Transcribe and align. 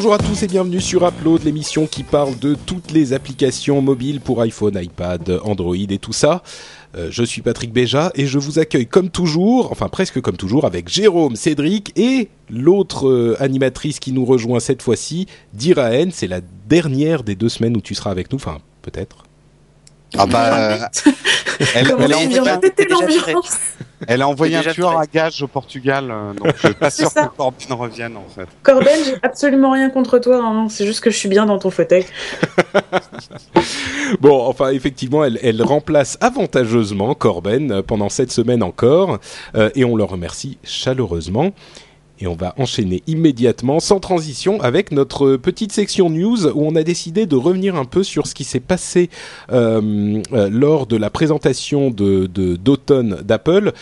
Bonjour 0.00 0.14
à 0.14 0.18
tous 0.18 0.42
et 0.42 0.46
bienvenue 0.46 0.80
sur 0.80 1.06
Upload, 1.06 1.44
l'émission 1.44 1.86
qui 1.86 2.04
parle 2.04 2.38
de 2.38 2.54
toutes 2.54 2.90
les 2.90 3.12
applications 3.12 3.82
mobiles 3.82 4.22
pour 4.22 4.40
iPhone, 4.40 4.80
iPad, 4.82 5.38
Android 5.44 5.76
et 5.76 5.98
tout 5.98 6.14
ça. 6.14 6.42
Euh, 6.96 7.08
je 7.10 7.22
suis 7.22 7.42
Patrick 7.42 7.70
Béja 7.70 8.10
et 8.14 8.26
je 8.26 8.38
vous 8.38 8.58
accueille 8.58 8.86
comme 8.86 9.10
toujours, 9.10 9.70
enfin 9.70 9.88
presque 9.88 10.22
comme 10.22 10.38
toujours, 10.38 10.64
avec 10.64 10.88
Jérôme, 10.88 11.36
Cédric 11.36 11.92
et 11.98 12.30
l'autre 12.48 13.10
euh, 13.10 13.36
animatrice 13.40 14.00
qui 14.00 14.12
nous 14.12 14.24
rejoint 14.24 14.58
cette 14.58 14.80
fois-ci, 14.80 15.26
Diraen. 15.52 16.08
C'est 16.10 16.28
la 16.28 16.40
dernière 16.66 17.22
des 17.22 17.34
deux 17.34 17.50
semaines 17.50 17.76
où 17.76 17.82
tu 17.82 17.94
seras 17.94 18.10
avec 18.10 18.32
nous, 18.32 18.36
enfin 18.36 18.56
peut-être. 18.80 19.24
Ah 20.18 20.26
bah, 20.26 20.90
elle, 21.74 21.86
elle, 21.88 21.94
elle, 22.00 23.36
elle 24.06 24.22
a 24.22 24.28
envoyé 24.28 24.56
un 24.56 24.62
tueur 24.62 24.98
à 24.98 25.06
gage 25.06 25.42
au 25.42 25.46
Portugal, 25.46 26.10
euh, 26.10 26.32
donc 26.32 26.54
je 26.56 26.66
suis 26.68 26.74
pas 26.74 26.90
sûr 26.90 27.12
que 27.12 27.26
Corben 27.36 27.72
revienne 27.72 28.16
en 28.16 28.26
fait. 28.28 28.48
Corben, 28.62 28.98
j'ai 29.04 29.16
absolument 29.22 29.72
rien 29.72 29.90
contre 29.90 30.18
toi, 30.18 30.38
hein, 30.42 30.68
c'est 30.68 30.86
juste 30.86 31.00
que 31.00 31.10
je 31.10 31.16
suis 31.16 31.28
bien 31.28 31.46
dans 31.46 31.58
ton 31.58 31.70
fauteuil. 31.70 32.06
bon, 34.20 34.46
enfin, 34.46 34.70
effectivement, 34.70 35.24
elle, 35.24 35.38
elle, 35.42 35.62
remplace 35.62 36.16
avantageusement 36.20 37.14
Corben 37.14 37.70
euh, 37.70 37.82
pendant 37.82 38.08
cette 38.08 38.32
semaine 38.32 38.62
encore, 38.62 39.18
euh, 39.54 39.70
et 39.74 39.84
on 39.84 39.96
le 39.96 40.04
remercie 40.04 40.58
chaleureusement. 40.64 41.52
Et 42.22 42.26
on 42.26 42.34
va 42.34 42.54
enchaîner 42.58 43.02
immédiatement, 43.06 43.80
sans 43.80 43.98
transition, 43.98 44.60
avec 44.60 44.92
notre 44.92 45.36
petite 45.36 45.72
section 45.72 46.10
news 46.10 46.46
où 46.48 46.66
on 46.66 46.76
a 46.76 46.82
décidé 46.82 47.24
de 47.24 47.36
revenir 47.36 47.76
un 47.76 47.86
peu 47.86 48.02
sur 48.02 48.26
ce 48.26 48.34
qui 48.34 48.44
s'est 48.44 48.60
passé 48.60 49.08
euh, 49.52 50.20
euh, 50.32 50.50
lors 50.50 50.86
de 50.86 50.96
la 50.96 51.08
présentation 51.08 51.90
d'automne 51.90 53.22
d'Apple 53.24 53.72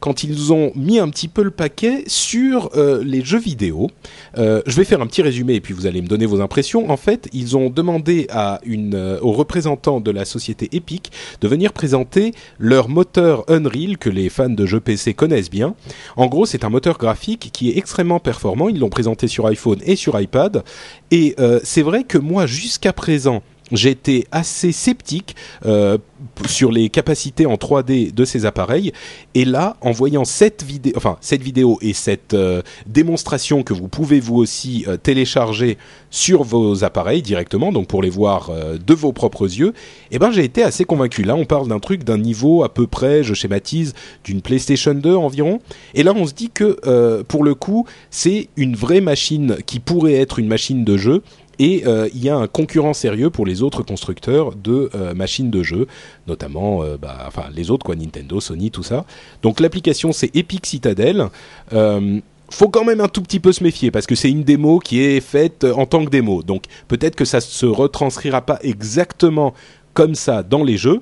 quand 0.00 0.22
ils 0.22 0.52
ont 0.52 0.72
mis 0.74 0.98
un 0.98 1.08
petit 1.08 1.28
peu 1.28 1.42
le 1.42 1.50
paquet 1.50 2.04
sur 2.06 2.70
euh, 2.76 3.02
les 3.04 3.24
jeux 3.24 3.38
vidéo. 3.38 3.90
Euh, 4.36 4.62
je 4.66 4.76
vais 4.76 4.84
faire 4.84 5.00
un 5.00 5.06
petit 5.06 5.22
résumé 5.22 5.54
et 5.54 5.60
puis 5.60 5.74
vous 5.74 5.86
allez 5.86 6.02
me 6.02 6.06
donner 6.06 6.26
vos 6.26 6.40
impressions. 6.40 6.90
En 6.90 6.96
fait, 6.96 7.28
ils 7.32 7.56
ont 7.56 7.70
demandé 7.70 8.28
euh, 8.34 9.18
aux 9.20 9.32
représentants 9.32 10.00
de 10.00 10.10
la 10.10 10.24
société 10.24 10.68
Epic 10.72 11.10
de 11.40 11.48
venir 11.48 11.72
présenter 11.72 12.32
leur 12.58 12.88
moteur 12.88 13.44
Unreal 13.48 13.98
que 13.98 14.10
les 14.10 14.28
fans 14.28 14.48
de 14.48 14.66
jeux 14.66 14.80
PC 14.80 15.14
connaissent 15.14 15.50
bien. 15.50 15.74
En 16.16 16.26
gros, 16.26 16.46
c'est 16.46 16.64
un 16.64 16.70
moteur 16.70 16.98
graphique 16.98 17.50
qui 17.52 17.70
est 17.70 17.78
extrêmement 17.78 18.20
performant. 18.20 18.68
Ils 18.68 18.78
l'ont 18.78 18.90
présenté 18.90 19.28
sur 19.28 19.46
iPhone 19.46 19.78
et 19.84 19.96
sur 19.96 20.20
iPad. 20.20 20.62
Et 21.10 21.36
c'est 21.62 21.82
vrai 21.82 22.04
que 22.04 22.18
moi, 22.18 22.46
jusqu'à 22.46 22.92
présent, 22.92 23.42
j'étais 23.72 24.26
assez 24.32 24.72
sceptique 24.72 25.36
euh, 25.66 25.98
sur 26.46 26.72
les 26.72 26.88
capacités 26.88 27.46
en 27.46 27.54
3D 27.54 28.12
de 28.12 28.24
ces 28.24 28.46
appareils. 28.46 28.92
Et 29.34 29.44
là 29.44 29.76
en 29.80 29.92
voyant 29.92 30.24
cette 30.24 30.62
vidéo 30.64 31.78
et 31.80 31.92
cette 31.92 32.34
euh, 32.34 32.62
démonstration 32.86 33.62
que 33.62 33.74
vous 33.74 33.88
pouvez 33.88 34.20
vous 34.20 34.36
aussi 34.36 34.84
euh, 34.88 34.96
télécharger 34.96 35.78
sur 36.10 36.42
vos 36.42 36.84
appareils 36.84 37.22
directement 37.22 37.70
donc 37.70 37.86
pour 37.86 38.02
les 38.02 38.10
voir 38.10 38.50
de 38.50 38.94
vos 38.94 39.12
propres 39.12 39.44
yeux 39.44 39.74
eh 40.10 40.18
ben 40.18 40.30
j'ai 40.30 40.44
été 40.44 40.62
assez 40.62 40.84
convaincu. 40.84 41.22
Là 41.22 41.36
on 41.36 41.44
parle 41.44 41.68
d'un 41.68 41.80
truc 41.80 42.02
d'un 42.04 42.16
niveau 42.16 42.64
à 42.64 42.72
peu 42.72 42.86
près 42.86 43.22
je 43.22 43.34
schématise 43.34 43.94
d'une 44.24 44.40
PlayStation 44.40 44.94
2 44.94 45.14
environ. 45.14 45.60
Et 45.94 46.02
là 46.02 46.14
on 46.16 46.26
se 46.26 46.32
dit 46.32 46.50
que 46.50 47.22
pour 47.24 47.44
le 47.44 47.54
coup 47.54 47.86
c'est 48.10 48.48
une 48.56 48.74
vraie 48.74 49.00
machine 49.00 49.56
qui 49.66 49.80
pourrait 49.80 50.14
être 50.14 50.38
une 50.38 50.48
machine 50.48 50.84
de 50.84 50.96
jeu 50.96 51.22
et 51.58 51.84
euh, 51.86 52.08
il 52.14 52.22
y 52.22 52.28
a 52.28 52.36
un 52.36 52.46
concurrent 52.46 52.94
sérieux 52.94 53.30
pour 53.30 53.46
les 53.46 53.62
autres 53.62 53.82
constructeurs 53.82 54.54
de 54.54 54.90
euh, 54.94 55.14
machines 55.14 55.50
de 55.50 55.62
jeu, 55.62 55.86
notamment 56.26 56.82
euh, 56.82 56.96
bah, 57.00 57.24
enfin 57.26 57.44
les 57.54 57.70
autres 57.70 57.84
quoi, 57.84 57.96
Nintendo, 57.96 58.40
Sony, 58.40 58.70
tout 58.70 58.82
ça. 58.82 59.04
Donc 59.42 59.60
l'application 59.60 60.12
c'est 60.12 60.34
Epic 60.36 60.66
Citadel. 60.66 61.28
Euh, 61.72 62.20
faut 62.50 62.68
quand 62.68 62.84
même 62.84 63.00
un 63.00 63.08
tout 63.08 63.22
petit 63.22 63.40
peu 63.40 63.52
se 63.52 63.62
méfier 63.62 63.90
parce 63.90 64.06
que 64.06 64.14
c'est 64.14 64.30
une 64.30 64.42
démo 64.42 64.78
qui 64.78 65.02
est 65.02 65.20
faite 65.20 65.64
en 65.64 65.84
tant 65.84 66.04
que 66.04 66.10
démo. 66.10 66.42
Donc 66.42 66.64
peut-être 66.86 67.14
que 67.14 67.24
ça 67.24 67.40
se 67.40 67.66
retranscrira 67.66 68.40
pas 68.40 68.58
exactement 68.62 69.52
comme 69.94 70.14
ça 70.14 70.42
dans 70.42 70.64
les 70.64 70.76
jeux. 70.76 71.00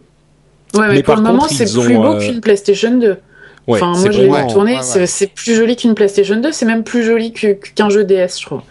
Ouais, 0.75 0.89
mais, 0.89 0.95
mais 0.95 1.03
pour 1.03 1.17
le 1.17 1.23
moment, 1.23 1.47
c'est 1.49 1.73
plus 1.73 1.95
beau 1.95 2.19
qu'une 2.19 2.41
PlayStation 2.41 2.99
2. 2.99 3.17
Ouais, 3.67 3.83
enfin, 3.83 3.99
moi, 4.01 4.11
je 4.11 4.23
l'ai 4.23 4.53
tourné, 4.53 4.77
ouais, 4.77 4.97
ouais. 4.97 5.07
c'est 5.07 5.27
plus 5.27 5.57
joli 5.57 5.75
qu'une 5.75 5.95
PlayStation 5.95 6.37
2, 6.37 6.53
c'est 6.53 6.67
même 6.67 6.85
plus 6.85 7.03
joli 7.03 7.33
qu'un 7.33 7.91
jeu 7.91 8.05
DS, 8.05 8.41
je 8.41 8.47
crois. 8.47 8.65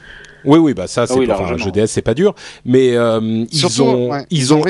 Oui, 0.46 0.60
oui, 0.60 0.74
bah 0.74 0.88
ça, 0.88 1.08
c'est 1.08 1.14
ah 1.14 1.18
oui, 1.18 1.32
enfin, 1.32 1.54
un 1.54 1.58
jeu 1.58 1.72
DS, 1.72 1.88
c'est 1.88 2.02
pas 2.02 2.14
dur, 2.14 2.36
mais 2.66 2.96
euh, 2.96 3.46
ils, 3.52 3.82
ont, 3.82 4.12
ouais, 4.12 4.26
ils, 4.30 4.54
ont, 4.54 4.64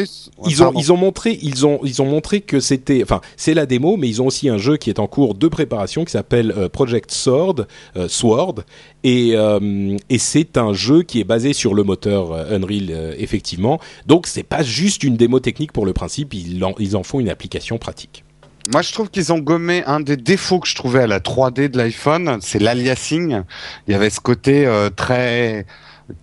ils 0.47 0.63
ont, 0.63 0.73
ils 0.75 0.93
ont 0.93 0.97
montré, 0.97 1.37
ils 1.41 1.65
ont, 1.65 1.79
ils 1.83 2.01
ont 2.01 2.05
montré 2.05 2.41
que 2.41 2.59
c'était, 2.59 3.01
enfin, 3.03 3.21
c'est 3.37 3.53
la 3.53 3.65
démo, 3.65 3.97
mais 3.97 4.07
ils 4.07 4.21
ont 4.21 4.27
aussi 4.27 4.49
un 4.49 4.57
jeu 4.57 4.77
qui 4.77 4.89
est 4.89 4.99
en 4.99 5.07
cours 5.07 5.35
de 5.35 5.47
préparation 5.47 6.05
qui 6.05 6.11
s'appelle 6.11 6.53
euh, 6.57 6.69
Project 6.69 7.11
Sword, 7.11 7.67
euh, 7.95 8.07
Sword, 8.07 8.55
et, 9.03 9.31
euh, 9.35 9.97
et 10.09 10.17
c'est 10.17 10.57
un 10.57 10.73
jeu 10.73 11.03
qui 11.03 11.19
est 11.19 11.23
basé 11.23 11.53
sur 11.53 11.73
le 11.73 11.83
moteur 11.83 12.33
euh, 12.33 12.57
Unreal, 12.57 13.15
effectivement. 13.17 13.79
Donc, 14.07 14.27
c'est 14.27 14.43
pas 14.43 14.63
juste 14.63 15.03
une 15.03 15.15
démo 15.15 15.39
technique 15.39 15.71
pour 15.71 15.85
le 15.85 15.93
principe, 15.93 16.33
ils 16.33 16.63
en, 16.63 16.73
ils 16.79 16.97
en 16.97 17.03
font 17.03 17.19
une 17.19 17.29
application 17.29 17.77
pratique. 17.77 18.24
Moi, 18.71 18.81
je 18.81 18.91
trouve 18.93 19.09
qu'ils 19.09 19.31
ont 19.31 19.39
gommé 19.39 19.83
un 19.85 19.99
des 19.99 20.17
défauts 20.17 20.59
que 20.59 20.67
je 20.67 20.75
trouvais 20.75 21.01
à 21.01 21.07
la 21.07 21.19
3D 21.19 21.69
de 21.69 21.77
l'iPhone, 21.77 22.39
c'est 22.41 22.59
l'aliasing. 22.59 23.43
Il 23.87 23.91
y 23.91 23.95
avait 23.95 24.09
ce 24.09 24.19
côté 24.19 24.65
euh, 24.65 24.89
très 24.89 25.65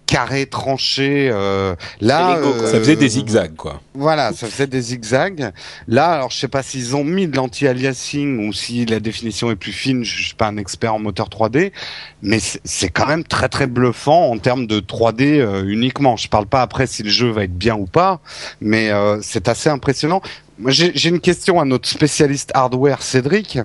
carré 0.06 0.47
tranché 0.47 1.30
euh, 1.32 1.75
là 2.00 2.36
euh, 2.36 2.70
ça 2.70 2.78
faisait 2.78 2.97
des 2.97 3.08
zigzags 3.08 3.56
quoi. 3.56 3.80
Voilà 3.94 4.32
ça 4.32 4.47
faisait 4.47 4.66
des 4.66 4.80
zigzags. 4.80 5.53
Là 5.88 6.10
alors 6.10 6.30
je 6.30 6.38
sais 6.38 6.48
pas 6.48 6.62
s'ils 6.62 6.94
ont 6.94 7.03
mis 7.04 7.26
de 7.26 7.36
l'anti-aliasing 7.36 8.47
ou 8.47 8.53
si 8.53 8.84
la 8.84 9.00
définition 9.00 9.50
est 9.50 9.56
plus 9.56 9.72
fine 9.72 10.04
je 10.04 10.24
suis 10.24 10.34
pas 10.34 10.48
un 10.48 10.59
expert 10.59 10.94
en 10.94 10.98
moteur 10.98 11.28
3D 11.28 11.72
mais 12.22 12.38
c'est 12.41 12.91
quand 12.91 13.06
même 13.06 13.24
très 13.24 13.48
très 13.48 13.66
bluffant 13.66 14.30
en 14.30 14.38
termes 14.38 14.66
de 14.66 14.80
3D 14.80 15.41
euh, 15.41 15.64
uniquement. 15.66 16.16
Je 16.16 16.28
parle 16.28 16.47
pas 16.47 16.62
après 16.62 16.86
si 16.86 17.03
le 17.03 17.10
jeu 17.10 17.30
va 17.30 17.44
être 17.44 17.56
bien 17.56 17.74
ou 17.74 17.86
pas 17.86 18.20
mais 18.60 18.91
euh, 18.91 19.19
c'est 19.22 19.48
assez 19.48 19.70
impressionnant 19.70 20.20
j'ai 20.66 21.08
une 21.08 21.20
question 21.20 21.60
à 21.60 21.64
notre 21.64 21.88
spécialiste 21.88 22.50
hardware 22.54 23.02
Cédric. 23.02 23.58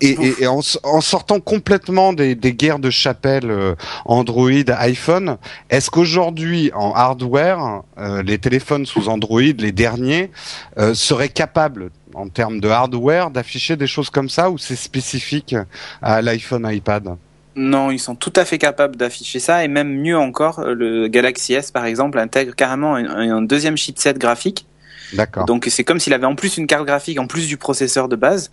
Et, 0.00 0.10
et, 0.10 0.42
et 0.42 0.46
en, 0.46 0.60
en, 0.82 1.00
sortant 1.00 1.40
complètement 1.40 2.12
des, 2.12 2.34
des, 2.34 2.52
guerres 2.52 2.78
de 2.78 2.90
chapelle 2.90 3.50
euh, 3.50 3.74
Android, 4.04 4.50
iPhone, 4.78 5.38
est-ce 5.70 5.90
qu'aujourd'hui 5.90 6.70
en 6.74 6.92
hardware, 6.92 7.82
euh, 7.98 8.22
les 8.22 8.38
téléphones 8.38 8.86
sous 8.86 9.08
Android, 9.08 9.40
les 9.40 9.72
derniers, 9.72 10.30
euh, 10.78 10.94
seraient 10.94 11.28
capables 11.28 11.90
en 12.14 12.28
termes 12.28 12.60
de 12.60 12.68
hardware 12.68 13.30
d'afficher 13.30 13.76
des 13.76 13.86
choses 13.86 14.10
comme 14.10 14.28
ça 14.28 14.50
ou 14.50 14.58
c'est 14.58 14.76
spécifique 14.76 15.54
à 16.02 16.22
l'iPhone, 16.22 16.68
iPad? 16.70 17.16
Non, 17.56 17.90
ils 17.90 17.98
sont 17.98 18.14
tout 18.14 18.32
à 18.36 18.44
fait 18.44 18.58
capables 18.58 18.96
d'afficher 18.96 19.38
ça 19.38 19.64
et 19.64 19.68
même 19.68 19.88
mieux 19.88 20.18
encore, 20.18 20.62
le 20.62 21.08
Galaxy 21.08 21.54
S 21.54 21.70
par 21.70 21.86
exemple 21.86 22.18
intègre 22.18 22.54
carrément 22.54 22.96
un, 22.96 23.36
un 23.36 23.42
deuxième 23.42 23.78
chipset 23.78 24.14
graphique 24.14 24.66
Donc 25.46 25.66
c'est 25.68 25.84
comme 25.84 26.00
s'il 26.00 26.12
avait 26.14 26.26
en 26.26 26.34
plus 26.34 26.56
une 26.56 26.66
carte 26.66 26.86
graphique 26.86 27.18
en 27.18 27.26
plus 27.26 27.46
du 27.46 27.56
processeur 27.56 28.08
de 28.08 28.16
base, 28.16 28.50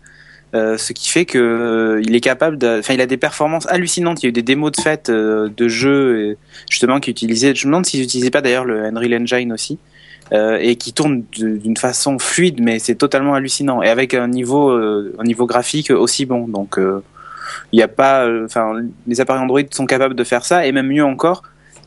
euh, 0.54 0.78
ce 0.78 0.94
qui 0.94 1.10
fait 1.10 1.26
que 1.26 1.40
euh, 1.40 2.02
il 2.06 2.16
est 2.16 2.22
capable 2.22 2.58
enfin 2.64 2.94
il 2.94 3.02
a 3.02 3.06
des 3.06 3.18
performances 3.18 3.68
hallucinantes. 3.68 4.22
Il 4.22 4.26
y 4.26 4.28
a 4.28 4.30
eu 4.30 4.34
des 4.34 4.44
démos 4.44 4.72
de 4.72 4.82
fait 4.82 5.10
euh, 5.10 5.50
de 5.56 5.68
jeux 5.68 6.38
justement 6.70 7.00
qui 7.00 7.12
utilisaient, 7.12 7.56
je 7.56 7.66
me 7.66 7.72
demande 7.72 7.86
s'ils 7.86 8.02
n'utilisaient 8.02 8.32
pas 8.32 8.42
d'ailleurs 8.42 8.66
le 8.66 8.86
Unreal 8.86 9.22
Engine 9.22 9.52
aussi. 9.52 9.80
Et 10.32 10.78
qui 10.78 10.94
tourne 10.94 11.26
d'une 11.32 11.78
façon 11.78 12.18
fluide, 12.18 12.60
mais 12.60 12.80
c'est 12.80 12.96
totalement 12.96 13.36
hallucinant 13.36 13.84
et 13.84 13.90
avec 13.90 14.16
un 14.16 14.28
niveau, 14.28 14.72
un 14.72 15.24
niveau 15.24 15.46
graphique 15.46 15.92
aussi 15.92 16.26
bon. 16.26 16.48
Donc 16.48 16.80
il 16.80 17.76
n'y 17.76 17.84
a 17.84 17.88
pas, 17.88 18.28
enfin 18.44 18.74
les 19.06 19.22
appareils 19.22 19.44
Android 19.44 19.62
sont 19.70 19.86
capables 19.86 20.16
de 20.16 20.24
faire 20.24 20.44
ça 20.44 20.66
et 20.66 20.72
même 20.72 20.88
mieux 20.88 21.04
encore 21.04 21.44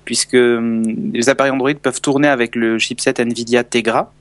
puisque 0.06 0.34
hum, 0.34 0.82
les 1.12 1.28
appareils 1.28 1.52
Android 1.52 1.74
peuvent 1.74 2.00
tourner 2.00 2.28
avec 2.28 2.54
le 2.54 2.78
chipset 2.78 3.14
Nvidia 3.18 3.64
Tegra, 3.64 4.12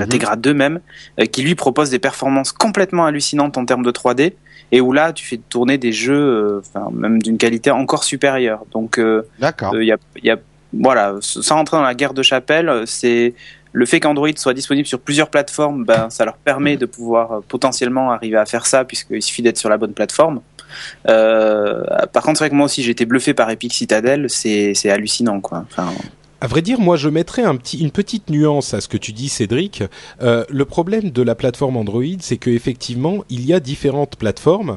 mm-hmm. 0.00 0.08
Tegra 0.08 0.36
2 0.36 0.54
même, 0.54 0.80
euh, 1.20 1.26
qui 1.26 1.42
lui 1.42 1.54
propose 1.54 1.90
des 1.90 1.98
performances 1.98 2.52
complètement 2.52 3.06
hallucinantes 3.06 3.58
en 3.58 3.64
termes 3.64 3.84
de 3.84 3.90
3D, 3.90 4.34
et 4.72 4.80
où 4.80 4.92
là 4.92 5.12
tu 5.12 5.24
fais 5.24 5.38
tourner 5.48 5.78
des 5.78 5.92
jeux, 5.92 6.14
euh, 6.14 6.60
enfin 6.60 6.88
même 6.92 7.22
d'une 7.22 7.38
qualité 7.38 7.70
encore 7.70 8.04
supérieure. 8.04 8.64
Donc, 8.72 9.00
d'accord, 9.38 9.74
il 9.76 9.86
y 9.86 9.92
a, 9.92 9.98
y 10.22 10.30
a, 10.30 10.36
voilà, 10.72 11.16
sans 11.20 11.56
rentrer 11.56 11.76
dans 11.76 11.82
la 11.82 11.94
guerre 11.94 12.14
de 12.14 12.22
chapelle, 12.22 12.84
c'est 12.86 13.34
le 13.72 13.86
fait 13.86 14.00
qu'Android 14.00 14.28
soit 14.36 14.54
disponible 14.54 14.86
sur 14.86 15.00
plusieurs 15.00 15.30
plateformes, 15.30 15.84
ben, 15.84 16.10
ça 16.10 16.24
leur 16.24 16.36
permet 16.36 16.76
de 16.76 16.86
pouvoir 16.86 17.42
potentiellement 17.42 18.12
arriver 18.12 18.36
à 18.36 18.44
faire 18.44 18.66
ça, 18.66 18.84
puisqu'il 18.84 19.22
suffit 19.22 19.42
d'être 19.42 19.56
sur 19.56 19.70
la 19.70 19.78
bonne 19.78 19.94
plateforme. 19.94 20.40
Euh, 21.08 21.84
par 22.12 22.22
contre, 22.22 22.38
c'est 22.38 22.44
vrai 22.44 22.50
que 22.50 22.54
moi 22.54 22.66
aussi, 22.66 22.82
j'ai 22.82 22.90
été 22.90 23.06
bluffé 23.06 23.34
par 23.34 23.50
Epic 23.50 23.72
Citadel, 23.72 24.28
c'est 24.28 24.90
hallucinant, 24.90 25.40
quoi. 25.40 25.64
Enfin, 25.70 25.88
à 26.42 26.48
vrai 26.48 26.60
dire, 26.60 26.80
moi, 26.80 26.96
je 26.96 27.08
mettrais 27.08 27.44
une 27.44 27.92
petite 27.92 28.28
nuance 28.28 28.74
à 28.74 28.80
ce 28.80 28.88
que 28.88 28.96
tu 28.96 29.12
dis, 29.12 29.28
Cédric. 29.28 29.84
Euh, 30.22 30.44
le 30.48 30.64
problème 30.64 31.12
de 31.12 31.22
la 31.22 31.36
plateforme 31.36 31.76
Android, 31.76 32.02
c'est 32.18 32.36
qu'effectivement, 32.36 33.22
il 33.30 33.46
y 33.46 33.52
a 33.52 33.60
différentes 33.60 34.16
plateformes 34.16 34.76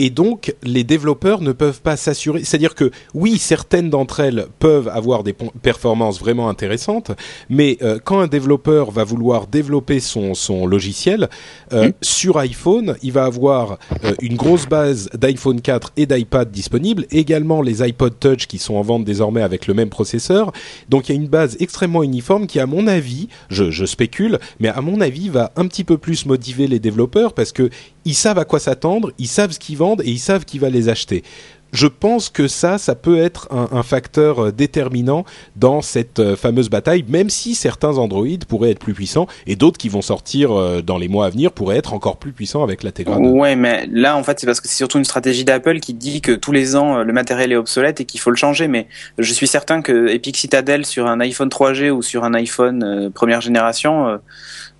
et 0.00 0.08
donc 0.08 0.54
les 0.62 0.82
développeurs 0.82 1.42
ne 1.42 1.52
peuvent 1.52 1.82
pas 1.82 1.94
s'assurer. 1.94 2.42
C'est-à-dire 2.42 2.74
que 2.74 2.90
oui, 3.12 3.36
certaines 3.36 3.90
d'entre 3.90 4.20
elles 4.20 4.46
peuvent 4.58 4.88
avoir 4.88 5.22
des 5.22 5.34
performances 5.34 6.18
vraiment 6.18 6.48
intéressantes, 6.48 7.10
mais 7.50 7.76
euh, 7.82 7.98
quand 8.02 8.18
un 8.18 8.26
développeur 8.26 8.92
va 8.92 9.04
vouloir 9.04 9.46
développer 9.46 10.00
son, 10.00 10.32
son 10.32 10.66
logiciel 10.66 11.28
euh, 11.74 11.88
mmh. 11.88 11.92
sur 12.00 12.38
iPhone, 12.38 12.96
il 13.02 13.12
va 13.12 13.24
avoir 13.24 13.78
euh, 14.04 14.14
une 14.22 14.36
grosse 14.36 14.66
base 14.66 15.10
d'iPhone 15.12 15.60
4 15.60 15.92
et 15.98 16.06
d'iPad 16.06 16.50
disponibles, 16.50 17.04
également 17.10 17.60
les 17.60 17.82
iPod 17.82 18.18
Touch 18.18 18.46
qui 18.46 18.56
sont 18.56 18.76
en 18.76 18.82
vente 18.82 19.04
désormais 19.04 19.42
avec 19.42 19.66
le 19.66 19.74
même 19.74 19.90
processeur. 19.90 20.50
Donc 20.88 21.10
il 21.10 21.14
y 21.14 21.18
a 21.18 21.20
une 21.20 21.28
base 21.28 21.58
extrêmement 21.60 22.02
uniforme 22.02 22.46
qui, 22.46 22.58
à 22.58 22.64
mon 22.64 22.86
avis, 22.86 23.28
je, 23.50 23.70
je 23.70 23.84
spécule, 23.84 24.38
mais 24.60 24.68
à 24.68 24.80
mon 24.80 25.02
avis, 25.02 25.28
va 25.28 25.52
un 25.56 25.66
petit 25.66 25.84
peu 25.84 25.98
plus 25.98 26.24
motiver 26.24 26.68
les 26.68 26.78
développeurs 26.78 27.34
parce 27.34 27.52
que 27.52 27.68
ils 28.06 28.14
savent 28.14 28.38
à 28.38 28.46
quoi 28.46 28.58
s'attendre, 28.58 29.12
ils 29.18 29.28
savent 29.28 29.52
ce 29.52 29.58
qu'ils 29.58 29.76
vendent 29.76 29.89
et 30.02 30.10
ils 30.10 30.18
savent 30.18 30.44
qui 30.44 30.58
va 30.58 30.70
les 30.70 30.88
acheter. 30.88 31.22
Je 31.72 31.86
pense 31.86 32.28
que 32.28 32.48
ça, 32.48 32.78
ça 32.78 32.94
peut 32.94 33.18
être 33.18 33.48
un, 33.50 33.82
facteur 33.82 34.46
euh, 34.46 34.52
déterminant 34.52 35.24
dans 35.56 35.82
cette 35.82 36.18
euh, 36.18 36.36
fameuse 36.36 36.68
bataille, 36.68 37.04
même 37.08 37.30
si 37.30 37.54
certains 37.54 37.96
Android 37.98 38.26
pourraient 38.48 38.70
être 38.70 38.78
plus 38.78 38.94
puissants 38.94 39.26
et 39.46 39.56
d'autres 39.56 39.78
qui 39.78 39.88
vont 39.88 40.02
sortir 40.02 40.52
euh, 40.52 40.82
dans 40.82 40.98
les 40.98 41.08
mois 41.08 41.26
à 41.26 41.30
venir 41.30 41.52
pourraient 41.52 41.76
être 41.76 41.94
encore 41.94 42.18
plus 42.18 42.32
puissants 42.32 42.62
avec 42.62 42.82
la 42.82 42.92
Tegra 42.92 43.18
Ouais, 43.18 43.56
mais 43.56 43.86
là, 43.90 44.16
en 44.16 44.22
fait, 44.22 44.40
c'est 44.40 44.46
parce 44.46 44.60
que 44.60 44.68
c'est 44.68 44.76
surtout 44.76 44.98
une 44.98 45.04
stratégie 45.04 45.44
d'Apple 45.44 45.80
qui 45.80 45.94
dit 45.94 46.20
que 46.20 46.32
tous 46.32 46.52
les 46.52 46.76
ans, 46.76 47.02
le 47.02 47.12
matériel 47.12 47.52
est 47.52 47.56
obsolète 47.56 48.00
et 48.00 48.04
qu'il 48.04 48.20
faut 48.20 48.30
le 48.30 48.36
changer. 48.36 48.68
Mais 48.68 48.86
je 49.18 49.32
suis 49.32 49.46
certain 49.46 49.82
que 49.82 50.08
Epic 50.08 50.36
Citadel 50.36 50.84
sur 50.84 51.06
un 51.06 51.20
iPhone 51.20 51.48
3G 51.48 51.90
ou 51.90 52.02
sur 52.02 52.24
un 52.24 52.34
iPhone 52.34 53.10
première 53.14 53.40
génération 53.40 54.18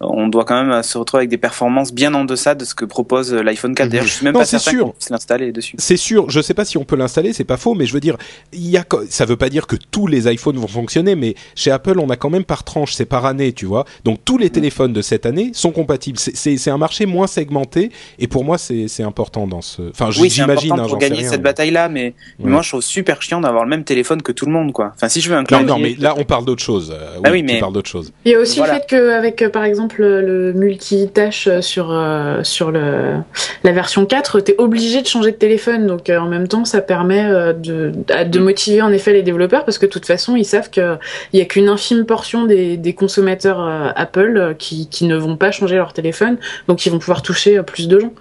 on 0.00 0.28
doit 0.28 0.44
quand 0.44 0.64
même 0.64 0.82
se 0.82 0.96
retrouver 0.96 1.20
avec 1.20 1.30
des 1.30 1.38
performances 1.38 1.92
bien 1.92 2.14
en 2.14 2.24
deçà 2.24 2.54
de 2.54 2.64
ce 2.64 2.74
que 2.74 2.84
propose 2.84 3.34
l'iPhone 3.34 3.74
4. 3.74 3.88
D'ailleurs, 3.88 4.06
je 4.06 4.12
suis 4.12 4.24
même 4.24 4.32
pas 4.32 4.46
certain 4.46 4.78
qu'on 4.78 4.90
puisse 4.90 5.10
l'installer 5.10 5.52
dessus. 5.52 5.76
C'est 5.78 5.98
sûr. 5.98 6.30
Je 6.30 6.40
sais 6.40 6.54
pas 6.54 6.64
si 6.64 6.78
on 6.80 6.84
peut 6.84 6.96
l'installer, 6.96 7.32
c'est 7.32 7.44
pas 7.44 7.56
faux, 7.56 7.74
mais 7.74 7.86
je 7.86 7.92
veux 7.92 8.00
dire, 8.00 8.16
il 8.52 8.68
y 8.68 8.76
a, 8.76 8.84
ça 9.08 9.24
veut 9.24 9.36
pas 9.36 9.48
dire 9.48 9.66
que 9.66 9.76
tous 9.90 10.06
les 10.06 10.32
iPhones 10.32 10.56
vont 10.56 10.66
fonctionner, 10.66 11.14
mais 11.14 11.34
chez 11.54 11.70
Apple, 11.70 11.98
on 11.98 12.10
a 12.10 12.16
quand 12.16 12.30
même 12.30 12.44
par 12.44 12.64
tranche, 12.64 12.94
c'est 12.94 13.04
par 13.04 13.26
année, 13.26 13.52
tu 13.52 13.66
vois. 13.66 13.84
Donc 14.04 14.20
tous 14.24 14.38
les 14.38 14.46
mm. 14.46 14.50
téléphones 14.50 14.92
de 14.92 15.02
cette 15.02 15.26
année 15.26 15.50
sont 15.54 15.72
compatibles. 15.72 16.18
C'est 16.18 16.70
un 16.70 16.78
marché 16.78 17.06
moins 17.06 17.26
segmenté, 17.26 17.90
et 18.18 18.26
pour 18.26 18.44
moi, 18.44 18.58
c'est 18.58 19.02
important 19.02 19.46
dans 19.46 19.60
ce. 19.60 19.82
Enfin, 19.90 20.10
oui, 20.20 20.30
j'imagine. 20.30 20.72
Hein, 20.72 20.86
pour 20.88 20.98
gagner 20.98 21.24
cette 21.24 21.42
bataille-là, 21.42 21.88
mais 21.88 22.14
moi, 22.38 22.62
je 22.62 22.70
trouve 22.70 22.82
super 22.82 23.22
chiant 23.22 23.40
d'avoir 23.40 23.64
le 23.64 23.70
même 23.70 23.84
téléphone 23.84 24.22
que 24.22 24.32
tout 24.32 24.46
le 24.46 24.52
monde, 24.52 24.72
quoi. 24.72 24.92
Enfin, 24.94 25.08
si 25.08 25.20
je 25.20 25.30
veux 25.30 25.36
un 25.36 25.44
clavier. 25.44 25.66
Non, 25.66 25.74
non, 25.74 25.80
mais 25.80 25.94
là, 25.98 26.14
on 26.16 26.24
parle 26.24 26.44
d'autre 26.44 26.62
chose. 26.62 26.94
Euh, 26.94 27.20
ah 27.24 27.30
oui, 27.30 27.42
mais. 27.42 27.60
parle 27.60 27.74
d'autre 27.74 27.90
chose. 27.90 28.12
Il 28.24 28.32
y 28.32 28.34
a 28.34 28.38
aussi 28.38 28.60
le 28.60 28.66
fait 28.66 28.84
qu'avec, 28.88 29.42
euh, 29.42 29.50
par 29.50 29.64
exemple, 29.64 30.02
le 30.02 30.52
multitâche 30.52 31.48
sur, 31.60 31.90
euh, 31.90 32.42
sur 32.42 32.70
le, 32.70 33.16
la 33.64 33.72
version 33.72 34.06
4, 34.06 34.40
tu 34.40 34.52
es 34.52 34.54
obligé 34.58 35.02
de 35.02 35.06
changer 35.06 35.32
de 35.32 35.36
téléphone. 35.36 35.86
Donc 35.86 36.08
euh, 36.08 36.18
en 36.18 36.28
même 36.28 36.48
temps, 36.48 36.64
ça 36.70 36.80
permet 36.80 37.24
euh, 37.24 37.52
de, 37.52 37.92
de 38.24 38.38
mm. 38.38 38.42
motiver 38.42 38.82
en 38.82 38.92
effet 38.92 39.12
les 39.12 39.22
développeurs 39.22 39.64
parce 39.64 39.78
que 39.78 39.86
de 39.86 39.90
toute 39.90 40.06
façon, 40.06 40.36
ils 40.36 40.44
savent 40.44 40.70
qu'il 40.70 40.98
n'y 41.34 41.40
a 41.40 41.44
qu'une 41.44 41.68
infime 41.68 42.04
portion 42.04 42.44
des, 42.46 42.76
des 42.76 42.94
consommateurs 42.94 43.60
Apple 43.96 44.56
qui, 44.58 44.88
qui 44.88 45.06
ne 45.06 45.16
vont 45.16 45.36
pas 45.36 45.50
changer 45.50 45.76
leur 45.76 45.92
téléphone. 45.92 46.38
Donc 46.68 46.86
ils 46.86 46.90
vont 46.90 46.98
pouvoir 46.98 47.22
toucher 47.22 47.62
plus 47.62 47.88
de 47.88 47.98
gens. 47.98 48.12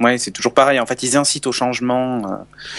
Ouais, 0.00 0.18
c'est 0.18 0.30
toujours 0.30 0.54
pareil. 0.54 0.80
En 0.80 0.86
fait, 0.86 1.02
ils 1.02 1.16
incitent 1.16 1.46
au 1.46 1.52
changement. 1.52 2.22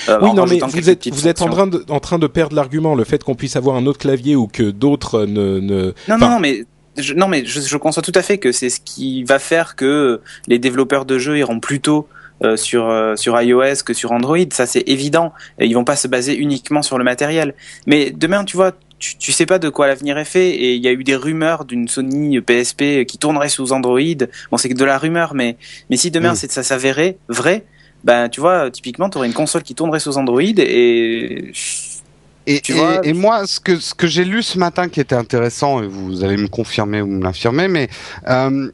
oui, 0.08 0.34
non, 0.34 0.46
mais 0.46 0.60
vous 0.60 0.90
êtes, 0.90 1.08
vous 1.08 1.28
êtes 1.28 1.42
en 1.42 1.50
train 1.50 1.68
de, 1.68 1.86
en 1.90 2.00
train 2.00 2.20
de 2.20 2.28
perdre 2.28 2.56
l'argument, 2.56 2.96
le 2.96 3.04
fait 3.04 3.24
qu'on 3.24 3.36
puisse 3.36 3.56
avoir 3.56 3.78
un 3.78 3.86
autre 3.86 4.00
clavier 4.00 4.36
ou 4.36 4.48
que 4.48 4.64
d'autres 4.64 5.26
ne, 5.26 5.60
ne. 5.60 5.94
Non, 6.10 6.18
non, 6.18 6.40
mais 6.40 6.66
non, 7.16 7.28
mais 7.28 7.46
je, 7.46 7.62
je, 7.62 7.78
conçois 7.78 8.04
tout 8.04 8.12
à 8.16 8.22
fait 8.22 8.38
que 8.38 8.52
c'est 8.52 8.70
ce 8.70 8.80
qui 8.80 9.24
va 9.24 9.40
faire 9.40 9.76
que 9.76 10.22
les 10.48 10.60
développeurs 10.60 11.06
de 11.06 11.18
jeux 11.18 11.38
iront 11.38 11.60
plutôt 11.60 12.08
euh, 12.44 12.58
sur 12.58 12.90
euh, 12.90 13.16
sur 13.16 13.40
iOS 13.42 13.84
que 13.86 13.94
sur 13.94 14.12
Android. 14.12 14.38
Ça, 14.52 14.66
c'est 14.66 14.84
évident. 14.88 15.34
Et 15.60 15.66
ils 15.66 15.74
vont 15.74 15.84
pas 15.84 15.96
se 15.96 16.08
baser 16.08 16.36
uniquement 16.36 16.82
sur 16.82 16.98
le 16.98 17.04
matériel. 17.04 17.56
Mais 17.88 18.12
demain, 18.12 18.44
tu 18.44 18.58
vois, 18.58 18.74
tu, 19.00 19.18
tu 19.18 19.32
sais 19.32 19.46
pas 19.46 19.60
de 19.60 19.70
quoi 19.70 19.88
l'avenir 19.88 20.18
est 20.18 20.26
fait. 20.26 20.50
Et 20.50 20.76
il 20.76 20.84
y 20.84 20.88
a 20.88 20.92
eu 20.92 21.04
des 21.04 21.16
rumeurs 21.16 21.66
d'une 21.66 21.88
Sony 21.88 22.42
PSP 22.42 23.06
qui 23.06 23.18
tournerait 23.18 23.50
sous 23.50 23.72
Android. 23.74 24.00
Bon, 24.52 24.58
c'est 24.58 24.70
que 24.70 24.76
de 24.76 24.86
la 24.86 24.98
rumeur, 24.98 25.34
mais 25.34 25.58
mais 25.90 25.98
si 25.98 26.12
demain 26.12 26.36
c'est 26.36 26.52
ça 26.52 26.64
s'avérait 26.64 27.18
vrai, 27.30 27.66
ben 28.04 28.30
tu 28.30 28.42
vois, 28.42 28.70
typiquement, 28.72 29.10
tu 29.10 29.18
aurais 29.18 29.28
une 29.28 29.34
console 29.34 29.64
qui 29.64 29.76
tournerait 29.76 30.00
sous 30.00 30.18
Android 30.18 30.42
et 30.42 31.52
et, 32.46 32.62
et, 33.04 33.14
moi, 33.14 33.48
ce 33.48 33.60
que, 33.60 33.78
ce 33.78 33.94
que 33.94 34.08
j'ai 34.08 34.26
lu 34.26 34.44
ce 34.44 34.58
matin 34.58 34.90
qui 34.90 35.00
était 35.00 35.16
intéressant, 35.16 35.82
et 35.82 35.88
vous 35.88 36.24
allez 36.26 36.36
me 36.36 36.48
confirmer 36.48 37.02
ou 37.02 37.08
me 37.08 37.24
l'infirmer, 37.24 37.70
mais 37.70 37.90
euh, 38.28 38.70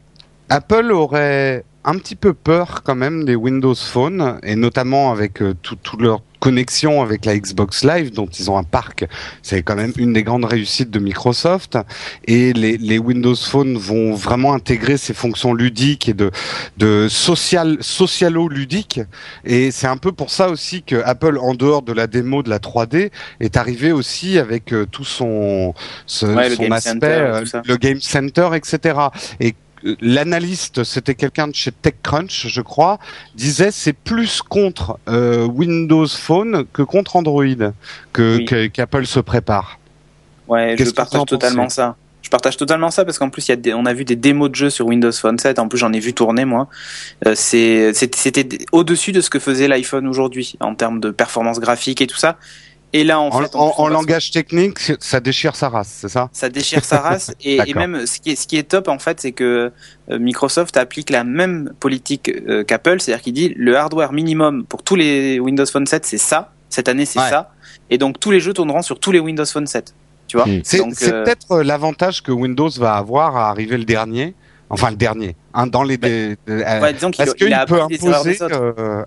Apple 0.49 0.91
aurait 0.91 1.63
un 1.85 1.97
petit 1.97 2.15
peu 2.15 2.33
peur 2.33 2.83
quand 2.83 2.95
même 2.95 3.25
des 3.25 3.35
Windows 3.35 3.75
Phone, 3.75 4.39
et 4.43 4.55
notamment 4.55 5.11
avec 5.11 5.41
euh, 5.41 5.55
tout, 5.61 5.75
tout 5.75 5.97
leur 5.97 6.21
connexion 6.39 7.01
avec 7.01 7.25
la 7.25 7.37
Xbox 7.37 7.83
Live, 7.83 8.11
dont 8.13 8.27
ils 8.27 8.49
ont 8.49 8.57
un 8.57 8.63
parc. 8.63 9.05
C'est 9.41 9.61
quand 9.61 9.75
même 9.75 9.93
une 9.97 10.13
des 10.13 10.23
grandes 10.23 10.45
réussites 10.45 10.89
de 10.89 10.99
Microsoft. 10.99 11.77
Et 12.25 12.53
les, 12.53 12.77
les 12.77 12.97
Windows 12.97 13.35
Phone 13.35 13.77
vont 13.77 14.13
vraiment 14.13 14.53
intégrer 14.53 14.97
ces 14.97 15.13
fonctions 15.13 15.53
ludiques 15.53 16.09
et 16.09 16.13
de, 16.13 16.31
de 16.77 17.07
social, 17.09 17.77
socialo-ludiques. 17.81 19.01
Et 19.45 19.71
c'est 19.71 19.87
un 19.87 19.97
peu 19.97 20.11
pour 20.11 20.29
ça 20.29 20.49
aussi 20.49 20.83
que 20.83 21.01
Apple, 21.03 21.37
en 21.37 21.53
dehors 21.53 21.81
de 21.81 21.93
la 21.93 22.07
démo 22.07 22.41
de 22.43 22.49
la 22.49 22.59
3D, 22.59 23.11
est 23.39 23.57
arrivé 23.57 23.91
aussi 23.91 24.39
avec 24.39 24.73
euh, 24.73 24.85
tout 24.85 25.05
son, 25.05 25.73
son 26.05 26.37
aspect, 26.37 26.97
euh, 27.03 27.43
le 27.65 27.77
Game 27.77 27.99
Center, 27.99 28.49
etc. 28.55 28.99
Et 29.39 29.55
l'analyste, 30.01 30.83
c'était 30.83 31.15
quelqu'un 31.15 31.47
de 31.47 31.55
chez 31.55 31.71
TechCrunch, 31.71 32.47
je 32.47 32.61
crois, 32.61 32.99
disait 33.35 33.71
c'est 33.71 33.93
plus 33.93 34.41
contre 34.41 34.99
euh, 35.07 35.45
Windows 35.45 36.07
Phone 36.07 36.65
que 36.73 36.81
contre 36.81 37.15
Android 37.15 37.43
que 38.13 38.67
qu'Apple 38.67 39.05
se 39.05 39.19
prépare. 39.19 39.79
Ouais, 40.47 40.75
je 40.77 40.89
partage 40.91 41.25
totalement 41.25 41.69
ça. 41.69 41.95
Je 42.21 42.29
partage 42.29 42.57
totalement 42.57 42.91
ça 42.91 43.05
parce 43.05 43.17
qu'en 43.17 43.29
plus, 43.29 43.47
il 43.47 43.51
y 43.51 43.53
a 43.53 43.55
des, 43.55 43.73
on 43.73 43.85
a 43.85 43.93
vu 43.93 44.03
des 44.03 44.17
démos 44.17 44.49
de 44.49 44.55
jeux 44.55 44.69
sur 44.69 44.85
Windows 44.85 45.11
Phone 45.11 45.39
7. 45.39 45.57
En 45.57 45.67
plus, 45.69 45.77
j'en 45.77 45.93
ai 45.93 45.99
vu 45.99 46.13
tourner 46.13 46.43
moi. 46.43 46.67
Euh, 47.25 47.33
c'était 47.33 48.47
au-dessus 48.71 49.13
de 49.13 49.21
ce 49.21 49.29
que 49.29 49.39
faisait 49.39 49.67
l'iPhone 49.67 50.05
aujourd'hui 50.05 50.55
en 50.59 50.75
termes 50.75 50.99
de 50.99 51.11
performance 51.11 51.59
graphique 51.59 52.01
et 52.01 52.07
tout 52.07 52.17
ça. 52.17 52.37
Et 52.91 53.03
là, 53.03 53.19
en, 53.19 53.31
fait, 53.31 53.55
en, 53.55 53.87
langage 53.87 54.31
technique, 54.31 54.79
ça 54.99 55.19
déchire 55.19 55.55
sa 55.55 55.69
race, 55.69 55.95
c'est 56.01 56.09
ça? 56.09 56.29
Ça 56.33 56.49
déchire 56.49 56.83
sa 56.83 56.99
race. 56.99 57.31
et, 57.41 57.59
et, 57.67 57.73
même, 57.75 58.07
ce 58.07 58.19
qui, 58.19 58.31
est, 58.31 58.35
ce 58.35 58.47
qui 58.47 58.57
est 58.57 58.63
top, 58.63 58.87
en 58.87 58.97
fait, 58.97 59.19
c'est 59.19 59.31
que 59.31 59.71
euh, 60.09 60.19
Microsoft 60.19 60.75
applique 60.75 61.11
la 61.11 61.23
même 61.23 61.71
politique 61.79 62.29
euh, 62.29 62.63
qu'Apple, 62.63 62.99
c'est-à-dire 62.99 63.21
qu'il 63.21 63.33
dit 63.33 63.53
le 63.55 63.77
hardware 63.77 64.11
minimum 64.11 64.65
pour 64.65 64.81
tous 64.81 64.95
les 64.95 65.39
Windows 65.39 65.67
Phone 65.67 65.85
7, 65.85 66.03
c'est 66.03 66.17
ça. 66.17 66.51
Cette 66.69 66.87
année, 66.87 67.05
c'est 67.05 67.19
ça. 67.19 67.51
Et 67.91 67.97
donc, 67.97 68.19
tous 68.19 68.31
les 68.31 68.39
jeux 68.39 68.53
tourneront 68.53 68.81
sur 68.81 68.99
tous 68.99 69.11
les 69.11 69.19
Windows 69.19 69.45
Phone 69.45 69.67
7. 69.67 69.93
Tu 70.27 70.37
vois? 70.37 70.47
Hmm. 70.47 70.61
C'est 70.63 70.81
euh, 70.81 71.23
peut-être 71.23 71.61
l'avantage 71.61 72.23
que 72.23 72.31
Windows 72.31 72.69
va 72.69 72.95
avoir 72.95 73.37
à 73.37 73.49
arriver 73.49 73.77
le 73.77 73.85
dernier. 73.85 74.33
Enfin, 74.71 74.91
le 74.91 74.95
dernier. 74.95 75.35
Hein, 75.53 75.65
dans 75.65 75.83
les. 75.83 75.97
Ouais, 75.97 76.37
parce 77.17 77.33
qu'il 77.33 77.55
peut 77.67 77.81
imposer, 77.81 78.37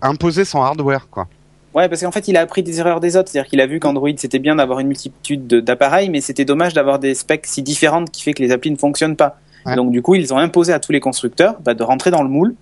imposer 0.03 0.45
son 0.45 0.61
hardware, 0.61 1.09
quoi. 1.09 1.29
Ouais, 1.75 1.89
parce 1.89 2.03
qu'en 2.03 2.13
fait, 2.13 2.29
il 2.29 2.37
a 2.37 2.41
appris 2.41 2.63
des 2.63 2.81
erreurs 2.81 3.01
des 3.01 3.17
autres. 3.17 3.31
C'est-à-dire 3.31 3.49
qu'il 3.49 3.61
a 3.61 3.67
vu 3.67 3.81
qu'Android, 3.81 4.11
c'était 4.17 4.39
bien 4.39 4.57
d'avoir 4.57 4.81
une 4.81 4.89
multitude 4.89 5.47
d'appareils, 5.47 6.11
mais 6.11 6.21
c'était 6.21 6.45
dommage 6.45 6.75
d'avoir 6.75 6.99
des 6.99 7.15
specs 7.15 7.47
si 7.47 7.63
différentes 7.63 8.11
qui 8.11 8.23
fait 8.23 8.35
que 8.35 8.43
les 8.43 8.53
applis 8.53 8.71
ne 8.71 8.77
fonctionnent 8.77 9.17
pas. 9.17 9.39
Donc, 9.77 9.93
du 9.93 10.03
coup, 10.03 10.17
ils 10.17 10.35
ont 10.35 10.39
imposé 10.39 10.73
à 10.73 10.81
tous 10.81 10.93
les 10.93 11.01
constructeurs 11.01 11.57
bah, 11.61 11.75
de 11.75 11.83
rentrer 11.83 12.11
dans 12.11 12.23
le 12.23 12.29
moule, 12.29 12.55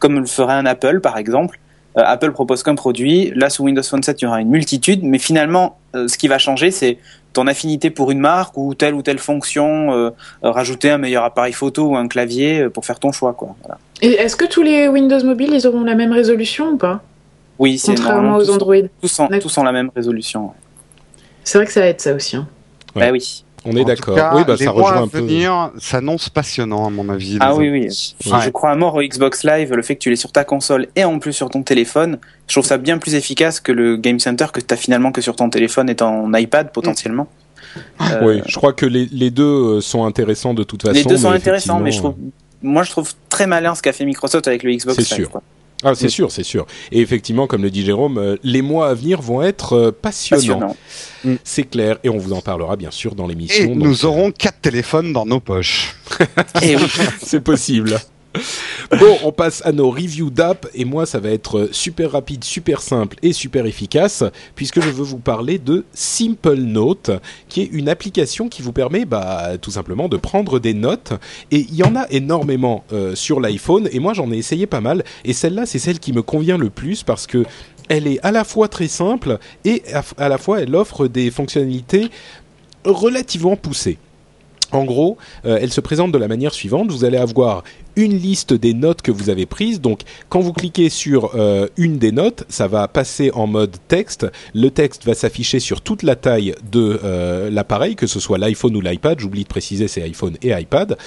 comme 0.00 0.18
le 0.18 0.26
ferait 0.26 0.54
un 0.54 0.66
Apple, 0.66 1.00
par 1.00 1.16
exemple. 1.16 1.58
Euh, 1.96 2.02
Apple 2.04 2.32
propose 2.32 2.62
qu'un 2.62 2.74
produit. 2.74 3.32
Là, 3.34 3.50
sous 3.50 3.64
Windows 3.64 3.82
Phone 3.82 4.02
7, 4.02 4.20
il 4.20 4.24
y 4.24 4.28
aura 4.28 4.40
une 4.40 4.50
multitude, 4.50 5.00
mais 5.02 5.18
finalement, 5.18 5.78
euh, 5.94 6.08
ce 6.08 6.18
qui 6.18 6.28
va 6.28 6.38
changer, 6.38 6.70
c'est 6.70 6.98
ton 7.32 7.46
affinité 7.46 7.90
pour 7.90 8.10
une 8.10 8.18
marque 8.18 8.56
ou 8.56 8.74
telle 8.74 8.94
ou 8.94 9.02
telle 9.02 9.18
fonction, 9.18 9.92
euh, 9.92 10.10
rajouter 10.42 10.90
un 10.90 10.98
meilleur 10.98 11.24
appareil 11.24 11.52
photo 11.52 11.88
ou 11.88 11.96
un 11.96 12.08
clavier 12.08 12.68
pour 12.68 12.84
faire 12.84 12.98
ton 12.98 13.12
choix. 13.12 13.32
Quoi. 13.32 13.54
Voilà. 13.62 13.78
Et 14.02 14.12
est-ce 14.12 14.36
que 14.36 14.44
tous 14.44 14.62
les 14.62 14.88
Windows 14.88 15.22
mobiles, 15.24 15.50
ils 15.52 15.66
auront 15.66 15.84
la 15.84 15.94
même 15.94 16.12
résolution 16.12 16.70
ou 16.70 16.76
pas? 16.76 17.02
Oui, 17.58 17.78
c'est 17.78 17.94
Contrairement 17.94 18.36
aux 18.36 18.50
Android. 18.50 18.76
Tous, 19.00 19.20
tous, 19.40 19.58
ont, 19.58 19.62
la 19.62 19.72
même 19.72 19.90
résolution. 19.94 20.50
C'est 21.44 21.58
vrai 21.58 21.66
que 21.66 21.72
ça 21.72 21.86
aide 21.86 22.00
ça 22.00 22.14
aussi. 22.14 22.36
Hein. 22.36 22.46
Bah 22.94 23.10
oui. 23.10 23.44
On 23.64 23.76
est 23.76 23.84
d'accord. 23.84 24.16
Oui, 24.34 24.42
bah, 24.46 24.56
ça 24.56 24.70
rejoint 24.70 25.02
un 25.02 25.08
peu. 25.08 25.18
venir 25.18 25.72
s'annonce 25.78 26.28
passionnant 26.28 26.86
à 26.86 26.90
mon 26.90 27.08
avis. 27.08 27.38
Ah 27.40 27.54
oui, 27.54 27.70
oui. 27.70 27.88
Je 28.24 28.50
crois 28.50 28.70
à 28.70 28.76
mort 28.76 28.94
au 28.94 29.02
Xbox 29.02 29.44
Live, 29.44 29.74
le 29.74 29.82
fait 29.82 29.96
que 29.96 30.00
tu 30.00 30.10
l'aies 30.10 30.16
sur 30.16 30.32
ta 30.32 30.44
console 30.44 30.86
et 30.96 31.04
en 31.04 31.18
plus 31.18 31.32
sur 31.32 31.50
ton 31.50 31.62
téléphone, 31.62 32.18
je 32.46 32.54
trouve 32.54 32.64
ça 32.64 32.78
bien 32.78 32.98
plus 32.98 33.14
efficace 33.14 33.60
que 33.60 33.72
le 33.72 33.96
Game 33.96 34.20
Center 34.20 34.46
que 34.52 34.60
tu 34.60 34.72
as 34.72 34.76
finalement 34.76 35.12
que 35.12 35.20
sur 35.20 35.36
ton 35.36 35.50
téléphone 35.50 35.90
et 35.90 35.96
ton 35.96 36.32
iPad 36.34 36.72
potentiellement. 36.72 37.26
Euh, 38.00 38.20
oui, 38.22 38.42
je 38.46 38.56
crois 38.56 38.72
que 38.72 38.86
les, 38.86 39.06
les, 39.06 39.30
deux 39.30 39.80
sont 39.80 40.04
intéressants 40.04 40.54
de 40.54 40.64
toute 40.64 40.82
façon. 40.82 40.94
Les 40.94 41.04
deux 41.04 41.18
sont 41.18 41.30
intéressants, 41.30 41.80
mais 41.80 41.92
je 41.92 41.98
trouve, 41.98 42.14
moi 42.62 42.82
je 42.82 42.90
trouve 42.90 43.12
très 43.28 43.46
malin 43.46 43.74
ce 43.74 43.82
qu'a 43.82 43.92
fait 43.92 44.04
Microsoft 44.04 44.48
avec 44.48 44.62
le 44.62 44.72
Xbox 44.72 44.96
C'est 44.96 45.14
sûr. 45.14 45.30
Ah, 45.84 45.94
c'est 45.94 46.08
sûr, 46.08 46.32
c'est 46.32 46.42
sûr. 46.42 46.66
Et 46.90 47.00
effectivement, 47.00 47.46
comme 47.46 47.62
le 47.62 47.70
dit 47.70 47.84
Jérôme, 47.84 48.36
les 48.42 48.62
mois 48.62 48.88
à 48.88 48.94
venir 48.94 49.20
vont 49.20 49.42
être 49.42 49.90
passionnants. 49.90 50.76
Mm. 51.24 51.34
C'est 51.44 51.64
clair, 51.64 51.98
et 52.02 52.08
on 52.08 52.18
vous 52.18 52.32
en 52.32 52.40
parlera 52.40 52.76
bien 52.76 52.90
sûr 52.90 53.14
dans 53.14 53.26
l'émission. 53.26 53.64
Et 53.64 53.74
nous 53.74 54.04
aurons 54.04 54.32
quatre 54.32 54.60
téléphones 54.60 55.12
dans 55.12 55.26
nos 55.26 55.40
poches. 55.40 55.94
et 56.62 56.76
oui, 56.76 56.90
c'est 57.22 57.42
possible. 57.42 57.98
Bon, 58.98 59.18
on 59.22 59.32
passe 59.32 59.62
à 59.66 59.72
nos 59.72 59.90
reviews 59.90 60.30
d'app 60.30 60.66
et 60.74 60.84
moi 60.84 61.04
ça 61.04 61.20
va 61.20 61.30
être 61.30 61.68
super 61.72 62.12
rapide, 62.12 62.42
super 62.42 62.80
simple 62.80 63.16
et 63.22 63.32
super 63.32 63.66
efficace 63.66 64.24
puisque 64.54 64.80
je 64.80 64.88
veux 64.88 65.04
vous 65.04 65.18
parler 65.18 65.58
de 65.58 65.84
Simple 65.92 66.56
Note 66.56 67.10
qui 67.48 67.62
est 67.62 67.68
une 67.72 67.88
application 67.88 68.48
qui 68.48 68.62
vous 68.62 68.72
permet 68.72 69.04
bah, 69.04 69.58
tout 69.60 69.70
simplement 69.70 70.08
de 70.08 70.16
prendre 70.16 70.58
des 70.58 70.74
notes 70.74 71.12
et 71.50 71.66
il 71.68 71.74
y 71.74 71.84
en 71.84 71.96
a 71.96 72.06
énormément 72.10 72.84
euh, 72.92 73.14
sur 73.14 73.40
l'iPhone 73.40 73.88
et 73.92 73.98
moi 73.98 74.14
j'en 74.14 74.32
ai 74.32 74.36
essayé 74.36 74.66
pas 74.66 74.80
mal 74.80 75.04
et 75.24 75.32
celle-là 75.32 75.66
c'est 75.66 75.78
celle 75.78 75.98
qui 75.98 76.12
me 76.12 76.22
convient 76.22 76.58
le 76.58 76.70
plus 76.70 77.02
parce 77.02 77.26
que 77.26 77.44
elle 77.88 78.06
est 78.06 78.20
à 78.22 78.32
la 78.32 78.44
fois 78.44 78.68
très 78.68 78.88
simple 78.88 79.38
et 79.64 79.82
à 80.16 80.28
la 80.28 80.38
fois 80.38 80.60
elle 80.60 80.74
offre 80.74 81.08
des 81.08 81.30
fonctionnalités 81.30 82.10
relativement 82.84 83.56
poussées. 83.56 83.98
En 84.70 84.84
gros, 84.84 85.16
euh, 85.46 85.58
elle 85.60 85.72
se 85.72 85.80
présente 85.80 86.12
de 86.12 86.18
la 86.18 86.28
manière 86.28 86.52
suivante. 86.52 86.90
Vous 86.90 87.04
allez 87.04 87.16
avoir 87.16 87.64
une 87.96 88.16
liste 88.16 88.52
des 88.52 88.74
notes 88.74 89.00
que 89.00 89.10
vous 89.10 89.30
avez 89.30 89.46
prises. 89.46 89.80
Donc, 89.80 90.02
quand 90.28 90.40
vous 90.40 90.52
cliquez 90.52 90.90
sur 90.90 91.34
euh, 91.34 91.68
une 91.78 91.98
des 91.98 92.12
notes, 92.12 92.44
ça 92.48 92.68
va 92.68 92.86
passer 92.86 93.30
en 93.32 93.46
mode 93.46 93.76
texte. 93.88 94.26
Le 94.54 94.70
texte 94.70 95.06
va 95.06 95.14
s'afficher 95.14 95.58
sur 95.58 95.80
toute 95.80 96.02
la 96.02 96.16
taille 96.16 96.54
de 96.70 97.00
euh, 97.02 97.50
l'appareil, 97.50 97.96
que 97.96 98.06
ce 98.06 98.20
soit 98.20 98.36
l'iPhone 98.36 98.76
ou 98.76 98.80
l'iPad. 98.82 99.18
J'oublie 99.18 99.44
de 99.44 99.48
préciser, 99.48 99.88
c'est 99.88 100.02
iPhone 100.02 100.36
et 100.42 100.50
iPad. 100.50 100.98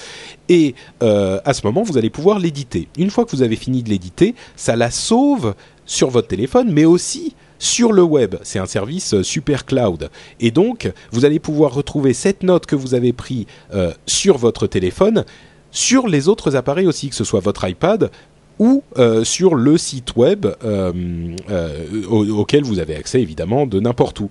Et 0.49 0.75
à 0.99 1.53
ce 1.53 1.65
moment, 1.65 1.83
vous 1.83 1.97
allez 1.97 2.09
pouvoir 2.09 2.37
l'éditer. 2.37 2.89
Une 2.97 3.09
fois 3.09 3.23
que 3.25 3.31
vous 3.31 3.41
avez 3.41 3.55
fini 3.55 3.83
de 3.83 3.89
l'éditer, 3.89 4.35
ça 4.57 4.75
la 4.75 4.91
sauve 4.91 5.53
sur 5.85 6.09
votre 6.09 6.27
téléphone, 6.27 6.71
mais 6.71 6.83
aussi 6.83 7.35
sur 7.61 7.93
le 7.93 8.01
web. 8.01 8.35
C'est 8.41 8.57
un 8.57 8.65
service 8.65 9.13
euh, 9.13 9.23
super 9.23 9.65
cloud. 9.65 10.09
Et 10.39 10.49
donc, 10.49 10.91
vous 11.11 11.25
allez 11.25 11.39
pouvoir 11.39 11.73
retrouver 11.73 12.13
cette 12.13 12.41
note 12.41 12.65
que 12.65 12.75
vous 12.75 12.95
avez 12.95 13.13
prise 13.13 13.45
euh, 13.73 13.93
sur 14.07 14.37
votre 14.37 14.65
téléphone 14.65 15.23
sur 15.69 16.07
les 16.07 16.27
autres 16.27 16.55
appareils 16.57 16.87
aussi, 16.87 17.09
que 17.09 17.15
ce 17.15 17.23
soit 17.23 17.39
votre 17.39 17.69
iPad 17.69 18.09
ou 18.59 18.83
euh, 18.97 19.23
sur 19.23 19.55
le 19.55 19.77
site 19.77 20.15
web 20.15 20.47
auquel 22.09 22.63
vous 22.63 22.79
avez 22.79 22.95
accès 22.95 23.21
évidemment 23.21 23.65
de 23.65 23.79
n'importe 23.79 24.19
où. 24.19 24.29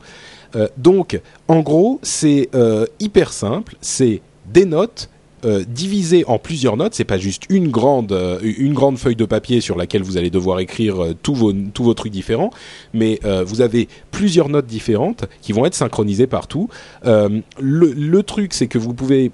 donc, 0.77 1.19
en 1.49 1.61
gros, 1.61 1.99
c'est 2.03 2.51
hyper 2.99 3.33
simple. 3.33 3.77
C'est 3.81 4.21
des 4.53 4.67
notes 4.67 5.09
euh, 5.45 5.65
divisé 5.67 6.25
en 6.27 6.39
plusieurs 6.39 6.77
notes. 6.77 6.95
C'est 6.95 7.05
pas 7.05 7.17
juste 7.17 7.45
une 7.49 7.69
grande 7.69 8.13
euh, 8.13 8.39
une 8.43 8.75
grande 8.75 8.99
feuille 8.99 9.17
de 9.17 9.25
papier 9.25 9.63
sur 9.63 9.77
laquelle 9.77 10.03
vous 10.03 10.19
allez 10.19 10.29
devoir 10.29 10.61
écrire 10.61 11.03
euh, 11.03 11.15
tous 11.15 11.35
vos 11.35 11.95
trucs 11.95 12.13
différents, 12.13 12.51
mais 12.93 13.21
vous 13.47 13.61
avez 13.61 13.89
plusieurs 14.11 14.49
notes 14.49 14.67
différentes 14.67 15.25
qui 15.41 15.53
vont 15.53 15.65
être 15.65 15.75
synchronisées 15.75 16.27
partout. 16.27 16.69
le 17.05 18.21
truc, 18.23 18.53
c'est 18.53 18.67
que 18.67 18.79
vous 18.79 18.95
pouvez 18.95 19.33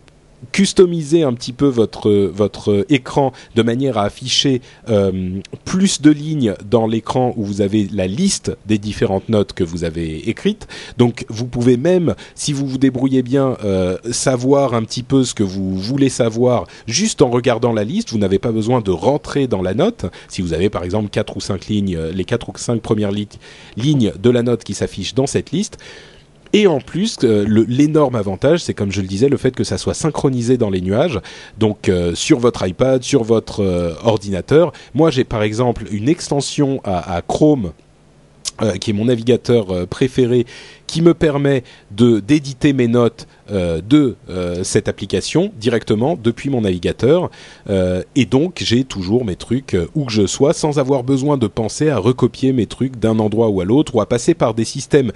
customiser 0.53 1.23
un 1.23 1.33
petit 1.33 1.53
peu 1.53 1.67
votre 1.67 2.11
votre 2.11 2.87
écran 2.89 3.33
de 3.55 3.63
manière 3.63 3.99
à 3.99 4.05
afficher 4.05 4.61
euh, 4.89 5.41
plus 5.65 6.01
de 6.01 6.11
lignes 6.11 6.55
dans 6.69 6.87
l'écran 6.87 7.35
où 7.37 7.45
vous 7.45 7.61
avez 7.61 7.89
la 7.93 8.07
liste 8.07 8.57
des 8.67 8.79
différentes 8.79 9.29
notes 9.29 9.53
que 9.53 9.65
vous 9.65 9.85
avez 9.85 10.29
écrites. 10.29 10.67
Donc 10.99 11.25
vous 11.29 11.47
pouvez 11.47 11.77
même, 11.77 12.15
si 12.35 12.53
vous 12.53 12.67
vous 12.67 12.79
débrouillez 12.79 13.23
bien, 13.23 13.57
euh, 13.65 13.99
savoir 14.11 14.75
un 14.75 14.83
petit 14.83 15.03
peu 15.03 15.25
ce 15.25 15.35
que 15.35 15.43
vous 15.43 15.77
voulez 15.77 16.09
savoir 16.09 16.67
juste 16.87 17.23
en 17.23 17.31
regardant 17.31 17.73
la 17.73 17.85
liste. 17.85 18.11
Vous 18.11 18.19
n'avez 18.19 18.39
pas 18.39 18.53
besoin 18.53 18.81
de 18.81 18.91
rentrer 18.91 19.47
dans 19.47 19.63
la 19.63 19.75
note. 19.75 20.07
Si 20.29 20.43
vous 20.43 20.53
avez 20.53 20.71
par 20.71 20.85
exemple 20.85 21.09
quatre 21.09 21.37
ou 21.37 21.41
cinq 21.41 21.67
lignes, 21.67 21.99
les 22.15 22.25
quatre 22.25 22.49
ou 22.49 22.53
cinq 22.57 22.81
premières 22.81 23.13
lignes 23.77 24.13
de 24.19 24.31
la 24.31 24.43
note 24.43 24.65
qui 24.65 24.75
s'affichent 24.75 25.15
dans 25.15 25.27
cette 25.27 25.51
liste, 25.51 25.79
et 26.57 26.67
en 26.67 26.81
plus, 26.81 27.19
euh, 27.23 27.45
l'énorme 27.69 28.15
avantage, 28.15 28.61
c'est 28.61 28.73
comme 28.73 28.91
je 28.91 29.03
le 29.03 29.07
disais, 29.07 29.29
le 29.29 29.37
fait 29.37 29.51
que 29.51 29.63
ça 29.63 29.77
soit 29.77 29.93
synchronisé 29.93 30.57
dans 30.57 30.71
les 30.71 30.81
nuages, 30.81 31.21
donc 31.59 31.91
euh, 31.91 32.15
sur 32.15 32.39
votre 32.39 32.67
iPad, 32.67 33.03
sur 33.03 33.25
votre 33.25 33.63
euh, 33.63 33.93
ordinateur. 34.03 34.73
Moi, 34.95 35.11
j'ai 35.11 35.25
par 35.25 35.43
exemple 35.43 35.85
une 35.91 36.09
extension 36.09 36.81
à, 36.83 37.21
Chrome. 37.29 37.73
qui 38.81 38.91
est 38.91 38.95
mon 38.95 39.05
navigateur 39.05 39.87
préféré, 39.87 40.47
qui 40.87 41.03
me 41.03 41.13
permet 41.13 41.63
d'éditer 41.91 42.73
mes 42.73 42.89
notes 42.89 43.27
de 43.51 44.17
cette 44.63 44.89
application 44.89 45.53
directement 45.61 46.17
depuis 46.17 46.49
mon 46.49 46.63
navigateur. 46.63 47.31
et 47.69 48.25
donc 48.25 48.63
j'ai 48.65 48.85
toujours 48.85 49.27
mes 49.27 49.37
trucs 49.37 49.77
où 49.95 50.07
que 50.07 50.13
je 50.13 50.27
sois, 50.27 50.55
sans 50.55 50.79
avoir 50.79 51.03
besoin 51.03 51.37
de 51.37 51.47
penser 51.47 51.91
à 51.91 51.99
recopier 51.99 52.55
mes 52.55 52.67
trucs 52.67 52.97
d'un 52.97 53.19
endroit 53.19 53.49
ou 53.49 53.61
à 53.61 53.67
l'autre, 53.67 53.95
ou 53.95 54.01
à 54.01 54.07
passer 54.07 54.33
par 54.33 54.55
des 54.55 54.65
systèmes 54.65 55.13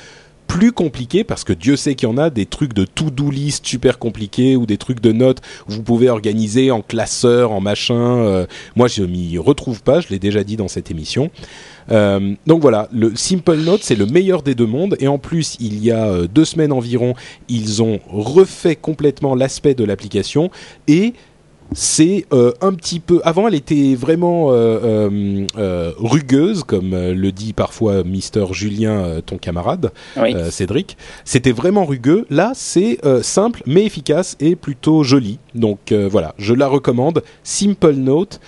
plus 0.51 0.73
compliqué 0.73 1.23
parce 1.23 1.45
que 1.45 1.53
Dieu 1.53 1.77
sait 1.77 1.95
qu'il 1.95 2.09
y 2.09 2.13
en 2.13 2.19
a 2.19 2.29
des 2.29 2.45
trucs 2.45 2.75
de 2.75 2.85
to-do 2.85 3.31
list 3.31 3.65
super 3.65 4.01
compliqués 4.01 4.57
ou 4.57 4.67
des 4.67 4.79
trucs 4.79 5.01
de 5.01 5.13
notes 5.13 5.41
où 5.69 5.75
vous 5.75 5.85
pouvez 5.85 6.11
organiser 6.11 6.73
en 6.73 6.83
classeur, 6.83 7.53
en 7.53 7.61
machin. 7.61 8.19
Euh, 8.19 8.47
moi, 8.75 8.89
je 8.89 9.05
m'y 9.05 9.39
retrouve 9.39 9.85
pas, 9.85 10.01
je 10.01 10.09
l'ai 10.09 10.19
déjà 10.19 10.43
dit 10.43 10.57
dans 10.57 10.67
cette 10.67 10.91
émission. 10.91 11.31
Euh, 11.93 12.35
donc 12.49 12.63
voilà, 12.63 12.89
le 12.93 13.15
Simple 13.15 13.59
Note, 13.59 13.85
c'est 13.85 13.95
le 13.95 14.07
meilleur 14.07 14.43
des 14.43 14.57
deux 14.57 14.67
mondes. 14.67 14.97
Et 14.99 15.07
en 15.07 15.19
plus, 15.19 15.57
il 15.61 15.85
y 15.85 15.93
a 15.93 16.07
euh, 16.07 16.27
deux 16.27 16.45
semaines 16.45 16.73
environ, 16.73 17.15
ils 17.49 17.81
ont 17.81 18.01
refait 18.09 18.75
complètement 18.75 19.37
l'aspect 19.37 19.75
de 19.75 19.85
l'application 19.85 20.51
et 20.89 21.15
c'est 21.73 22.27
euh, 22.33 22.53
un 22.61 22.73
petit 22.75 23.01
peu. 23.01 23.21
Avant, 23.25 23.47
elle 23.49 23.55
était 23.55 23.95
vraiment 23.95 24.53
euh, 24.53 25.47
euh, 25.57 25.93
rugueuse, 25.99 26.65
comme 26.65 26.91
le 26.91 27.33
dit 27.33 27.53
parfois 27.53 28.03
Mister 28.03 28.45
Julien, 28.53 29.21
ton 29.25 29.39
camarade 29.39 29.93
Cédric. 30.51 30.97
C'était 31.25 31.53
vraiment 31.53 31.85
rugueux. 31.85 32.27
Là, 32.31 32.53
c'est 32.55 32.99
simple 33.23 33.63
mais 33.67 33.85
efficace 33.85 34.37
et 34.41 34.57
plutôt 34.57 35.03
joli. 35.03 35.39
Donc 35.55 35.93
voilà, 35.93 36.35
je 36.39 36.55
la 36.55 36.67
recommande. 36.67 37.23
Simple 37.45 37.95
Note 37.95 38.41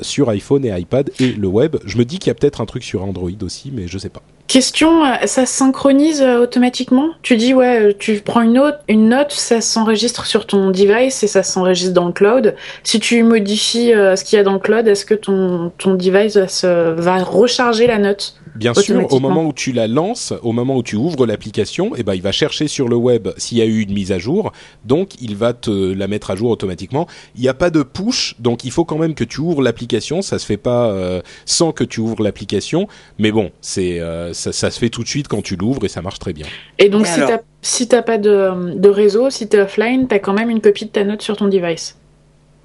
sur 0.00 0.28
iPhone 0.30 0.64
et 0.64 0.78
iPad 0.78 1.10
et 1.20 1.32
le 1.32 1.48
web. 1.48 1.76
Je 1.84 1.98
me 1.98 2.04
dis 2.04 2.18
qu'il 2.18 2.28
y 2.28 2.30
a 2.30 2.34
peut-être 2.34 2.60
un 2.60 2.66
truc 2.66 2.84
sur 2.84 3.04
Android 3.04 3.30
aussi, 3.42 3.70
mais 3.74 3.86
je 3.88 3.98
sais 3.98 4.08
pas. 4.08 4.22
Question, 4.48 5.04
euh, 5.04 5.14
ça 5.24 5.46
synchronise 5.46 6.20
euh, 6.20 6.42
automatiquement? 6.42 7.10
Tu 7.22 7.36
dis, 7.36 7.54
ouais, 7.54 7.80
euh, 7.80 7.92
tu 7.98 8.20
prends 8.20 8.42
une 8.42 9.08
note, 9.08 9.32
ça 9.32 9.62
s'enregistre 9.62 10.26
sur 10.26 10.46
ton 10.46 10.70
device 10.70 11.22
et 11.22 11.26
ça 11.26 11.42
s'enregistre 11.42 11.94
dans 11.94 12.06
le 12.06 12.12
cloud. 12.12 12.54
Si 12.82 13.00
tu 13.00 13.22
modifies 13.22 13.92
ce 13.92 14.22
qu'il 14.24 14.36
y 14.36 14.40
a 14.40 14.42
dans 14.42 14.52
le 14.52 14.58
cloud, 14.58 14.86
est-ce 14.86 15.06
que 15.06 15.14
ton 15.14 15.72
device 15.86 16.36
va 16.64 17.22
recharger 17.22 17.86
la 17.86 17.98
note? 17.98 18.34
Bien 18.54 18.74
sûr, 18.74 19.12
au 19.12 19.20
moment 19.20 19.44
où 19.44 19.52
tu 19.52 19.72
la 19.72 19.86
lances, 19.86 20.32
au 20.42 20.52
moment 20.52 20.76
où 20.76 20.82
tu 20.82 20.96
ouvres 20.96 21.26
l'application, 21.26 21.92
eh 21.96 22.02
ben, 22.02 22.14
il 22.14 22.22
va 22.22 22.32
chercher 22.32 22.68
sur 22.68 22.88
le 22.88 22.96
web 22.96 23.28
s'il 23.36 23.58
y 23.58 23.62
a 23.62 23.64
eu 23.64 23.80
une 23.80 23.92
mise 23.92 24.12
à 24.12 24.18
jour. 24.18 24.52
Donc, 24.84 25.20
il 25.20 25.36
va 25.36 25.52
te 25.52 25.70
la 25.70 26.06
mettre 26.06 26.30
à 26.30 26.36
jour 26.36 26.50
automatiquement. 26.50 27.06
Il 27.34 27.42
n'y 27.42 27.48
a 27.48 27.54
pas 27.54 27.70
de 27.70 27.82
push, 27.82 28.36
donc 28.38 28.64
il 28.64 28.70
faut 28.70 28.84
quand 28.84 28.98
même 28.98 29.14
que 29.14 29.24
tu 29.24 29.40
ouvres 29.40 29.62
l'application. 29.62 30.22
Ça 30.22 30.38
se 30.38 30.46
fait 30.46 30.56
pas 30.56 30.90
euh, 30.90 31.22
sans 31.46 31.72
que 31.72 31.84
tu 31.84 32.00
ouvres 32.00 32.22
l'application. 32.22 32.88
Mais 33.18 33.32
bon, 33.32 33.50
c'est 33.60 34.00
euh, 34.00 34.32
ça, 34.32 34.52
ça, 34.52 34.70
se 34.70 34.78
fait 34.78 34.90
tout 34.90 35.02
de 35.02 35.08
suite 35.08 35.28
quand 35.28 35.42
tu 35.42 35.56
l'ouvres 35.56 35.84
et 35.84 35.88
ça 35.88 36.02
marche 36.02 36.18
très 36.18 36.32
bien. 36.32 36.46
Et 36.78 36.88
donc, 36.88 37.06
si 37.06 37.20
tu 37.20 37.32
si 37.64 37.86
t'as 37.86 38.02
pas 38.02 38.18
de, 38.18 38.76
de 38.76 38.88
réseau, 38.88 39.30
si 39.30 39.48
tu 39.48 39.56
es 39.56 39.60
offline, 39.60 40.08
tu 40.08 40.14
as 40.14 40.18
quand 40.18 40.32
même 40.32 40.50
une 40.50 40.60
copie 40.60 40.84
de 40.84 40.90
ta 40.90 41.04
note 41.04 41.22
sur 41.22 41.36
ton 41.36 41.46
device 41.46 41.96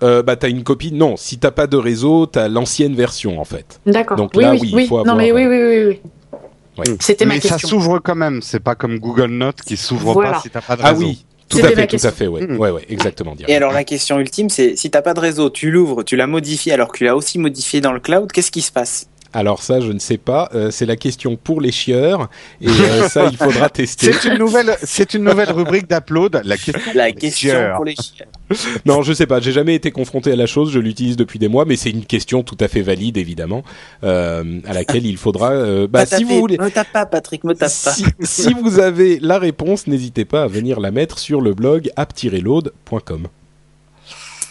euh, 0.03 0.23
bah 0.23 0.35
t'as 0.35 0.49
une 0.49 0.63
copie. 0.63 0.91
Non, 0.91 1.17
si 1.17 1.37
t'as 1.37 1.51
pas 1.51 1.67
de 1.67 1.77
réseau, 1.77 2.25
t'as 2.25 2.47
l'ancienne 2.47 2.95
version 2.95 3.39
en 3.39 3.45
fait. 3.45 3.79
D'accord. 3.85 4.17
Donc 4.17 4.35
là, 4.35 4.53
oui, 4.53 4.71
il 4.73 4.87
faut 4.87 4.99
avoir. 4.99 5.15
Non 5.15 5.21
mais 5.21 5.31
oui, 5.31 5.45
oui, 5.45 5.57
oui, 5.61 5.85
oui. 5.85 6.97
C'était 6.99 7.25
ma 7.25 7.35
question. 7.35 7.55
Mais 7.55 7.61
ça 7.61 7.67
s'ouvre 7.67 7.99
quand 7.99 8.15
même. 8.15 8.41
C'est 8.41 8.59
pas 8.59 8.75
comme 8.75 8.99
Google 8.99 9.31
Notes 9.31 9.61
qui 9.61 9.77
s'ouvre 9.77 10.21
pas 10.21 10.39
si 10.41 10.49
t'as 10.49 10.61
pas 10.61 10.75
de 10.75 10.83
réseau. 10.83 10.95
Ah 10.95 10.99
oui. 10.99 11.25
Tout 11.49 11.59
à 11.59 11.69
fait, 11.69 11.87
tout 11.87 11.95
à 12.03 12.11
fait, 12.11 12.27
ouais, 12.27 12.45
mm. 12.45 12.57
ouais, 12.57 12.71
ouais, 12.71 12.85
exactement. 12.89 13.33
Et 13.47 13.55
alors 13.55 13.71
la 13.71 13.85
question 13.85 14.19
ultime, 14.19 14.49
c'est 14.49 14.75
si 14.75 14.91
t'as 14.91 15.01
pas 15.01 15.13
de 15.13 15.21
réseau, 15.21 15.49
tu 15.49 15.71
l'ouvres, 15.71 16.03
tu 16.03 16.17
l'as 16.17 16.27
modifié 16.27 16.73
alors 16.73 16.91
que 16.91 16.97
tu 16.97 17.05
l'as 17.05 17.15
aussi 17.15 17.39
modifié 17.39 17.79
dans 17.79 17.93
le 17.93 18.01
cloud, 18.01 18.29
qu'est-ce 18.31 18.51
qui 18.51 18.61
se 18.61 18.71
passe? 18.71 19.07
Alors 19.37 19.61
ça, 19.61 19.79
je 19.79 19.91
ne 19.91 19.99
sais 19.99 20.17
pas. 20.17 20.49
Euh, 20.55 20.71
c'est 20.71 20.87
la 20.87 20.95
question 20.95 21.35
pour 21.35 21.61
les 21.61 21.71
chieurs 21.71 22.27
et 22.59 22.67
euh, 22.67 23.07
ça, 23.07 23.27
il 23.31 23.37
faudra 23.37 23.69
tester. 23.69 24.11
C'est 24.11 24.29
une 24.29 24.39
nouvelle, 24.39 24.75
c'est 24.81 25.13
une 25.13 25.25
nouvelle 25.25 25.51
rubrique 25.51 25.87
d'upload. 25.87 26.41
La 26.43 26.57
question, 26.57 26.91
la 26.95 27.11
question 27.11 27.73
pour 27.75 27.85
les 27.85 27.93
chieurs. 27.93 28.29
non, 28.87 29.03
je 29.03 29.13
sais 29.13 29.27
pas. 29.27 29.39
J'ai 29.39 29.51
jamais 29.51 29.75
été 29.75 29.91
confronté 29.91 30.31
à 30.31 30.35
la 30.35 30.47
chose. 30.47 30.71
Je 30.71 30.79
l'utilise 30.79 31.17
depuis 31.17 31.37
des 31.37 31.49
mois, 31.49 31.65
mais 31.65 31.75
c'est 31.75 31.91
une 31.91 32.05
question 32.05 32.41
tout 32.41 32.57
à 32.59 32.67
fait 32.67 32.81
valide, 32.81 33.17
évidemment, 33.17 33.63
euh, 34.03 34.59
à 34.65 34.73
laquelle 34.73 35.05
il 35.05 35.17
faudra. 35.17 35.51
Euh, 35.51 35.87
bah, 35.87 36.07
si 36.07 36.23
vous 36.23 36.39
voulez. 36.39 36.57
Me 36.57 36.71
tape 36.71 36.91
pas, 36.91 37.05
Patrick, 37.05 37.43
me 37.43 37.53
tape 37.53 37.71
pas. 37.83 37.93
Si, 38.23 38.53
vous 38.53 38.79
avez 38.79 39.19
la 39.19 39.37
réponse, 39.37 39.85
n'hésitez 39.85 40.25
pas 40.25 40.43
à 40.43 40.47
venir 40.47 40.79
la 40.79 40.89
mettre 40.89 41.19
sur 41.19 41.41
le 41.41 41.53
blog 41.53 41.91
app-load.com. 41.95 43.27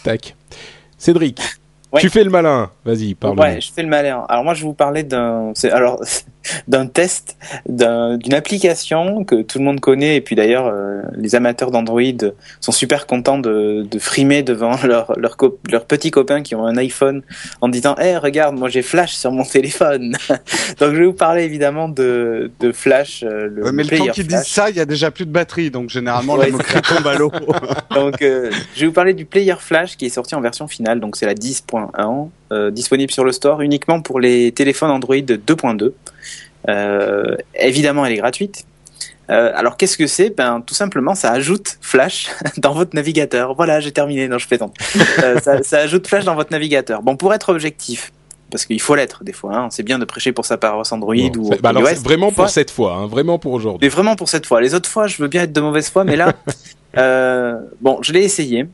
Tac. 0.05 0.37
Cédric. 0.97 1.41
Tu 2.01 2.11
fais 2.11 2.25
le 2.25 2.31
malin. 2.31 2.71
Vas-y, 2.85 3.15
parle. 3.15 3.39
Ouais, 3.39 3.61
je 3.61 3.73
fais 3.73 3.83
le 3.83 3.89
malin. 3.89 4.25
Alors 4.29 4.45
moi, 4.45 4.55
je 4.55 4.61
vais 4.61 4.67
vous 4.67 4.75
parler 4.75 5.03
d'un. 5.03 5.53
Alors, 5.73 6.01
d'un 6.69 6.87
test 6.87 7.37
d'une 7.67 8.35
application 8.35 9.25
que 9.25 9.43
tout 9.43 9.59
le 9.59 9.65
monde 9.65 9.81
connaît 9.81 10.17
et 10.17 10.21
puis 10.21 10.37
d'ailleurs 10.37 10.67
euh, 10.67 11.03
les 11.17 11.35
amateurs 11.35 11.71
d'Android 11.71 12.03
sont 12.61 12.73
super 12.73 13.07
contents 13.07 13.39
de, 13.39 13.87
de 13.89 13.99
frimer 13.99 14.43
devant 14.43 14.77
leurs 14.85 15.13
leur, 15.19 15.37
leur 15.71 15.87
petits 15.87 16.11
copains 16.11 16.43
qui 16.43 16.55
ont 16.55 16.67
un 16.67 16.77
iPhone 16.77 17.23
en 17.61 17.69
disant 17.69 17.95
"Eh 18.01 18.17
regarde, 18.17 18.57
moi 18.59 18.69
j'ai 18.69 18.83
Flash 18.83 19.15
sur 19.15 19.33
mon 19.33 19.45
téléphone." 19.57 20.17
donc 20.79 20.93
je 20.93 20.99
vais 20.99 21.07
vous 21.07 21.13
parler 21.13 21.45
évidemment 21.45 21.89
de, 21.89 22.51
de 22.61 22.73
Flash 22.73 23.23
euh, 23.23 23.49
le 23.49 23.73
Mais 23.73 23.85
le 23.85 23.99
temps 23.99 24.07
qu'ils 24.07 24.27
disent 24.27 24.47
ça, 24.47 24.71
il 24.71 24.77
y 24.77 24.81
a 24.81 24.87
déjà 24.87 25.11
plus 25.11 25.27
de 25.27 25.33
batterie 25.33 25.71
donc 25.71 25.91
généralement 25.91 26.35
ouais, 26.35 26.47
la 26.47 26.53
moquerie 26.53 26.83
tombe 26.83 27.07
à 27.07 27.17
l'eau. 27.17 27.33
donc 27.95 28.23
euh, 28.23 28.51
je 28.75 28.81
vais 28.81 28.87
vous 28.87 28.93
parler 28.93 29.15
du 29.15 29.25
Player 29.25 29.55
Flash 29.59 29.97
qui 29.97 30.07
est 30.07 30.11
sorti 30.11 30.35
en 30.35 30.41
version 30.41 30.69
finale 30.69 31.01
donc 31.01 31.17
c'est 31.17 31.27
la 31.27 31.35
10.1 31.95 32.29
euh, 32.53 32.71
disponible 32.71 33.13
sur 33.13 33.25
le 33.25 33.33
store 33.33 33.61
uniquement 33.61 34.01
pour 34.01 34.21
les 34.21 34.53
téléphones 34.53 34.91
Android 34.91 35.17
2.2. 35.17 35.93
Euh, 36.69 37.37
évidemment, 37.55 38.05
elle 38.05 38.13
est 38.13 38.17
gratuite. 38.17 38.65
Euh, 39.29 39.51
alors 39.55 39.77
qu'est-ce 39.77 39.97
que 39.97 40.07
c'est? 40.07 40.31
Ben 40.31 40.63
tout 40.65 40.75
simplement, 40.75 41.15
ça 41.15 41.33
ajoute 41.33 41.79
Flash 41.81 42.31
dans 42.59 42.73
votre 42.73 42.95
navigateur. 42.95 43.55
Voilà, 43.55 43.81
j'ai 43.81 43.93
terminé. 43.93 44.29
Non, 44.29 44.39
je 44.39 44.47
fais 44.47 44.59
euh, 44.63 45.41
ça, 45.41 45.63
ça, 45.63 45.79
ajoute 45.79 46.07
Flash 46.07 46.25
dans 46.25 46.35
votre 46.35 46.53
navigateur. 46.53 47.03
Bon, 47.03 47.17
pour 47.17 47.35
être 47.35 47.49
objectif, 47.49 48.13
parce 48.51 48.65
qu'il 48.65 48.81
faut 48.81 48.95
l'être 48.95 49.25
des 49.25 49.33
fois. 49.33 49.57
Hein. 49.57 49.69
C'est 49.71 49.83
bien 49.83 49.99
de 49.99 50.05
prêcher 50.05 50.33
pour 50.33 50.45
sa 50.45 50.57
paroisse 50.57 50.93
Android 50.93 51.15
ou 51.15 51.51
bah 51.61 51.73
vraiment 51.73 52.31
pour 52.31 52.49
cette 52.49 52.71
fois, 52.71 52.95
hein, 52.95 53.07
vraiment 53.07 53.39
pour 53.39 53.53
aujourd'hui. 53.53 53.87
Mais 53.87 53.89
vraiment 53.89 54.15
pour 54.15 54.29
cette 54.29 54.47
fois. 54.47 54.61
Les 54.61 54.75
autres 54.75 54.89
fois, 54.89 55.07
je 55.07 55.21
veux 55.21 55.29
bien 55.29 55.43
être 55.43 55.53
de 55.53 55.61
mauvaise 55.61 55.91
foi, 55.91 56.05
mais 56.05 56.17
là, 56.17 56.33
euh, 56.97 57.59
bon, 57.81 57.99
je 58.03 58.13
l'ai 58.13 58.23
essayé 58.23 58.67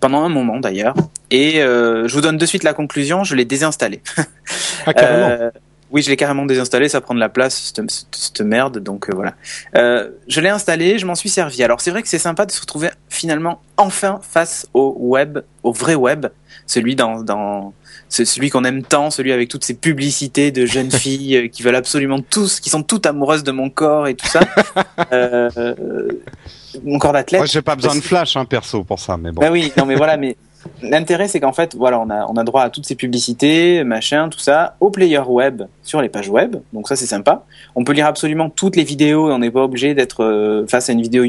pendant 0.00 0.22
un 0.22 0.28
moment 0.28 0.60
d'ailleurs. 0.60 0.94
Et 1.30 1.62
euh, 1.62 2.08
je 2.08 2.14
vous 2.14 2.20
donne 2.20 2.38
de 2.38 2.46
suite 2.46 2.64
la 2.64 2.74
conclusion, 2.74 3.24
je 3.24 3.34
l'ai 3.34 3.44
désinstallé. 3.44 4.02
ah, 4.86 4.94
carrément. 4.94 5.28
Euh, 5.28 5.50
oui, 5.90 6.02
je 6.02 6.10
l'ai 6.10 6.16
carrément 6.16 6.44
désinstallé, 6.44 6.88
ça 6.88 7.00
prend 7.00 7.14
de 7.14 7.20
la 7.20 7.30
place, 7.30 7.72
cette, 7.74 8.06
cette 8.12 8.40
merde, 8.42 8.78
donc 8.78 9.08
euh, 9.08 9.14
voilà. 9.14 9.34
Je 10.28 10.40
l'ai 10.40 10.50
installé, 10.50 10.98
je 10.98 11.06
m'en 11.06 11.14
suis 11.14 11.30
servi. 11.30 11.62
Alors 11.62 11.80
c'est 11.80 11.90
vrai 11.90 12.02
que 12.02 12.08
c'est 12.08 12.18
sympa 12.18 12.44
de 12.44 12.50
se 12.50 12.60
retrouver 12.60 12.90
finalement 13.08 13.62
enfin 13.78 14.20
face 14.22 14.68
au 14.74 14.94
web, 14.98 15.38
au 15.62 15.72
vrai 15.72 15.94
web, 15.94 16.26
celui 16.66 16.94
dans, 16.94 17.22
dans 17.22 17.72
celui 18.08 18.50
qu'on 18.50 18.64
aime 18.64 18.82
tant, 18.82 19.10
celui 19.10 19.32
avec 19.32 19.48
toutes 19.48 19.64
ces 19.64 19.74
publicités 19.74 20.50
de 20.50 20.66
jeunes 20.66 20.90
filles 20.92 21.36
euh, 21.36 21.48
qui 21.48 21.62
veulent 21.62 21.76
absolument 21.76 22.20
tous, 22.20 22.60
qui 22.60 22.70
sont 22.70 22.82
toutes 22.82 23.06
amoureuses 23.06 23.44
de 23.44 23.52
mon 23.52 23.70
corps 23.70 24.08
et 24.08 24.14
tout 24.14 24.26
ça. 24.26 24.40
euh, 25.12 25.50
mon 26.84 26.98
corps 26.98 27.12
d'athlète. 27.12 27.40
Moi, 27.40 27.46
j'ai 27.46 27.62
pas 27.62 27.76
besoin 27.76 27.94
de 27.94 28.00
flash, 28.00 28.36
hein, 28.36 28.44
perso, 28.44 28.84
pour 28.84 28.98
ça, 28.98 29.16
mais 29.16 29.32
bon. 29.32 29.40
Bah 29.40 29.50
oui, 29.50 29.72
non, 29.76 29.86
mais 29.86 29.96
voilà, 29.96 30.16
mais 30.16 30.36
l'intérêt, 30.82 31.28
c'est 31.28 31.40
qu'en 31.40 31.52
fait, 31.52 31.74
voilà, 31.74 32.00
on 32.00 32.10
a, 32.10 32.26
on 32.26 32.36
a 32.36 32.44
droit 32.44 32.62
à 32.62 32.70
toutes 32.70 32.86
ces 32.86 32.94
publicités, 32.94 33.84
machin, 33.84 34.28
tout 34.28 34.38
ça, 34.38 34.76
au 34.80 34.90
player 34.90 35.20
web, 35.26 35.62
sur 35.82 36.00
les 36.00 36.08
pages 36.08 36.28
web. 36.28 36.56
Donc 36.72 36.88
ça, 36.88 36.96
c'est 36.96 37.06
sympa. 37.06 37.44
On 37.74 37.84
peut 37.84 37.92
lire 37.92 38.06
absolument 38.06 38.50
toutes 38.50 38.76
les 38.76 38.84
vidéos 38.84 39.30
et 39.30 39.32
on 39.32 39.38
n'est 39.38 39.50
pas 39.50 39.62
obligé 39.62 39.94
d'être 39.94 40.24
euh, 40.24 40.66
face 40.66 40.90
à 40.90 40.92
une 40.92 41.02
vidéo, 41.02 41.24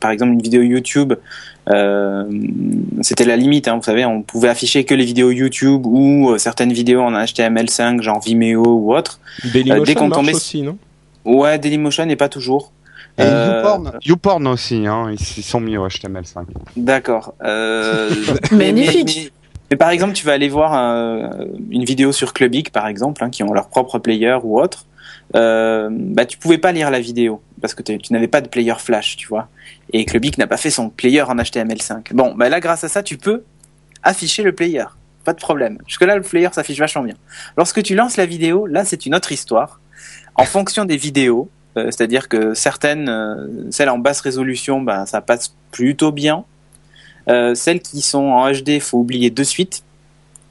par 0.00 0.10
exemple, 0.10 0.32
une 0.32 0.42
vidéo 0.42 0.62
YouTube. 0.62 1.14
Euh, 1.70 2.24
c'était 3.02 3.24
la 3.24 3.36
limite, 3.36 3.68
hein, 3.68 3.76
vous 3.76 3.82
savez, 3.82 4.04
on 4.04 4.22
pouvait 4.22 4.48
afficher 4.48 4.84
que 4.84 4.94
les 4.94 5.04
vidéos 5.04 5.30
YouTube 5.30 5.86
ou 5.86 6.30
euh, 6.30 6.38
certaines 6.38 6.72
vidéos 6.72 7.02
en 7.02 7.12
HTML5, 7.12 8.02
genre 8.02 8.20
Vimeo 8.20 8.64
ou 8.64 8.94
autre. 8.94 9.20
Dailymotion 9.52 9.84
dès 9.84 9.94
qu'on 9.94 10.10
tombait... 10.10 10.34
aussi, 10.34 10.62
non? 10.62 10.76
Ouais, 11.24 11.58
Dailymotion 11.58 12.04
n'est 12.06 12.16
pas 12.16 12.28
toujours. 12.28 12.72
Et 13.18 13.22
euh... 13.22 13.58
YouPorn, 13.58 13.98
YouPorn 14.04 14.46
aussi, 14.46 14.86
hein, 14.86 15.10
ils 15.12 15.44
sont 15.44 15.60
mis 15.60 15.76
au 15.76 15.86
HTML5. 15.86 16.46
D'accord. 16.76 17.34
Euh... 17.42 18.10
Magnifique. 18.52 19.32
Mais, 19.70 19.76
par 19.76 19.90
exemple, 19.90 20.12
tu 20.12 20.26
vas 20.26 20.32
aller 20.32 20.48
voir 20.48 20.74
un, 20.74 21.46
une 21.70 21.84
vidéo 21.84 22.12
sur 22.12 22.34
Clubic, 22.34 22.72
par 22.72 22.86
exemple, 22.86 23.24
hein, 23.24 23.30
qui 23.30 23.42
ont 23.42 23.52
leur 23.52 23.68
propre 23.68 23.98
player 23.98 24.36
ou 24.42 24.60
autre. 24.60 24.86
Euh, 25.34 25.88
bah, 25.90 26.26
tu 26.26 26.36
pouvais 26.36 26.58
pas 26.58 26.72
lire 26.72 26.90
la 26.90 27.00
vidéo 27.00 27.42
parce 27.60 27.74
que 27.74 27.82
tu 27.82 28.12
n'avais 28.12 28.28
pas 28.28 28.40
de 28.40 28.48
player 28.48 28.74
Flash, 28.78 29.16
tu 29.16 29.28
vois. 29.28 29.48
Et 29.92 30.04
Clubic 30.04 30.36
n'a 30.36 30.46
pas 30.46 30.56
fait 30.56 30.70
son 30.70 30.90
player 30.90 31.22
en 31.22 31.36
HTML5. 31.36 32.12
Bon, 32.12 32.34
bah 32.34 32.48
là, 32.48 32.60
grâce 32.60 32.84
à 32.84 32.88
ça, 32.88 33.02
tu 33.02 33.16
peux 33.16 33.44
afficher 34.02 34.42
le 34.42 34.52
player. 34.52 34.84
Pas 35.24 35.32
de 35.32 35.40
problème. 35.40 35.78
Jusque 35.86 36.02
là, 36.02 36.16
le 36.16 36.22
player 36.22 36.48
s'affiche 36.52 36.78
vachement 36.78 37.04
bien. 37.04 37.14
Lorsque 37.56 37.82
tu 37.82 37.94
lances 37.94 38.16
la 38.16 38.26
vidéo, 38.26 38.66
là, 38.66 38.84
c'est 38.84 39.06
une 39.06 39.14
autre 39.14 39.30
histoire. 39.32 39.80
En 40.34 40.44
fonction 40.44 40.84
des 40.84 40.96
vidéos, 40.96 41.48
euh, 41.76 41.86
c'est-à-dire 41.86 42.28
que 42.28 42.54
certaines, 42.54 43.08
euh, 43.08 43.46
celles 43.70 43.88
en 43.88 43.98
basse 43.98 44.20
résolution, 44.20 44.80
ben, 44.80 45.06
ça 45.06 45.20
passe 45.20 45.54
plutôt 45.70 46.12
bien. 46.12 46.44
Euh, 47.28 47.54
celles 47.54 47.80
qui 47.80 48.02
sont 48.02 48.24
en 48.24 48.50
HD, 48.50 48.80
faut 48.80 48.98
oublier 48.98 49.30
de 49.30 49.42
suite. 49.42 49.84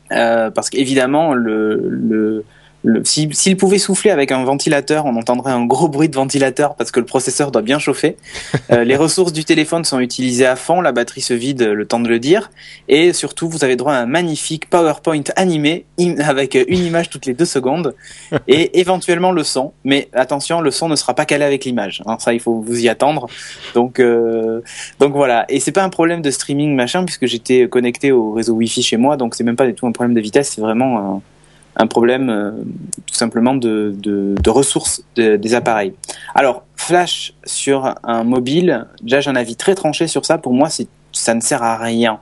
parce 0.09 0.69
qu'évidemment, 0.69 1.33
le, 1.33 1.87
le, 1.87 2.43
s'il 3.03 3.57
pouvait 3.57 3.77
souffler 3.77 4.09
avec 4.09 4.31
un 4.31 4.43
ventilateur, 4.43 5.05
on 5.05 5.15
entendrait 5.15 5.51
un 5.51 5.65
gros 5.65 5.87
bruit 5.87 6.09
de 6.09 6.15
ventilateur 6.15 6.75
parce 6.75 6.91
que 6.91 6.99
le 6.99 7.05
processeur 7.05 7.51
doit 7.51 7.61
bien 7.61 7.79
chauffer. 7.79 8.17
Euh, 8.71 8.83
les 8.83 8.95
ressources 8.95 9.33
du 9.33 9.45
téléphone 9.45 9.83
sont 9.83 9.99
utilisées 9.99 10.45
à 10.45 10.55
fond, 10.55 10.81
la 10.81 10.91
batterie 10.91 11.21
se 11.21 11.33
vide, 11.33 11.61
le 11.61 11.85
temps 11.85 11.99
de 11.99 12.07
le 12.07 12.19
dire. 12.19 12.51
Et 12.87 13.13
surtout, 13.13 13.49
vous 13.49 13.63
avez 13.63 13.75
droit 13.75 13.93
à 13.93 13.97
un 13.97 14.05
magnifique 14.05 14.69
PowerPoint 14.69 15.23
animé 15.35 15.85
avec 16.19 16.55
une 16.55 16.83
image 16.83 17.09
toutes 17.09 17.25
les 17.25 17.33
deux 17.33 17.45
secondes 17.45 17.95
et 18.47 18.79
éventuellement 18.79 19.31
le 19.31 19.43
son. 19.43 19.73
Mais 19.83 20.09
attention, 20.13 20.61
le 20.61 20.71
son 20.71 20.89
ne 20.89 20.95
sera 20.95 21.13
pas 21.13 21.25
calé 21.25 21.45
avec 21.45 21.65
l'image. 21.65 22.01
Hein, 22.05 22.17
ça, 22.19 22.33
il 22.33 22.39
faut 22.39 22.61
vous 22.61 22.79
y 22.79 22.89
attendre. 22.89 23.27
Donc, 23.75 23.99
euh, 23.99 24.61
donc 24.99 25.13
voilà. 25.13 25.45
Et 25.49 25.59
c'est 25.59 25.71
pas 25.71 25.83
un 25.83 25.89
problème 25.89 26.21
de 26.21 26.31
streaming 26.31 26.75
machin 26.75 27.05
puisque 27.05 27.27
j'étais 27.27 27.67
connecté 27.67 28.11
au 28.11 28.31
réseau 28.31 28.53
Wi-Fi 28.53 28.81
chez 28.81 28.97
moi, 28.97 29.17
donc 29.17 29.35
c'est 29.35 29.43
même 29.43 29.55
pas 29.55 29.67
du 29.67 29.73
tout 29.73 29.85
un 29.85 29.91
problème 29.91 30.15
de 30.15 30.21
vitesse. 30.21 30.53
C'est 30.55 30.61
vraiment 30.61 31.21
un 31.81 31.87
problème 31.87 32.29
euh, 32.29 32.51
tout 33.05 33.15
simplement 33.15 33.55
de, 33.55 33.95
de, 33.97 34.35
de 34.41 34.49
ressources 34.49 35.03
des 35.15 35.53
appareils. 35.55 35.93
Alors, 36.35 36.63
Flash 36.75 37.33
sur 37.43 37.95
un 38.03 38.23
mobile, 38.23 38.87
déjà 39.01 39.19
j'ai 39.19 39.29
un 39.29 39.35
avis 39.35 39.55
très 39.55 39.75
tranché 39.75 40.07
sur 40.07 40.25
ça. 40.25 40.37
Pour 40.37 40.53
moi, 40.53 40.69
ça 41.11 41.33
ne 41.33 41.41
sert 41.41 41.63
à 41.63 41.77
rien. 41.77 42.19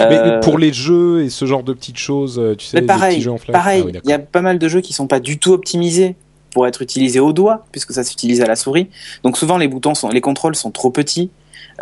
Mais 0.00 0.18
euh, 0.18 0.40
pour 0.40 0.58
les 0.58 0.72
jeux 0.72 1.22
et 1.22 1.30
ce 1.30 1.44
genre 1.44 1.62
de 1.62 1.72
petites 1.72 1.98
choses, 1.98 2.38
euh, 2.38 2.56
tu 2.56 2.66
sais, 2.66 2.82
pareil, 2.82 3.16
petits 3.16 3.22
jeux 3.22 3.30
en 3.30 3.38
Flash. 3.38 3.52
Pareil, 3.52 3.84
ah 3.86 3.98
il 4.02 4.10
y 4.10 4.12
a 4.12 4.18
pas 4.18 4.42
mal 4.42 4.58
de 4.58 4.68
jeux 4.68 4.80
qui 4.80 4.92
sont 4.92 5.06
pas 5.06 5.20
du 5.20 5.38
tout 5.38 5.52
optimisés 5.52 6.16
pour 6.52 6.66
être 6.66 6.82
utilisés 6.82 7.20
au 7.20 7.32
doigt, 7.32 7.66
puisque 7.72 7.92
ça 7.92 8.02
s'utilise 8.02 8.40
à 8.40 8.46
la 8.46 8.56
souris. 8.56 8.88
Donc 9.22 9.36
souvent 9.36 9.58
les 9.58 9.68
boutons 9.68 9.94
sont, 9.94 10.08
les 10.08 10.20
contrôles 10.20 10.56
sont 10.56 10.70
trop 10.70 10.90
petits. 10.90 11.30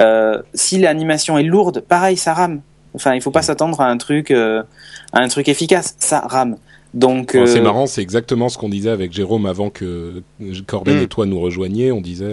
Euh, 0.00 0.42
si 0.52 0.78
l'animation 0.78 1.38
est 1.38 1.44
lourde, 1.44 1.80
pareil, 1.80 2.16
ça 2.16 2.34
rame. 2.34 2.60
Enfin, 2.94 3.14
il 3.14 3.20
faut 3.20 3.30
pas 3.30 3.42
s'attendre 3.42 3.80
à 3.80 3.86
un 3.86 3.96
truc, 3.96 4.30
à 4.30 4.64
un 5.12 5.28
truc 5.28 5.48
efficace, 5.48 5.96
ça 5.98 6.20
rame. 6.20 6.56
Donc 6.94 7.30
c'est 7.32 7.58
euh, 7.58 7.62
marrant, 7.62 7.86
c'est 7.86 8.02
exactement 8.02 8.48
ce 8.48 8.56
qu'on 8.56 8.68
disait 8.68 8.90
avec 8.90 9.12
Jérôme 9.12 9.46
avant 9.46 9.68
que 9.68 10.22
Corben 10.66 10.98
hmm. 10.98 11.02
et 11.02 11.06
toi 11.08 11.26
nous 11.26 11.40
rejoigniez. 11.40 11.90
On 11.90 12.00
disait 12.00 12.24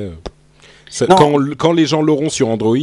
euh, 1.01 1.07
quand, 1.09 1.35
quand 1.57 1.73
les 1.73 1.87
gens 1.87 2.03
l'auront 2.03 2.29
sur 2.29 2.47
Android, 2.47 2.77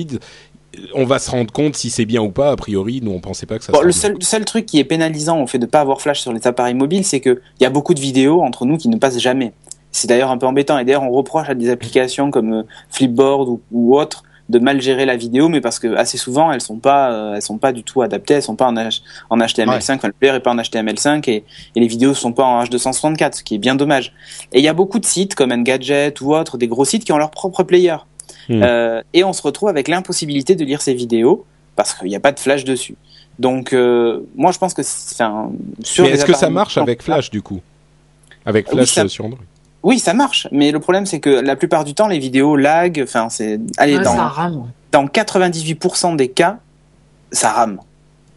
on 0.95 1.05
va 1.05 1.21
se 1.21 1.31
rendre 1.31 1.53
compte 1.53 1.77
si 1.77 1.89
c'est 1.89 2.05
bien 2.05 2.21
ou 2.21 2.31
pas. 2.31 2.51
A 2.51 2.57
priori, 2.57 3.01
nous 3.01 3.13
on 3.13 3.21
pensait 3.21 3.47
pas 3.47 3.59
que 3.59 3.65
ça. 3.65 3.73
Bon, 3.73 3.81
le 3.81 3.93
seul, 3.93 4.17
seul, 4.21 4.45
truc 4.45 4.67
qui 4.67 4.81
est 4.81 4.85
pénalisant 4.85 5.41
au 5.41 5.47
fait 5.47 5.59
de 5.59 5.67
pas 5.67 5.81
avoir 5.81 6.01
Flash 6.01 6.21
sur 6.21 6.33
les 6.33 6.47
appareils 6.49 6.75
mobiles, 6.75 7.05
c'est 7.05 7.21
que 7.21 7.41
il 7.61 7.63
y 7.63 7.67
a 7.67 7.71
beaucoup 7.71 7.95
de 7.95 8.01
vidéos 8.01 8.43
entre 8.43 8.67
nous 8.67 8.77
qui 8.77 8.89
ne 8.89 8.97
passent 8.97 9.21
jamais. 9.21 9.53
C'est 9.93 10.09
d'ailleurs 10.09 10.31
un 10.31 10.39
peu 10.39 10.47
embêtant. 10.47 10.79
Et 10.79 10.85
d'ailleurs, 10.85 11.05
on 11.05 11.11
reproche 11.11 11.49
à 11.49 11.55
des 11.55 11.71
applications 11.71 12.31
comme 12.31 12.53
euh, 12.53 12.63
Flipboard 12.91 13.49
ou, 13.49 13.61
ou 13.73 13.99
autres 13.99 14.25
de 14.49 14.59
mal 14.59 14.81
gérer 14.81 15.05
la 15.05 15.17
vidéo, 15.17 15.49
mais 15.49 15.61
parce 15.61 15.79
que 15.79 15.95
assez 15.97 16.17
souvent 16.17 16.51
elles 16.53 16.61
sont 16.61 16.79
pas, 16.79 17.13
euh, 17.13 17.35
elles 17.35 17.43
sont 17.43 17.59
pas 17.59 17.73
du 17.73 17.83
tout 17.83 18.03
adaptées, 18.03 18.35
elles 18.35 18.43
sont 18.43 18.57
pas 18.57 18.67
en, 18.67 18.75
H, 18.75 19.03
en 19.31 19.39
HTML5, 19.39 19.97
enfin 19.97 20.09
le 20.09 20.15
player 20.15 20.35
est 20.35 20.41
pas 20.41 20.53
en 20.53 20.57
HTML5 20.57 21.29
et, 21.29 21.45
et, 21.77 21.81
les 21.81 21.87
vidéos 21.87 22.15
sont 22.15 22.33
pas 22.33 22.45
en 22.45 22.63
H264, 22.65 23.39
ce 23.39 23.43
qui 23.43 23.57
est 23.57 23.59
bien 23.59 23.75
dommage. 23.75 24.13
Et 24.53 24.59
il 24.59 24.65
y 24.65 24.69
a 24.69 24.75
beaucoup 24.75 24.99
de 24.99 25.07
sites 25.07 25.35
comme 25.35 25.53
Engadget 25.53 26.15
ou 26.23 26.35
autres, 26.35 26.57
des 26.57 26.69
gros 26.69 26.85
sites 26.85 27.05
qui 27.05 27.13
ont 27.13 27.19
leur 27.19 27.31
propre 27.31 27.63
player. 27.63 27.97
Hmm. 28.49 28.63
Euh, 28.63 29.03
et 29.13 29.25
on 29.25 29.33
se 29.33 29.43
retrouve 29.43 29.69
avec 29.69 29.89
l'impossibilité 29.89 30.55
de 30.55 30.65
lire 30.65 30.81
ces 30.81 30.95
vidéos 30.95 31.45
parce 31.77 31.95
qu'il 31.95 32.09
n'y 32.09 32.17
a 32.17 32.21
pas 32.21 32.33
de 32.33 32.41
flash 32.41 32.65
dessus. 32.65 32.97
Donc 33.39 33.73
euh, 33.73 34.21
moi 34.35 34.51
je 34.53 34.59
pense 34.59 34.75
que, 34.75 34.83
enfin, 34.83 35.51
sur. 35.85 36.05
Mais 36.05 36.11
est-ce 36.11 36.25
que 36.25 36.35
ça 36.35 36.51
marche 36.51 36.79
avec 36.79 37.03
Flash 37.03 37.31
du 37.31 37.43
coup, 37.43 37.61
avec 38.45 38.69
Flash 38.69 39.09
sur 39.09 39.27
Android 39.27 39.41
oui, 39.83 39.99
ça 39.99 40.13
marche, 40.13 40.49
mais 40.51 40.73
le 40.73 40.81
problème 40.81 41.07
c'est 41.07 41.21
que 41.21 41.31
la 41.31 41.57
plupart 41.57 41.85
du 41.85 41.95
temps 41.95 42.09
les 42.09 42.19
vidéos 42.19 42.57
lag, 42.57 43.01
enfin 43.03 43.29
c'est 43.29 43.61
allez 43.77 43.99
dans 43.99 44.17
dans 44.91 45.05
98% 45.05 46.17
des 46.17 46.29
cas, 46.29 46.59
ça 47.31 47.53
rame. 47.53 47.79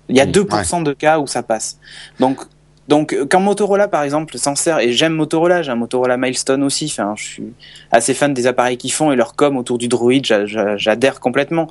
Il 0.10 0.18
y 0.18 0.20
a 0.20 0.26
2% 0.26 0.84
de 0.84 0.92
cas 0.92 1.20
où 1.20 1.28
ça 1.28 1.44
passe. 1.44 1.78
Donc 2.20 2.46
donc 2.88 3.16
quand 3.30 3.40
Motorola 3.40 3.88
par 3.88 4.04
exemple 4.04 4.38
s'en 4.38 4.56
sert 4.56 4.80
et 4.80 4.92
j'aime 4.92 5.14
Motorola, 5.14 5.62
j'ai 5.62 5.72
un 5.72 5.76
Motorola 5.76 6.18
Milestone 6.18 6.62
aussi, 6.62 6.86
enfin 6.92 7.14
je 7.16 7.24
suis 7.24 7.54
assez 7.92 8.14
fan 8.14 8.34
des 8.34 8.48
appareils 8.48 8.78
qu'ils 8.78 8.92
font 8.92 9.12
et 9.12 9.16
leur 9.16 9.36
com 9.36 9.56
autour 9.56 9.78
du 9.78 9.88
Droid, 9.88 10.22
j'adhère 10.76 11.20
complètement. 11.22 11.70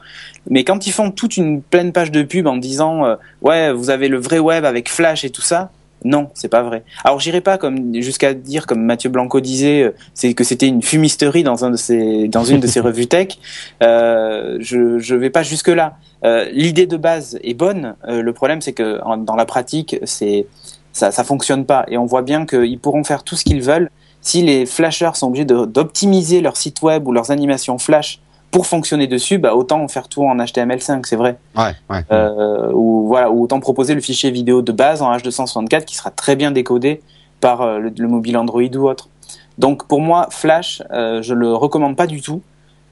Mais 0.48 0.64
quand 0.64 0.87
ils 0.87 0.92
font 0.92 1.11
toute 1.11 1.37
une 1.37 1.62
pleine 1.62 1.92
page 1.92 2.11
de 2.11 2.22
pub 2.22 2.46
en 2.46 2.56
disant 2.56 3.04
euh, 3.04 3.16
ouais, 3.42 3.72
vous 3.72 3.90
avez 3.90 4.09
le 4.09 4.18
vrai 4.18 4.38
web 4.38 4.64
avec 4.64 4.88
Flash 4.88 5.24
et 5.24 5.30
tout 5.30 5.42
ça, 5.42 5.70
non, 6.04 6.30
c'est 6.34 6.48
pas 6.48 6.62
vrai. 6.62 6.82
Alors 7.04 7.20
j'irai 7.20 7.40
pas 7.40 7.58
comme 7.58 7.94
jusqu'à 7.94 8.32
dire 8.32 8.66
comme 8.66 8.82
Mathieu 8.82 9.10
Blanco 9.10 9.40
disait, 9.40 9.82
euh, 9.82 9.94
c'est 10.14 10.32
que 10.34 10.44
c'était 10.44 10.66
une 10.66 10.82
fumisterie 10.82 11.42
dans 11.42 11.64
un 11.64 11.70
de 11.70 11.76
ses 11.76 12.28
dans 12.28 12.44
une 12.44 12.60
de 12.60 12.66
ses 12.66 12.80
revues 12.88 13.06
tech. 13.06 13.38
Euh, 13.82 14.56
je 14.60 14.98
je 14.98 15.14
vais 15.14 15.30
pas 15.30 15.42
jusque 15.42 15.68
là. 15.68 15.96
Euh, 16.24 16.46
L'idée 16.52 16.86
de 16.86 16.96
base 16.96 17.38
est 17.42 17.54
bonne. 17.54 17.96
Euh, 18.08 18.22
le 18.22 18.32
problème 18.32 18.62
c'est 18.62 18.72
que 18.72 19.00
dans 19.24 19.36
la 19.36 19.44
pratique 19.44 19.96
c'est 20.04 20.46
ça 20.92 21.10
ça 21.10 21.22
fonctionne 21.22 21.66
pas 21.66 21.84
et 21.88 21.98
on 21.98 22.06
voit 22.06 22.22
bien 22.22 22.46
qu'ils 22.46 22.78
pourront 22.78 23.04
faire 23.04 23.22
tout 23.22 23.36
ce 23.36 23.44
qu'ils 23.44 23.62
veulent. 23.62 23.90
si 24.22 24.42
les 24.42 24.66
flashers 24.66 25.12
sont 25.14 25.28
obligés 25.28 25.44
d'optimiser 25.44 26.40
leur 26.40 26.56
site 26.56 26.82
web 26.82 27.06
ou 27.06 27.12
leurs 27.12 27.30
animations 27.30 27.78
flash 27.78 28.20
pour 28.50 28.66
fonctionner 28.66 29.06
dessus, 29.06 29.38
bah 29.38 29.54
autant 29.54 29.86
faire 29.88 30.08
tout 30.08 30.24
en 30.24 30.36
HTML5, 30.36 31.02
c'est 31.06 31.16
vrai. 31.16 31.38
Ouais, 31.56 31.74
ouais. 31.88 32.04
Euh, 32.10 32.72
ou 32.72 33.06
voilà, 33.06 33.30
ou 33.30 33.44
autant 33.44 33.60
proposer 33.60 33.94
le 33.94 34.00
fichier 34.00 34.30
vidéo 34.30 34.60
de 34.62 34.72
base 34.72 35.02
en 35.02 35.16
H264 35.16 35.84
qui 35.84 35.94
sera 35.96 36.10
très 36.10 36.34
bien 36.36 36.50
décodé 36.50 37.00
par 37.40 37.62
euh, 37.62 37.78
le, 37.78 37.92
le 37.96 38.08
mobile 38.08 38.36
Android 38.36 38.62
ou 38.62 38.88
autre. 38.88 39.08
Donc 39.58 39.86
pour 39.86 40.00
moi, 40.00 40.28
Flash, 40.30 40.82
euh, 40.90 41.22
je 41.22 41.34
le 41.34 41.54
recommande 41.54 41.96
pas 41.96 42.06
du 42.06 42.20
tout. 42.20 42.42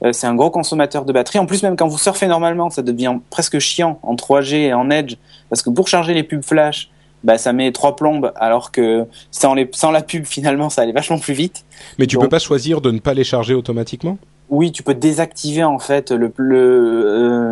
Euh, 0.03 0.13
c'est 0.13 0.27
un 0.27 0.35
gros 0.35 0.49
consommateur 0.49 1.03
de 1.03 1.11
batterie. 1.11 1.39
En 1.39 1.45
plus, 1.45 1.61
même 1.61 1.75
quand 1.75 1.87
vous 1.87 1.97
surfez 1.97 2.27
normalement, 2.27 2.69
ça 2.69 2.81
devient 2.81 3.17
presque 3.29 3.59
chiant 3.59 3.99
en 4.03 4.15
3G 4.15 4.53
et 4.55 4.73
en 4.73 4.89
Edge, 4.89 5.15
parce 5.49 5.61
que 5.61 5.69
pour 5.69 5.89
charger 5.89 6.13
les 6.13 6.23
pubs 6.23 6.43
Flash, 6.43 6.89
bah, 7.25 7.37
ça 7.37 7.51
met 7.51 7.69
trois 7.73 7.97
plombes, 7.97 8.31
alors 8.37 8.71
que 8.71 9.05
sans, 9.29 9.53
les, 9.55 9.69
sans 9.73 9.91
la 9.91 10.01
pub, 10.01 10.23
finalement, 10.25 10.69
ça 10.69 10.83
allait 10.83 10.93
vachement 10.93 11.19
plus 11.19 11.33
vite. 11.33 11.65
Mais 11.97 12.07
tu 12.07 12.15
Donc- 12.15 12.23
peux 12.23 12.29
pas 12.29 12.39
choisir 12.39 12.79
de 12.79 12.91
ne 12.91 12.99
pas 12.99 13.13
les 13.13 13.25
charger 13.25 13.53
automatiquement? 13.53 14.17
Oui, 14.49 14.71
tu 14.71 14.81
peux 14.81 14.95
désactiver 14.95 15.63
en 15.63 15.77
fait 15.79 16.09
le, 16.11 16.31
le 16.37 16.57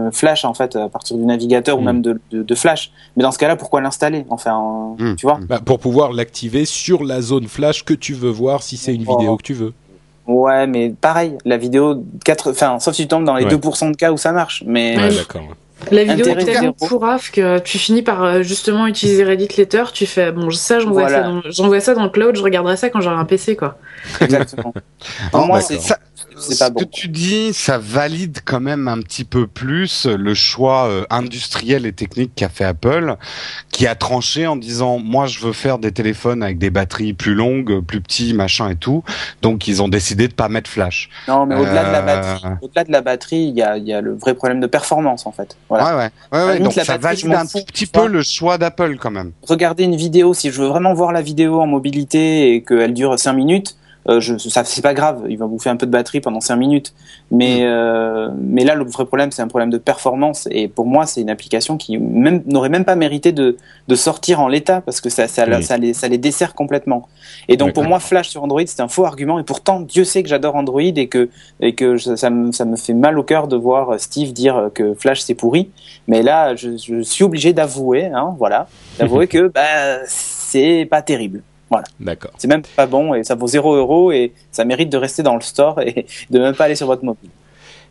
euh, 0.08 0.12
Flash 0.12 0.46
en 0.46 0.54
fait 0.56 0.76
à 0.76 0.90
partir 0.90 1.16
du 1.18 1.24
navigateur 1.26 1.78
ou 1.78 1.82
Mm. 1.82 1.86
même 1.86 2.02
de, 2.02 2.20
de, 2.32 2.42
de 2.44 2.56
Flash. 2.56 2.92
Mais 3.16 3.24
dans 3.24 3.32
ce 3.32 3.38
cas-là, 3.38 3.56
pourquoi 3.56 3.82
l'installer? 3.82 4.26
Enfin, 4.30 4.96
euh, 5.00 5.12
Mm. 5.12 5.16
tu 5.16 5.26
vois? 5.28 5.40
Bah, 5.48 5.60
Pour 5.64 5.80
pouvoir 5.80 6.12
l'activer 6.12 6.66
sur 6.66 7.04
la 7.04 7.22
zone 7.22 7.48
flash 7.48 7.84
que 7.86 7.94
tu 7.94 8.14
veux 8.14 8.32
voir 8.32 8.64
si 8.64 8.78
c'est 8.78 8.96
une 8.96 9.06
Oh. 9.08 9.18
vidéo 9.18 9.38
que 9.38 9.44
tu 9.44 9.54
veux. 9.54 9.74
Ouais, 10.26 10.66
mais 10.68 10.90
pareil, 11.00 11.38
la 11.46 11.58
vidéo, 11.58 12.04
4... 12.26 12.52
enfin, 12.52 12.80
sauf 12.80 12.96
si 12.96 13.04
tu 13.04 13.08
tombes 13.08 13.24
dans 13.26 13.36
les 13.36 13.46
Ouais. 13.46 13.52
2% 13.52 13.92
de 13.92 13.96
cas 13.96 14.12
où 14.12 14.18
ça 14.18 14.32
marche. 14.32 14.64
Mais 14.66 14.98
Ouais, 14.98 15.16
d'accord. 15.16 15.44
La 15.92 16.04
vidéo 16.04 16.26
est 16.36 16.44
tellement 16.44 16.74
pourrave 16.74 17.30
que 17.30 17.60
tu 17.60 17.78
finis 17.78 18.02
par 18.02 18.24
euh, 18.24 18.42
justement 18.42 18.88
utiliser 18.88 19.24
Reddit 19.24 19.48
Letter. 19.58 19.84
Tu 19.94 20.08
fais 20.08 20.32
bon, 20.32 20.50
ça, 20.50 20.80
j'envoie 20.80 21.04
Voilà. 21.04 21.18
ça, 21.24 21.24
dans- 21.30 21.42
j'envoie 21.46 21.80
ça 21.80 21.94
dans 21.94 22.04
le 22.04 22.10
cloud, 22.10 22.36
je 22.36 22.42
regarderai 22.42 22.76
ça 22.76 22.90
quand 22.90 23.00
j'aurai 23.00 23.16
un 23.18 23.26
PC, 23.26 23.56
quoi. 23.56 23.78
exactement. 24.20 24.74
Pour 25.32 25.46
moi, 25.46 25.62
Ça, 25.62 26.00
c'est 26.38 26.60
pas 26.60 26.68
Ce 26.68 26.84
que 26.84 26.90
tu 26.90 27.08
dis, 27.08 27.54
ça 27.54 27.78
valide 27.78 28.40
quand 28.46 28.60
même 28.60 28.88
un 28.88 29.00
petit 29.02 29.24
peu 29.24 29.48
plus 29.48 30.06
le 30.06 30.34
choix 30.34 30.88
euh, 30.88 31.04
industriel 31.10 31.86
et 31.86 31.94
technique 31.94 32.32
qu'a 32.36 32.50
fait 32.50 32.64
Apple, 32.66 33.16
qui 33.72 33.88
a 33.88 33.96
tranché 33.96 34.48
en 34.48 34.56
disant 34.56 35.00
moi 35.00 35.26
je 35.28 35.40
veux 35.40 35.54
faire 35.54 35.78
des 35.80 35.92
téléphones 35.92 36.44
avec 36.44 36.58
des 36.58 36.70
batteries 36.70 37.14
plus 37.14 37.34
longues, 37.36 37.82
plus 37.82 38.02
petits, 38.02 38.34
machin 38.34 38.70
et 38.70 38.76
tout. 38.76 39.04
Donc 39.42 39.68
ils 39.68 39.82
ont 39.82 39.88
décidé 39.88 40.28
de 40.28 40.34
pas 40.34 40.50
mettre 40.50 40.70
flash. 40.70 41.10
Non, 41.28 41.46
mais 41.46 41.56
au-delà 41.56 41.84
de 41.86 41.92
la 41.92 42.00
Euh, 42.00 42.02
batterie, 42.02 42.48
au-delà 42.62 42.84
de 42.84 42.92
la 42.92 43.02
batterie, 43.02 43.44
il 43.50 43.56
y 43.58 43.62
a, 43.62 43.78
il 43.78 43.88
y 43.88 43.94
a 43.94 44.02
le 44.02 44.14
vrai 44.16 44.34
problème 44.34 44.60
de 44.60 44.68
performance 44.68 45.26
en 45.26 45.32
fait. 45.32 45.58
Voilà. 45.70 46.10
Ouais 46.32 46.44
ouais. 46.46 46.60
donc 46.60 46.74
ça 46.74 46.84
batterie, 46.98 47.24
valide 47.24 47.34
un 47.34 47.46
petit 47.46 47.86
vois. 47.94 48.04
peu 48.04 48.08
le 48.10 48.24
choix 48.24 48.58
d'Apple 48.58 48.98
quand 48.98 49.12
même. 49.12 49.32
regarder 49.48 49.84
une 49.84 49.96
vidéo, 49.96 50.34
si 50.34 50.52
je 50.52 50.62
veux 50.62 50.68
vraiment 50.68 50.94
voir 50.94 51.12
la 51.12 51.22
vidéo 51.22 51.62
en 51.62 51.68
mobilité 51.68 52.54
et 52.54 52.64
qu'elle 52.64 52.94
dure 52.94 53.18
5 53.18 53.34
minutes, 53.34 53.76
euh, 54.10 54.20
je, 54.20 54.38
ça 54.38 54.64
c'est 54.64 54.82
pas 54.82 54.94
grave, 54.94 55.26
il 55.30 55.38
va 55.38 55.48
bouffer 55.48 55.70
un 55.70 55.76
peu 55.76 55.86
de 55.86 55.92
batterie 55.92 56.22
pendant 56.22 56.40
5 56.42 56.56
minutes. 56.56 56.94
Mais 57.32 57.60
euh, 57.64 58.30
mais 58.40 58.64
là 58.64 58.76
le 58.76 58.86
vrai 58.86 59.06
problème 59.06 59.32
c'est 59.32 59.42
un 59.42 59.48
problème 59.48 59.70
de 59.70 59.78
performance 59.78 60.48
et 60.52 60.68
pour 60.68 60.86
moi 60.86 61.06
c'est 61.06 61.20
une 61.22 61.30
application 61.30 61.76
qui 61.78 61.98
même 61.98 62.42
n'aurait 62.46 62.70
même 62.70 62.86
pas 62.86 62.96
mérité 62.96 63.32
de 63.34 63.58
de 63.88 63.96
sortir 63.96 64.40
en 64.40 64.48
l'état 64.48 64.80
parce 64.82 65.02
que 65.02 65.10
ça 65.10 65.28
ça, 65.28 65.46
Oui. 65.48 65.62
ça 65.64 65.78
les 65.78 65.94
ça 65.94 66.08
les 66.08 66.18
dessert 66.18 66.54
complètement. 66.56 67.08
Et 67.50 67.58
donc 67.58 67.74
pour 67.74 67.84
moi 67.84 68.00
Flash 68.00 68.30
sur 68.30 68.44
Android 68.44 68.62
c'est 68.66 68.80
un 68.82 68.88
faux 68.88 69.06
argument 69.06 69.40
et 69.40 69.44
pourtant 69.44 69.82
Dieu 69.82 70.04
sait 70.06 70.24
que 70.24 70.30
j'adore 70.30 70.56
Android 70.56 70.82
et 70.82 71.08
que 71.08 71.30
et 71.60 71.74
que 71.76 71.98
je- 71.98 72.16
ça 72.16 72.30
me 72.30 72.52
ça 72.54 72.64
me 72.66 72.78
fait 72.78 72.94
mal 72.94 73.20
au 73.20 73.24
cœur 73.24 73.48
de 73.50 73.58
voir 73.58 74.00
Steve 74.00 74.32
dire 74.34 74.70
que 74.74 74.94
Flash 74.94 75.20
c'est 75.22 75.36
pourri. 75.36 75.70
Mais 76.08 76.22
là 76.24 76.56
je, 76.56 76.78
je 76.78 77.02
suis 77.02 77.24
obligé 77.26 77.52
d'avouer 77.54 78.06
hein, 78.06 78.36
voilà 78.38 78.68
d'avouer 79.00 79.28
que 79.34 79.48
bah 79.50 80.00
c'est 80.08 80.88
pas 80.90 81.02
terrible. 81.02 81.42
D'accord. 82.00 82.32
C'est 82.38 82.48
même 82.48 82.62
pas 82.76 82.86
bon 82.86 83.14
et 83.14 83.24
ça 83.24 83.36
vaut 83.36 83.48
0 83.48 83.76
euros 83.76 84.12
et 84.12 84.34
ça 84.52 84.66
mérite 84.66 84.90
de 84.90 84.98
rester 84.98 85.24
dans 85.24 85.36
le 85.36 85.42
store 85.42 85.82
et 85.82 86.06
de 86.30 86.40
même 86.40 86.56
pas 86.56 86.66
aller 86.66 86.76
sur 86.76 86.88
votre 86.88 87.04
mobile. 87.04 87.30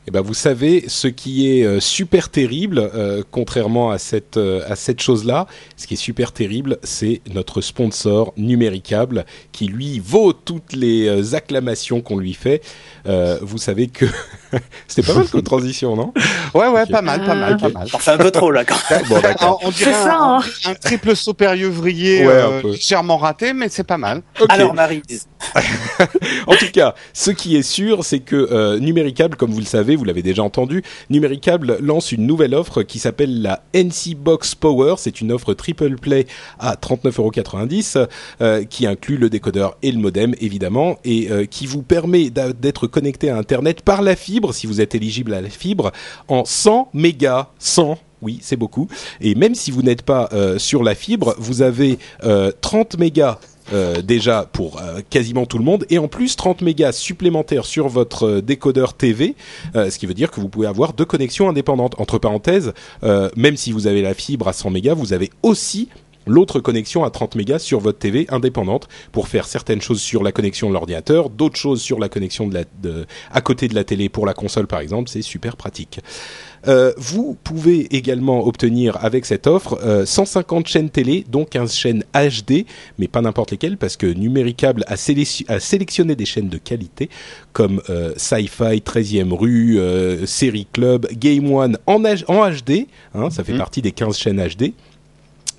Eh 0.08 0.12
ben, 0.12 0.20
vous 0.20 0.34
savez 0.34 0.84
ce 0.86 1.08
qui 1.08 1.50
est 1.50 1.64
euh, 1.64 1.80
super 1.80 2.28
terrible, 2.28 2.78
euh, 2.78 3.22
contrairement 3.32 3.90
à 3.90 3.98
cette 3.98 4.36
euh, 4.36 4.62
à 4.68 4.76
cette 4.76 5.02
chose-là. 5.02 5.46
Ce 5.76 5.88
qui 5.88 5.94
est 5.94 5.96
super 5.96 6.30
terrible, 6.30 6.78
c'est 6.84 7.22
notre 7.34 7.60
sponsor 7.60 8.32
Numéricable, 8.36 9.26
qui 9.50 9.66
lui 9.66 9.98
vaut 9.98 10.32
toutes 10.32 10.72
les 10.74 11.34
acclamations 11.34 12.02
qu'on 12.02 12.18
lui 12.18 12.34
fait. 12.34 12.62
Euh, 13.08 13.38
vous 13.42 13.58
savez 13.58 13.88
que 13.88 14.06
c'était 14.88 15.06
pas 15.06 15.18
mal 15.18 15.28
comme 15.28 15.42
transition, 15.42 15.96
non? 15.96 16.12
Ouais 16.54 16.68
ouais, 16.68 16.86
pas 16.86 17.02
mal, 17.02 17.24
pas 17.24 17.34
mal, 17.34 17.56
pas 17.56 17.68
mal. 17.68 17.88
Enfin 17.92 18.14
un 18.14 18.18
peu 18.18 18.30
trop 18.30 18.50
là 18.50 18.64
quand 18.64 18.76
même. 18.90 19.04
Bon, 19.08 19.20
d'accord. 19.20 19.60
On, 19.62 19.68
on 19.68 19.70
dirait 19.70 19.92
C'est 19.92 20.02
ça, 20.04 20.18
un, 20.18 20.38
hein. 20.38 20.42
un 20.66 20.74
triple 20.74 21.16
saut 21.16 21.34
périllevrier 21.34 22.26
Ouais, 22.26 22.32
euh, 22.32 22.62
légèrement 22.62 23.16
raté, 23.16 23.52
mais 23.52 23.68
c'est 23.68 23.84
pas 23.84 23.98
mal. 23.98 24.22
Alors 24.48 24.74
Marie, 24.74 25.02
En 26.46 26.54
tout 26.54 26.70
cas, 26.72 26.94
ce 27.12 27.30
qui 27.30 27.56
est 27.56 27.62
sûr, 27.62 28.04
c'est 28.04 28.20
que 28.20 28.36
euh, 28.36 28.78
Numéricable, 28.78 29.36
comme 29.36 29.50
vous 29.50 29.60
le 29.60 29.66
savez, 29.66 29.95
vous 29.96 30.04
l'avez 30.04 30.22
déjà 30.22 30.42
entendu, 30.42 30.82
Numéricable 31.10 31.78
lance 31.80 32.12
une 32.12 32.26
nouvelle 32.26 32.54
offre 32.54 32.82
qui 32.82 32.98
s'appelle 32.98 33.42
la 33.42 33.62
NC 33.74 34.16
Box 34.16 34.54
Power. 34.54 34.94
C'est 34.98 35.20
une 35.20 35.32
offre 35.32 35.54
triple 35.54 35.96
play 35.96 36.26
à 36.58 36.74
39,90€ 36.74 38.06
euh, 38.40 38.64
qui 38.64 38.86
inclut 38.86 39.16
le 39.16 39.30
décodeur 39.30 39.76
et 39.82 39.92
le 39.92 39.98
modem, 39.98 40.34
évidemment, 40.40 40.98
et 41.04 41.30
euh, 41.30 41.44
qui 41.46 41.66
vous 41.66 41.82
permet 41.82 42.30
d'être 42.30 42.86
connecté 42.86 43.30
à 43.30 43.36
Internet 43.36 43.82
par 43.82 44.02
la 44.02 44.16
fibre, 44.16 44.52
si 44.52 44.66
vous 44.66 44.80
êtes 44.80 44.94
éligible 44.94 45.34
à 45.34 45.40
la 45.40 45.50
fibre, 45.50 45.92
en 46.28 46.44
100 46.44 46.90
mégas. 46.92 47.48
100 47.58 47.98
oui, 48.22 48.38
c'est 48.42 48.56
beaucoup. 48.56 48.88
Et 49.20 49.34
même 49.34 49.54
si 49.54 49.70
vous 49.70 49.82
n'êtes 49.82 50.02
pas 50.02 50.28
euh, 50.32 50.58
sur 50.58 50.82
la 50.82 50.94
fibre, 50.94 51.34
vous 51.38 51.62
avez 51.62 51.98
euh, 52.24 52.50
30 52.60 52.98
mégas 52.98 53.38
euh, 53.72 54.00
déjà 54.00 54.48
pour 54.52 54.80
euh, 54.80 55.00
quasiment 55.08 55.44
tout 55.44 55.58
le 55.58 55.64
monde 55.64 55.86
et 55.90 55.98
en 55.98 56.08
plus 56.08 56.36
30 56.36 56.62
mégas 56.62 56.92
supplémentaires 56.92 57.64
sur 57.64 57.88
votre 57.88 58.26
euh, 58.26 58.42
décodeur 58.42 58.94
TV, 58.94 59.34
ce 59.74 59.98
qui 59.98 60.06
veut 60.06 60.14
dire 60.14 60.30
que 60.30 60.40
vous 60.40 60.48
pouvez 60.48 60.66
avoir 60.66 60.92
deux 60.92 61.04
connexions 61.04 61.48
indépendantes. 61.48 61.98
Entre 61.98 62.18
parenthèses, 62.18 62.72
même 63.36 63.56
si 63.56 63.72
vous 63.72 63.86
avez 63.86 64.02
la 64.02 64.14
fibre 64.14 64.48
à 64.48 64.52
100 64.52 64.70
mégas, 64.70 64.94
vous 64.94 65.12
avez 65.12 65.30
aussi 65.42 65.88
l'autre 66.26 66.60
connexion 66.60 67.04
à 67.04 67.10
30 67.10 67.34
mégas 67.36 67.58
sur 67.60 67.80
votre 67.80 67.98
TV 67.98 68.26
indépendante 68.30 68.88
pour 69.12 69.28
faire 69.28 69.46
certaines 69.46 69.80
choses 69.80 70.00
sur 70.00 70.22
la 70.22 70.32
connexion 70.32 70.68
de 70.68 70.74
l'ordinateur, 70.74 71.30
d'autres 71.30 71.56
choses 71.58 71.80
sur 71.80 71.98
la 71.98 72.08
connexion 72.08 72.46
de 72.48 72.54
la, 72.54 72.64
de, 72.82 73.06
à 73.32 73.40
côté 73.40 73.68
de 73.68 73.74
la 73.74 73.84
télé 73.84 74.08
pour 74.08 74.26
la 74.26 74.34
console 74.34 74.66
par 74.66 74.80
exemple, 74.80 75.08
c'est 75.08 75.22
super 75.22 75.56
pratique. 75.56 76.00
Euh, 76.68 76.92
vous 76.96 77.36
pouvez 77.44 77.94
également 77.94 78.44
obtenir 78.44 78.98
avec 79.04 79.24
cette 79.24 79.46
offre 79.46 79.78
euh, 79.84 80.04
150 80.04 80.66
chaînes 80.66 80.90
télé, 80.90 81.24
dont 81.30 81.44
15 81.44 81.72
chaînes 81.72 82.02
HD, 82.12 82.64
mais 82.98 83.06
pas 83.06 83.20
n'importe 83.20 83.52
lesquelles, 83.52 83.76
parce 83.76 83.96
que 83.96 84.06
Numéricable 84.06 84.82
a, 84.88 84.96
sélection- 84.96 85.44
a 85.48 85.60
sélectionné 85.60 86.16
des 86.16 86.24
chaînes 86.24 86.48
de 86.48 86.58
qualité, 86.58 87.08
comme 87.52 87.80
euh, 87.88 88.12
Sci-Fi, 88.16 88.80
13e 88.84 89.32
rue, 89.32 89.78
euh, 89.78 90.26
Série 90.26 90.66
Club, 90.72 91.06
Game 91.12 91.52
One 91.52 91.78
en, 91.86 92.00
H- 92.02 92.24
en 92.26 92.50
HD, 92.50 92.88
hein, 93.14 93.30
ça 93.30 93.44
fait 93.44 93.52
Mhm. 93.52 93.58
partie 93.58 93.82
des 93.82 93.92
15 93.92 94.16
chaînes 94.18 94.40
HD. 94.44 94.72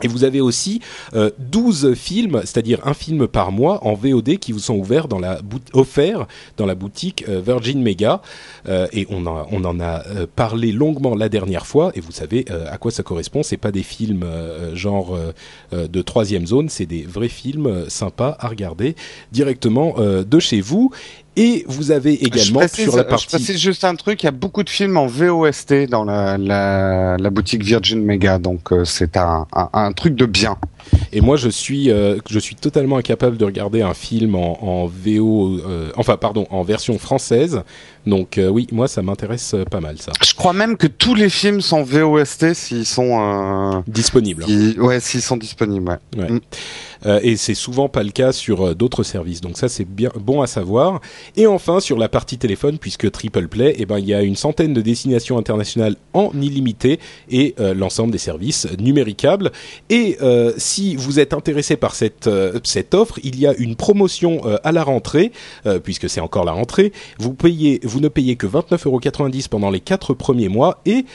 Et 0.03 0.07
vous 0.07 0.23
avez 0.23 0.41
aussi 0.41 0.81
euh, 1.15 1.31
12 1.39 1.93
films, 1.95 2.41
c'est-à-dire 2.43 2.79
un 2.85 2.93
film 2.93 3.27
par 3.27 3.51
mois 3.51 3.83
en 3.85 3.93
VOD 3.93 4.37
qui 4.37 4.51
vous 4.51 4.59
sont 4.59 4.75
ouverts 4.75 5.07
dans 5.07 5.19
la 5.19 5.39
offerts 5.73 6.27
dans 6.57 6.65
la 6.65 6.75
boutique 6.75 7.25
euh, 7.27 7.41
Virgin 7.41 7.81
Mega. 7.81 8.21
Euh, 8.67 8.87
et 8.93 9.07
on, 9.09 9.25
en- 9.25 9.47
on 9.51 9.63
en 9.63 9.79
a 9.79 10.05
euh, 10.07 10.27
parlé 10.35 10.71
longuement 10.71 11.15
la 11.15 11.29
dernière 11.29 11.65
fois. 11.65 11.91
Et 11.95 11.99
vous 11.99 12.11
savez 12.11 12.45
à 12.69 12.77
quoi 12.77 12.91
ça 12.91 13.03
correspond. 13.03 13.43
C'est 13.43 13.57
pas 13.57 13.71
des 13.71 13.83
films 13.83 14.23
genre 14.73 15.17
de 15.71 16.01
troisième 16.01 16.45
zone, 16.47 16.69
c'est 16.69 16.85
des 16.85 17.03
vrais 17.03 17.27
films 17.29 17.85
sympas 17.89 18.35
à 18.39 18.47
regarder 18.47 18.95
directement 19.31 19.95
de 19.99 20.39
chez 20.39 20.61
vous. 20.61 20.91
Et 21.39 21.63
vous 21.67 21.91
avez 21.91 22.13
également 22.13 22.61
je 22.61 22.65
précise, 22.65 22.85
sur 22.85 22.97
la 22.97 23.03
je 23.03 23.07
partie 23.09 23.27
précise 23.27 23.59
juste 23.59 23.83
un 23.83 23.93
truc, 23.93 24.23
il 24.23 24.25
y 24.25 24.29
a 24.29 24.31
beaucoup 24.31 24.63
de 24.63 24.69
films 24.71 24.97
en 24.97 25.05
VOST 25.05 25.87
dans 25.87 26.03
la, 26.03 26.35
la, 26.39 27.15
la 27.17 27.29
boutique 27.29 27.63
Virgin 27.63 28.03
Mega, 28.03 28.39
donc 28.39 28.73
euh, 28.73 28.85
c'est 28.85 29.15
un, 29.17 29.45
un, 29.53 29.69
un 29.71 29.91
truc 29.91 30.15
de 30.15 30.25
bien. 30.25 30.57
Et 31.13 31.21
moi, 31.21 31.35
je 31.37 31.49
suis, 31.49 31.89
euh, 31.91 32.17
je 32.29 32.39
suis 32.39 32.55
totalement 32.55 32.97
incapable 32.97 33.37
de 33.37 33.45
regarder 33.45 33.81
un 33.81 33.93
film 33.93 34.35
en, 34.35 34.63
en 34.63 34.85
VO, 34.87 35.57
euh, 35.59 35.89
enfin, 35.95 36.17
pardon, 36.17 36.45
en 36.49 36.63
version 36.63 36.97
française. 36.99 37.61
Donc, 38.05 38.37
euh, 38.37 38.47
oui, 38.47 38.67
moi, 38.71 38.87
ça 38.87 39.01
m'intéresse 39.01 39.55
pas 39.69 39.81
mal, 39.81 39.97
ça. 39.99 40.11
Je 40.25 40.33
crois 40.33 40.53
même 40.53 40.77
que 40.77 40.87
tous 40.87 41.13
les 41.15 41.29
films 41.29 41.59
sont 41.61 41.83
VOST 41.83 42.53
s'ils 42.53 42.85
sont, 42.85 43.19
euh, 43.19 43.81
Disponible. 43.87 44.45
s'ils- 44.45 44.79
ouais, 44.79 44.99
s'ils 44.99 45.21
sont 45.21 45.35
disponibles. 45.37 45.99
Ouais. 46.17 46.27
Euh, 47.05 47.19
et 47.21 47.35
c'est 47.35 47.53
souvent 47.53 47.89
pas 47.89 48.03
le 48.03 48.09
cas 48.11 48.31
sur 48.31 48.75
d'autres 48.75 49.03
services. 49.03 49.41
Donc 49.41 49.57
ça, 49.57 49.67
c'est 49.69 49.85
bien 49.85 50.09
bon 50.19 50.41
à 50.41 50.47
savoir. 50.47 50.99
Et 51.35 51.45
enfin, 51.47 51.79
sur 51.79 51.97
la 51.97 52.09
partie 52.09 52.37
téléphone, 52.37 52.77
puisque 52.79 53.11
Triple 53.11 53.47
Play, 53.47 53.75
eh 53.77 53.85
ben, 53.85 53.99
il 53.99 54.05
y 54.07 54.13
a 54.13 54.21
une 54.23 54.35
centaine 54.35 54.73
de 54.73 54.81
destinations 54.81 55.37
internationales 55.37 55.95
en 56.13 56.31
illimité 56.33 56.99
et 57.29 57.55
l'ensemble 57.75 58.11
des 58.11 58.17
services 58.17 58.67
numéricables. 58.79 59.51
Et 59.89 60.17
si 60.57 60.76
si 60.77 60.95
vous 60.95 61.19
êtes 61.19 61.33
intéressé 61.33 61.75
par 61.75 61.95
cette 61.95 62.29
cette 62.63 62.93
offre, 62.93 63.19
il 63.23 63.39
y 63.39 63.47
a 63.47 63.55
une 63.55 63.75
promotion 63.75 64.41
à 64.63 64.71
la 64.71 64.83
rentrée, 64.83 65.31
puisque 65.83 66.07
c'est 66.07 66.19
encore 66.19 66.45
la 66.45 66.51
rentrée. 66.51 66.91
Vous 67.17 67.33
payez, 67.33 67.79
vous 67.83 67.99
ne 67.99 68.09
payez 68.09 68.35
que 68.35 68.45
29,90€ 68.45 69.49
pendant 69.49 69.71
les 69.71 69.79
quatre 69.79 70.13
premiers 70.13 70.49
mois 70.49 70.81
et 70.85 71.05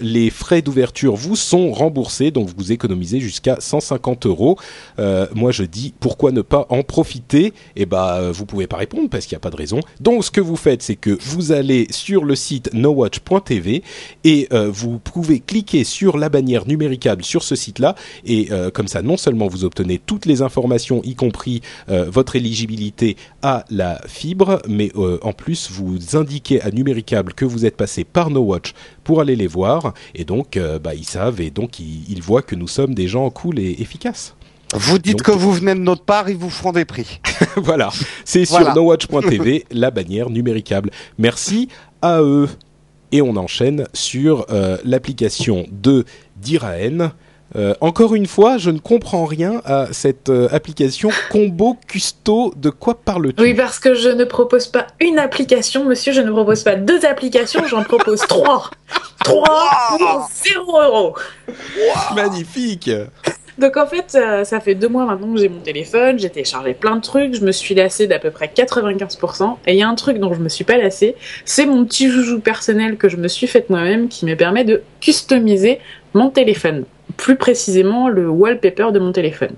les 0.00 0.30
frais 0.30 0.62
d'ouverture 0.62 1.16
vous 1.16 1.36
sont 1.36 1.72
remboursés, 1.72 2.30
donc 2.30 2.48
vous 2.56 2.72
économisez 2.72 3.20
jusqu'à 3.20 3.56
150 3.58 4.26
euros. 4.26 4.58
Moi, 4.98 5.50
je 5.50 5.64
dis 5.64 5.92
pourquoi 6.00 6.32
ne 6.32 6.42
pas 6.42 6.66
en 6.70 6.82
profiter? 6.82 7.52
Eh 7.76 7.86
ben, 7.86 8.30
vous 8.30 8.46
pouvez 8.46 8.66
pas 8.66 8.76
répondre 8.78 9.08
parce 9.10 9.26
qu'il 9.26 9.34
n'y 9.34 9.40
a 9.40 9.40
pas 9.40 9.50
de 9.50 9.56
raison. 9.56 9.80
Donc, 10.00 10.24
ce 10.24 10.30
que 10.30 10.40
vous 10.40 10.56
faites, 10.56 10.82
c'est 10.82 10.96
que 10.96 11.16
vous 11.20 11.52
allez 11.52 11.86
sur 11.90 12.24
le 12.24 12.36
site 12.36 12.72
nowatch.tv 12.72 13.82
et 14.24 14.48
euh, 14.52 14.70
vous 14.70 14.98
pouvez 14.98 15.40
cliquer 15.40 15.84
sur 15.84 16.18
la 16.18 16.28
bannière 16.28 16.66
numéricable 16.66 17.24
sur 17.24 17.42
ce 17.42 17.56
site-là 17.56 17.94
et 18.24 18.48
euh, 18.50 18.70
comme 18.70 18.88
ça, 18.88 18.93
non 19.02 19.16
seulement 19.16 19.46
vous 19.46 19.64
obtenez 19.64 19.98
toutes 19.98 20.26
les 20.26 20.42
informations, 20.42 21.02
y 21.04 21.14
compris 21.14 21.62
euh, 21.88 22.08
votre 22.10 22.36
éligibilité 22.36 23.16
à 23.42 23.64
la 23.70 24.00
fibre, 24.06 24.60
mais 24.68 24.92
en 25.22 25.32
plus 25.32 25.70
vous 25.70 26.16
indiquez 26.16 26.60
à 26.62 26.70
numéricable 26.70 27.34
que 27.34 27.44
vous 27.44 27.66
êtes 27.66 27.76
passé 27.76 28.04
par 28.04 28.30
NoWatch 28.30 28.72
pour 29.02 29.20
aller 29.20 29.36
les 29.36 29.46
voir 29.46 29.94
et 30.14 30.24
donc 30.24 30.58
bah, 30.82 30.94
ils 30.94 31.04
savent 31.04 31.40
et 31.40 31.50
donc 31.50 31.78
ils, 31.80 32.22
voient 32.22 32.42
que 32.42 32.54
nous 32.54 32.68
sommes 32.68 32.94
des 32.94 33.08
gens 33.08 33.28
cool 33.30 33.58
et 33.58 33.76
efficaces. 33.80 34.34
Vous 34.72 34.98
dites 34.98 35.22
que 35.22 35.30
vous 35.30 35.52
venez 35.52 35.74
de 35.74 35.80
notre 35.80 36.02
part, 36.02 36.28
ils 36.28 36.36
vous 36.36 36.50
feront 36.50 36.72
des 36.72 36.84
prix. 36.84 37.20
voilà, 37.56 37.90
c'est 38.24 38.44
sur 38.44 38.74
nowatch.tv, 38.74 39.66
la 39.70 39.90
bannière 39.90 40.30
numéricable. 40.30 40.90
Merci 41.18 41.68
à 42.02 42.20
eux. 42.20 42.48
Et 43.12 43.22
on 43.22 43.36
enchaîne 43.36 43.86
sur 43.92 44.46
euh, 44.50 44.76
l'application 44.84 45.66
de 45.70 46.04
Diraen. 46.36 47.12
Euh, 47.56 47.74
encore 47.80 48.14
une 48.14 48.26
fois, 48.26 48.58
je 48.58 48.70
ne 48.70 48.78
comprends 48.78 49.24
rien 49.24 49.62
à 49.64 49.86
cette 49.92 50.28
euh, 50.28 50.48
application 50.50 51.10
Combo 51.30 51.76
Custo. 51.86 52.52
De 52.56 52.70
quoi 52.70 52.94
parle-t-il 52.94 53.40
Oui, 53.40 53.54
parce 53.54 53.78
que 53.78 53.94
je 53.94 54.08
ne 54.08 54.24
propose 54.24 54.66
pas 54.66 54.88
une 55.00 55.18
application, 55.20 55.84
monsieur. 55.84 56.12
Je 56.12 56.20
ne 56.20 56.32
propose 56.32 56.64
pas 56.64 56.74
deux 56.74 57.04
applications, 57.04 57.64
j'en 57.66 57.84
propose 57.84 58.20
trois. 58.28 58.70
Trois 59.22 59.70
pour 59.98 60.28
zéro 60.32 60.80
euro. 60.80 61.14
Magnifique. 62.14 62.90
Donc 63.56 63.76
en 63.76 63.86
fait, 63.86 64.18
ça 64.44 64.60
fait 64.60 64.74
deux 64.74 64.88
mois 64.88 65.06
maintenant 65.06 65.32
que 65.32 65.40
j'ai 65.40 65.48
mon 65.48 65.60
téléphone, 65.60 66.18
j'ai 66.18 66.28
téléchargé 66.28 66.74
plein 66.74 66.96
de 66.96 67.00
trucs, 67.00 67.34
je 67.34 67.44
me 67.44 67.52
suis 67.52 67.74
lassée 67.74 68.08
d'à 68.08 68.18
peu 68.18 68.32
près 68.32 68.50
95%. 68.54 69.58
Et 69.66 69.74
il 69.74 69.78
y 69.78 69.82
a 69.82 69.88
un 69.88 69.94
truc 69.94 70.18
dont 70.18 70.34
je 70.34 70.40
me 70.40 70.48
suis 70.48 70.64
pas 70.64 70.76
lassée, 70.76 71.14
c'est 71.44 71.64
mon 71.64 71.84
petit 71.84 72.10
joujou 72.10 72.40
personnel 72.40 72.96
que 72.96 73.08
je 73.08 73.16
me 73.16 73.28
suis 73.28 73.46
fait 73.46 73.70
moi-même 73.70 74.08
qui 74.08 74.26
me 74.26 74.34
permet 74.34 74.64
de 74.64 74.82
customiser 75.00 75.78
mon 76.14 76.30
téléphone. 76.30 76.84
Plus 77.16 77.36
précisément, 77.36 78.08
le 78.08 78.28
wallpaper 78.28 78.92
de 78.92 78.98
mon 78.98 79.12
téléphone. 79.12 79.54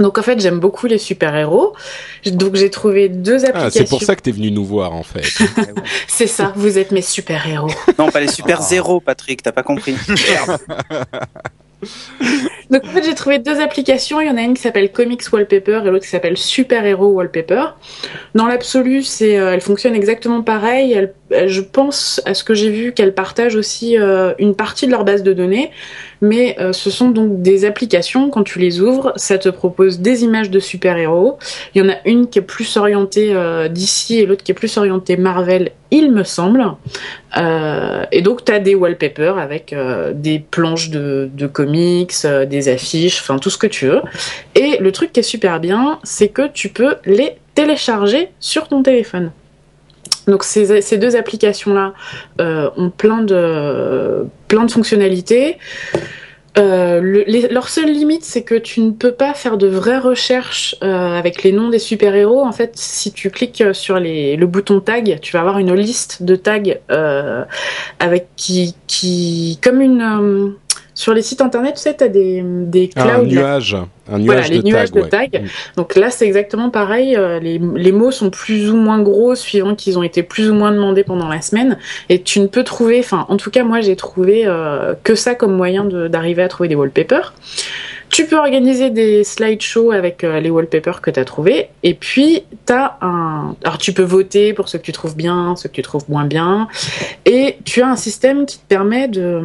Donc 0.00 0.18
en 0.18 0.22
fait, 0.22 0.40
j'aime 0.40 0.58
beaucoup 0.58 0.86
les 0.86 0.98
super-héros. 0.98 1.74
Donc 2.26 2.56
j'ai 2.56 2.70
trouvé 2.70 3.08
deux 3.08 3.44
applications. 3.44 3.66
Ah, 3.66 3.70
c'est 3.70 3.88
pour 3.88 4.02
ça 4.02 4.16
que 4.16 4.22
tu 4.22 4.30
es 4.30 4.32
venu 4.32 4.50
nous 4.50 4.64
voir 4.64 4.92
en 4.92 5.04
fait. 5.04 5.22
c'est 6.08 6.26
ça, 6.26 6.52
vous 6.56 6.78
êtes 6.78 6.90
mes 6.90 7.02
super-héros. 7.02 7.70
Non, 7.98 8.10
pas 8.10 8.20
les 8.20 8.28
super-zéros, 8.28 9.00
Patrick, 9.00 9.42
t'as 9.42 9.52
pas 9.52 9.62
compris. 9.62 9.94
Donc 12.70 12.84
en 12.84 12.88
fait 12.88 13.04
j'ai 13.04 13.14
trouvé 13.14 13.38
deux 13.38 13.60
applications, 13.60 14.20
il 14.20 14.26
y 14.26 14.30
en 14.30 14.36
a 14.36 14.42
une 14.42 14.54
qui 14.54 14.62
s'appelle 14.62 14.90
Comics 14.90 15.22
Wallpaper 15.32 15.82
et 15.84 15.90
l'autre 15.90 16.04
qui 16.04 16.10
s'appelle 16.10 16.36
Super 16.36 16.84
Hero 16.84 17.08
Wallpaper. 17.08 17.64
Dans 18.34 18.46
l'absolu, 18.46 19.02
c'est, 19.02 19.38
euh, 19.38 19.52
elle 19.52 19.60
fonctionne 19.60 19.94
exactement 19.94 20.42
pareil. 20.42 20.92
Elle, 20.92 21.48
je 21.48 21.60
pense 21.60 22.20
à 22.24 22.34
ce 22.34 22.44
que 22.44 22.54
j'ai 22.54 22.70
vu 22.70 22.92
qu'elles 22.92 23.14
partagent 23.14 23.56
aussi 23.56 23.98
euh, 23.98 24.34
une 24.38 24.54
partie 24.54 24.86
de 24.86 24.92
leur 24.92 25.04
base 25.04 25.22
de 25.22 25.32
données, 25.32 25.70
mais 26.20 26.56
euh, 26.58 26.72
ce 26.72 26.90
sont 26.90 27.10
donc 27.10 27.42
des 27.42 27.64
applications. 27.64 28.30
Quand 28.30 28.42
tu 28.42 28.58
les 28.58 28.80
ouvres, 28.80 29.12
ça 29.16 29.38
te 29.38 29.48
propose 29.48 30.00
des 30.00 30.24
images 30.24 30.50
de 30.50 30.60
super 30.60 30.96
héros. 30.96 31.38
Il 31.74 31.82
y 31.82 31.86
en 31.86 31.90
a 31.90 31.96
une 32.04 32.28
qui 32.28 32.38
est 32.38 32.42
plus 32.42 32.76
orientée 32.76 33.34
d'ici 33.70 34.20
et 34.20 34.26
l'autre 34.26 34.42
qui 34.42 34.52
est 34.52 34.54
plus 34.54 34.76
orientée 34.76 35.16
Marvel, 35.16 35.70
il 35.90 36.10
me 36.10 36.24
semble. 36.24 36.64
et 37.36 38.22
donc 38.22 38.44
tu 38.44 38.52
as 38.52 38.58
des 38.58 38.74
wallpapers 38.74 39.38
avec 39.38 39.74
des 40.14 40.38
planches 40.38 40.90
de 40.90 41.46
comics, 41.46 42.14
des 42.48 42.68
affiches, 42.68 43.20
enfin 43.20 43.38
tout 43.38 43.50
ce 43.50 43.58
que 43.58 43.66
tu 43.66 43.86
veux. 43.86 44.02
Et 44.54 44.78
le 44.80 44.92
truc 44.92 45.12
qui 45.12 45.20
est 45.20 45.24
super 45.24 45.60
bien, 45.60 45.98
c'est 46.02 46.28
que 46.28 46.48
tu 46.48 46.68
peux 46.68 46.96
les 47.04 47.36
télécharger 47.54 48.30
sur 48.40 48.68
ton 48.68 48.82
téléphone. 48.82 49.30
Donc 50.26 50.44
ces, 50.44 50.98
deux 50.98 51.16
applications-là 51.16 51.92
euh, 52.40 52.70
ont 52.76 52.90
plein 52.90 53.22
de, 53.22 54.26
plein 54.48 54.66
fonctionnalités. 54.68 55.58
Euh, 56.56 57.24
leur 57.50 57.68
seule 57.68 57.90
limite, 57.90 58.24
c'est 58.24 58.42
que 58.42 58.54
tu 58.54 58.80
ne 58.80 58.92
peux 58.92 59.10
pas 59.10 59.34
faire 59.34 59.58
de 59.58 59.66
vraies 59.66 59.98
recherches 59.98 60.76
euh, 60.84 61.18
avec 61.18 61.42
les 61.42 61.50
noms 61.50 61.68
des 61.68 61.80
super-héros. 61.80 62.44
En 62.44 62.52
fait, 62.52 62.72
si 62.76 63.12
tu 63.12 63.30
cliques 63.30 63.64
sur 63.72 63.98
le 63.98 64.44
bouton 64.46 64.80
tag, 64.80 65.18
tu 65.20 65.32
vas 65.32 65.40
avoir 65.40 65.58
une 65.58 65.74
liste 65.74 66.22
de 66.22 66.36
tags 66.36 66.62
avec 67.98 68.28
qui 68.36 69.58
comme 69.62 69.80
une 69.80 70.54
sur 70.94 71.12
les 71.12 71.22
sites 71.22 71.40
internet, 71.40 71.74
tu 71.74 71.80
sais, 71.80 71.96
tu 71.96 72.04
as 72.04 72.08
des, 72.08 72.42
des 72.44 72.88
clouds. 72.88 73.02
un 73.02 73.22
nuage, 73.24 73.76
un 74.10 74.18
nuage 74.18 74.48
de 74.48 74.54
les 74.54 74.62
nuages 74.62 74.92
de 74.92 75.00
tag. 75.02 75.42
Mm. 75.42 75.46
Donc 75.76 75.96
là, 75.96 76.10
c'est 76.10 76.24
exactement 76.24 76.70
pareil. 76.70 77.16
Euh, 77.16 77.40
les, 77.40 77.58
les, 77.58 77.92
mots 77.92 78.12
sont 78.12 78.30
plus 78.30 78.70
ou 78.70 78.76
moins 78.76 79.02
gros 79.02 79.34
suivant 79.34 79.74
qu'ils 79.74 79.98
ont 79.98 80.04
été 80.04 80.22
plus 80.22 80.50
ou 80.50 80.54
moins 80.54 80.70
demandés 80.70 81.02
pendant 81.02 81.28
la 81.28 81.40
semaine. 81.40 81.78
Et 82.08 82.22
tu 82.22 82.38
ne 82.38 82.46
peux 82.46 82.62
trouver, 82.62 83.00
enfin, 83.00 83.26
en 83.28 83.36
tout 83.36 83.50
cas, 83.50 83.64
moi, 83.64 83.80
j'ai 83.80 83.96
trouvé 83.96 84.44
euh, 84.46 84.94
que 85.02 85.16
ça 85.16 85.34
comme 85.34 85.56
moyen 85.56 85.84
d'arriver 85.84 86.42
à 86.42 86.48
trouver 86.48 86.68
des 86.68 86.76
wallpapers. 86.76 87.34
Tu 88.14 88.26
peux 88.26 88.36
organiser 88.36 88.90
des 88.90 89.24
slideshows 89.24 89.90
avec 89.90 90.22
euh, 90.22 90.38
les 90.38 90.48
wallpapers 90.48 91.00
que 91.00 91.10
tu 91.10 91.18
as 91.18 91.24
trouvés. 91.24 91.70
Et 91.82 91.94
puis, 91.94 92.44
as 92.68 92.96
un. 93.00 93.56
Alors, 93.64 93.76
tu 93.76 93.92
peux 93.92 94.04
voter 94.04 94.52
pour 94.52 94.68
ce 94.68 94.76
que 94.76 94.82
tu 94.82 94.92
trouves 94.92 95.16
bien, 95.16 95.56
ce 95.56 95.66
que 95.66 95.72
tu 95.72 95.82
trouves 95.82 96.08
moins 96.08 96.24
bien. 96.24 96.68
Et 97.24 97.56
tu 97.64 97.82
as 97.82 97.88
un 97.88 97.96
système 97.96 98.46
qui 98.46 98.58
te 98.58 98.64
permet 98.68 99.08
de, 99.08 99.42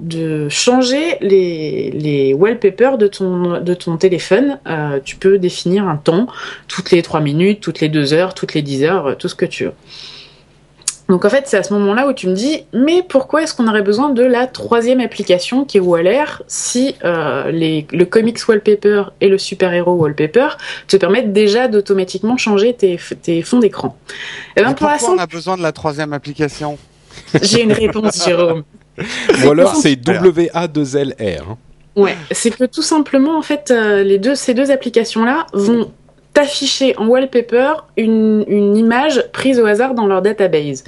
de 0.00 0.50
changer 0.50 1.16
les, 1.22 1.92
les 1.92 2.34
wallpapers 2.34 2.98
de 2.98 3.06
ton, 3.06 3.62
de 3.62 3.72
ton 3.72 3.96
téléphone. 3.96 4.58
Euh, 4.66 5.00
tu 5.02 5.16
peux 5.16 5.38
définir 5.38 5.88
un 5.88 5.96
temps, 5.96 6.26
toutes 6.68 6.90
les 6.90 7.00
3 7.00 7.20
minutes, 7.22 7.60
toutes 7.62 7.80
les 7.80 7.88
2 7.88 8.12
heures, 8.12 8.34
toutes 8.34 8.52
les 8.52 8.60
10 8.60 8.84
heures, 8.84 9.16
tout 9.16 9.28
ce 9.28 9.34
que 9.34 9.46
tu 9.46 9.64
veux. 9.64 9.72
Donc 11.12 11.26
en 11.26 11.28
fait, 11.28 11.44
c'est 11.46 11.58
à 11.58 11.62
ce 11.62 11.74
moment-là 11.74 12.08
où 12.08 12.14
tu 12.14 12.26
me 12.26 12.32
dis, 12.32 12.64
mais 12.72 13.02
pourquoi 13.06 13.42
est-ce 13.42 13.52
qu'on 13.54 13.68
aurait 13.68 13.82
besoin 13.82 14.08
de 14.08 14.22
la 14.22 14.46
troisième 14.46 14.98
application 14.98 15.66
qui 15.66 15.76
est 15.76 15.80
Waller 15.80 16.24
si 16.46 16.94
euh, 17.04 17.50
les, 17.50 17.86
le 17.92 18.06
comics 18.06 18.38
wallpaper 18.48 19.04
et 19.20 19.28
le 19.28 19.36
super-héros 19.36 19.92
wallpaper 19.92 20.56
te 20.88 20.96
permettent 20.96 21.34
déjà 21.34 21.68
d'automatiquement 21.68 22.38
changer 22.38 22.72
tes, 22.72 22.98
tes 23.20 23.42
fonds 23.42 23.58
d'écran 23.58 23.94
eh 24.56 24.62
ben, 24.62 24.72
Pourquoi 24.72 24.96
on 25.10 25.18
a 25.18 25.26
besoin 25.26 25.58
de 25.58 25.62
la 25.62 25.72
troisième 25.72 26.14
application? 26.14 26.78
J'ai 27.42 27.60
une 27.60 27.74
réponse, 27.74 28.24
Jérôme. 28.24 28.62
Ou 29.44 29.50
alors 29.50 29.76
c'est 29.76 29.92
WA2LR. 29.92 31.42
Hein. 31.42 31.58
Ouais, 31.94 32.16
c'est 32.30 32.56
que 32.56 32.64
tout 32.64 32.80
simplement, 32.80 33.36
en 33.36 33.42
fait, 33.42 33.70
euh, 33.70 34.02
les 34.02 34.16
deux, 34.16 34.34
ces 34.34 34.54
deux 34.54 34.70
applications-là 34.70 35.46
vont 35.52 35.92
t'afficher 36.32 36.96
en 36.98 37.06
wallpaper 37.06 37.72
une, 37.96 38.76
image 38.76 39.22
prise 39.32 39.58
au 39.60 39.66
hasard 39.66 39.94
dans 39.94 40.06
leur 40.06 40.22
database. 40.22 40.84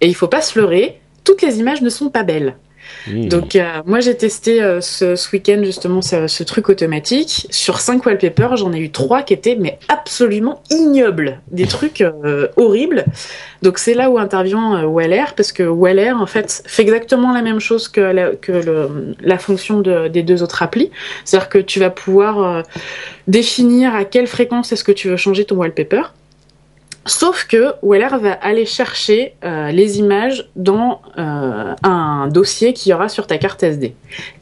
Et 0.00 0.06
il 0.06 0.14
faut 0.14 0.28
pas 0.28 0.42
se 0.42 0.58
leurrer, 0.58 1.00
toutes 1.24 1.42
les 1.42 1.60
images 1.60 1.82
ne 1.82 1.90
sont 1.90 2.10
pas 2.10 2.22
belles. 2.22 2.56
Mmh. 3.06 3.28
Donc 3.28 3.56
euh, 3.56 3.82
moi 3.86 4.00
j'ai 4.00 4.16
testé 4.16 4.62
euh, 4.62 4.80
ce, 4.80 5.16
ce 5.16 5.30
week-end 5.32 5.60
justement 5.62 6.02
ce, 6.02 6.26
ce, 6.26 6.42
truc 6.42 6.68
automatique. 6.68 7.46
Sur 7.50 7.80
5 7.80 8.04
wallpapers, 8.04 8.56
j'en 8.56 8.72
ai 8.72 8.78
eu 8.78 8.90
3 8.90 9.22
qui 9.22 9.34
étaient 9.34 9.56
mais 9.56 9.78
absolument 9.88 10.62
ignobles, 10.70 11.40
des 11.50 11.66
trucs 11.68 12.00
euh, 12.00 12.48
horribles. 12.56 13.04
Donc 13.62 13.78
c'est 13.78 13.94
là 13.94 14.10
où 14.10 14.18
intervient 14.18 14.86
Weller 14.86 15.34
parce 15.36 15.52
que 15.52 15.62
Weller 15.62 16.12
en 16.12 16.26
fait 16.26 16.62
fait 16.66 16.82
exactement 16.82 17.32
la 17.32 17.42
même 17.42 17.60
chose 17.60 17.88
que 17.88 18.00
la, 18.00 18.34
que 18.36 18.52
le, 18.52 19.14
la 19.20 19.38
fonction 19.38 19.80
de, 19.80 20.08
des 20.08 20.22
deux 20.22 20.42
autres 20.42 20.62
applis. 20.62 20.90
C'est-à-dire 21.24 21.48
que 21.48 21.58
tu 21.58 21.80
vas 21.80 21.90
pouvoir 21.90 22.62
définir 23.26 23.94
à 23.94 24.04
quelle 24.04 24.26
fréquence 24.26 24.72
est-ce 24.72 24.84
que 24.84 24.92
tu 24.92 25.08
veux 25.08 25.16
changer 25.16 25.44
ton 25.44 25.56
wallpaper. 25.56 26.02
Sauf 27.08 27.46
que 27.46 27.72
Weller 27.82 28.18
va 28.20 28.32
aller 28.32 28.66
chercher 28.66 29.32
euh, 29.42 29.70
les 29.70 29.98
images 29.98 30.50
dans 30.56 31.00
euh, 31.16 31.74
un 31.82 32.28
dossier 32.28 32.74
qu'il 32.74 32.90
y 32.90 32.94
aura 32.94 33.08
sur 33.08 33.26
ta 33.26 33.38
carte 33.38 33.62
SD. 33.62 33.94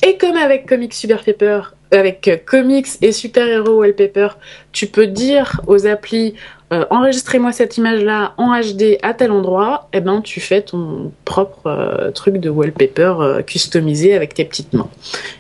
Et 0.05 0.19
comme 0.19 0.37
avec 0.37 0.67
Comics 0.67 0.93
Super 0.93 1.23
Paper, 1.23 1.61
avec 1.93 2.45
Comics 2.45 2.89
et 3.03 3.13
Super 3.13 3.47
Hero 3.47 3.79
Wallpaper, 3.79 4.31
tu 4.73 4.89
peux 4.89 5.07
dire 5.07 5.61
aux 5.69 5.87
applis 5.87 6.35
euh, 6.73 6.85
enregistrez-moi 6.91 7.53
cette 7.53 7.77
image-là 7.77 8.35
en 8.37 8.61
HD 8.61 8.99
à 9.01 9.15
tel 9.15 9.31
endroit, 9.31 9.89
et 9.93 9.99
eh 9.99 10.01
ben 10.01 10.21
tu 10.21 10.41
fais 10.41 10.63
ton 10.63 11.13
propre 11.25 12.11
truc 12.13 12.39
de 12.39 12.51
wallpaper 12.51 13.45
customisé 13.47 14.17
avec 14.17 14.35
tes 14.35 14.45
petites 14.45 14.73
mains. 14.73 14.91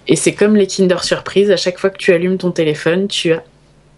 Et 0.07 0.15
c'est 0.15 0.33
comme 0.33 0.55
les 0.55 0.69
Kinder 0.69 1.03
Surprise, 1.03 1.51
à 1.51 1.57
chaque 1.57 1.81
fois 1.81 1.91
que 1.91 1.99
tu 1.99 2.13
allumes 2.13 2.39
ton 2.39 2.53
téléphone, 2.53 3.09
tu 3.09 3.33
as 3.33 3.43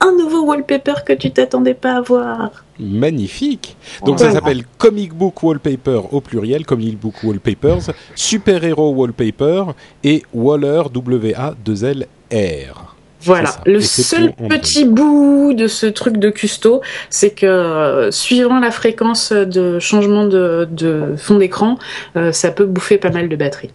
un 0.01 0.13
nouveau 0.17 0.45
wallpaper 0.45 0.95
que 1.05 1.13
tu 1.13 1.33
t'attendais 1.33 1.75
pas 1.75 1.97
à 1.97 2.01
voir. 2.01 2.65
Magnifique. 2.79 3.77
Donc 4.05 4.21
ça 4.21 4.31
s'appelle 4.31 4.63
Comic 4.79 5.13
Book 5.13 5.43
Wallpaper 5.43 6.03
au 6.13 6.21
pluriel, 6.21 6.65
Comic 6.65 7.01
Book 7.01 7.15
Wallpapers, 7.25 7.91
Super 8.15 8.63
Hero 8.63 8.93
Wallpaper 8.93 9.65
et 10.05 10.23
Waller 10.33 10.85
W-A-2-L-R. 10.93 12.95
Voilà. 13.23 13.49
C'est 13.51 13.57
ça. 13.57 13.63
Le 13.67 13.79
Et 13.79 13.83
c'est 13.83 14.03
seul 14.03 14.33
petit 14.49 14.85
bout 14.85 15.53
de 15.53 15.67
ce 15.67 15.87
truc 15.87 16.19
de 16.19 16.31
custo, 16.31 16.81
c'est 17.11 17.31
que 17.31 17.47
euh, 17.47 18.13
suivant 18.13 18.61
la 18.61 18.71
fréquence 18.71 19.33
de 19.33 19.81
changement 19.81 20.27
de, 20.27 20.69
de 20.71 21.15
fond 21.17 21.39
d'écran, 21.39 21.77
euh, 22.17 22.31
ça 22.31 22.53
peut 22.53 22.67
bouffer 22.67 22.99
pas 22.99 23.11
mal 23.11 23.29
de 23.29 23.35
batterie. 23.35 23.71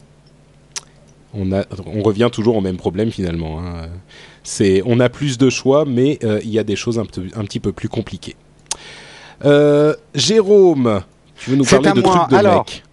On, 1.33 1.51
a, 1.51 1.65
on 1.85 2.01
revient 2.03 2.29
toujours 2.31 2.55
au 2.55 2.61
même 2.61 2.77
problème 2.77 3.11
finalement. 3.11 3.59
hein. 3.59 3.87
C'est, 4.43 4.81
on 4.85 4.99
a 4.99 5.09
plus 5.09 5.37
de 5.37 5.49
choix, 5.49 5.85
mais 5.85 6.19
euh, 6.23 6.39
il 6.43 6.49
y 6.49 6.59
a 6.59 6.63
des 6.63 6.75
choses 6.75 6.99
un, 6.99 7.05
petit 7.05 7.59
peu 7.59 7.71
plus 7.71 7.89
compliquées. 7.89 8.35
Euh, 9.45 9.95
Jérôme, 10.13 11.01
tu 11.37 11.51
veux 11.51 11.55
nous 11.55 11.63
parler 11.63 11.91
de 11.91 12.01
moi. 12.01 12.15
trucs 12.15 12.29
de 12.29 12.35
Alors, 12.35 12.65
mec 12.65 12.83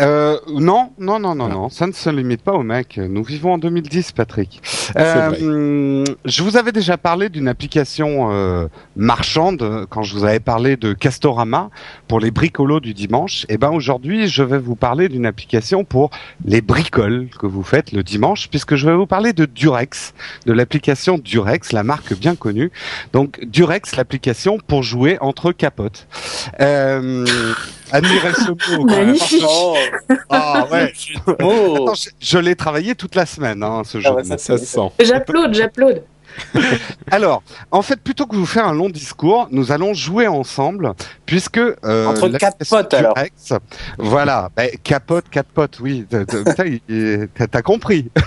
Euh, 0.00 0.38
non, 0.48 0.92
non, 0.98 1.18
non, 1.18 1.34
non, 1.34 1.46
Ah. 1.46 1.54
non, 1.54 1.68
ça 1.70 1.86
ne 1.86 1.92
se 1.92 2.10
limite 2.10 2.42
pas 2.42 2.52
au 2.52 2.62
mec. 2.62 2.98
Nous 2.98 3.22
vivons 3.22 3.54
en 3.54 3.58
2010, 3.58 4.12
Patrick. 4.12 4.60
Euh, 4.96 6.04
je 6.24 6.42
vous 6.42 6.56
avais 6.56 6.72
déjà 6.72 6.96
parlé 6.98 7.28
d'une 7.28 7.48
application 7.48 8.30
euh, 8.32 8.66
marchande 8.96 9.62
euh, 9.62 9.86
quand 9.88 10.02
je 10.02 10.14
vous 10.14 10.24
avais 10.24 10.40
parlé 10.40 10.76
de 10.76 10.92
Castorama 10.92 11.70
pour 12.08 12.20
les 12.20 12.30
bricolos 12.30 12.80
du 12.80 12.94
dimanche. 12.94 13.46
Et 13.48 13.56
ben 13.58 13.70
aujourd'hui, 13.70 14.28
je 14.28 14.42
vais 14.42 14.58
vous 14.58 14.76
parler 14.76 15.08
d'une 15.08 15.26
application 15.26 15.84
pour 15.84 16.10
les 16.44 16.60
bricoles 16.60 17.28
que 17.38 17.46
vous 17.46 17.62
faites 17.62 17.92
le 17.92 18.02
dimanche, 18.02 18.48
puisque 18.48 18.74
je 18.76 18.86
vais 18.86 18.94
vous 18.94 19.06
parler 19.06 19.32
de 19.32 19.46
Durex, 19.46 20.12
de 20.46 20.52
l'application 20.52 21.18
Durex, 21.18 21.72
la 21.72 21.82
marque 21.82 22.14
bien 22.14 22.36
connue. 22.36 22.70
Donc 23.12 23.40
Durex, 23.44 23.96
l'application 23.96 24.58
pour 24.66 24.82
jouer 24.82 25.18
entre 25.20 25.52
capotes. 25.52 26.06
Euh, 26.60 27.24
admirez 27.92 28.32
ce 28.34 28.50
mot. 28.50 28.56
quand 28.84 28.84
même. 28.86 29.06
Magnifique. 29.06 29.44
Oh, 29.48 29.76
Ah 30.30 30.66
ouais. 30.70 30.92
oh. 31.42 31.76
Attends, 31.82 31.94
je, 31.94 32.10
je 32.20 32.38
l'ai 32.38 32.54
travaillé 32.56 32.94
toute 32.94 33.14
la 33.14 33.26
semaine, 33.26 33.62
hein, 33.62 33.82
ce 33.84 34.00
jeu. 34.00 34.08
Ah 34.08 34.14
ouais. 34.14 34.24
Ça 34.24 34.38
se 34.38 34.56
sent. 34.58 34.90
J'applaude, 35.00 35.54
j'applaude. 35.54 36.02
Alors, 37.10 37.42
en 37.70 37.80
fait, 37.82 37.96
plutôt 37.98 38.26
que 38.26 38.32
de 38.34 38.40
vous 38.40 38.46
faire 38.46 38.66
un 38.66 38.74
long 38.74 38.90
discours, 38.90 39.48
nous 39.50 39.72
allons 39.72 39.94
jouer 39.94 40.26
ensemble, 40.26 40.92
puisque 41.24 41.56
euh, 41.58 42.06
Entre 42.06 42.28
quatre 42.28 42.58
potes, 42.68 42.92
alors. 42.92 43.14
Voilà, 43.98 44.50
ben, 44.54 44.68
capote, 44.82 45.24
quatre 45.30 45.48
potes, 45.48 45.80
oui. 45.80 46.06
T'as 47.50 47.62
compris. 47.62 48.10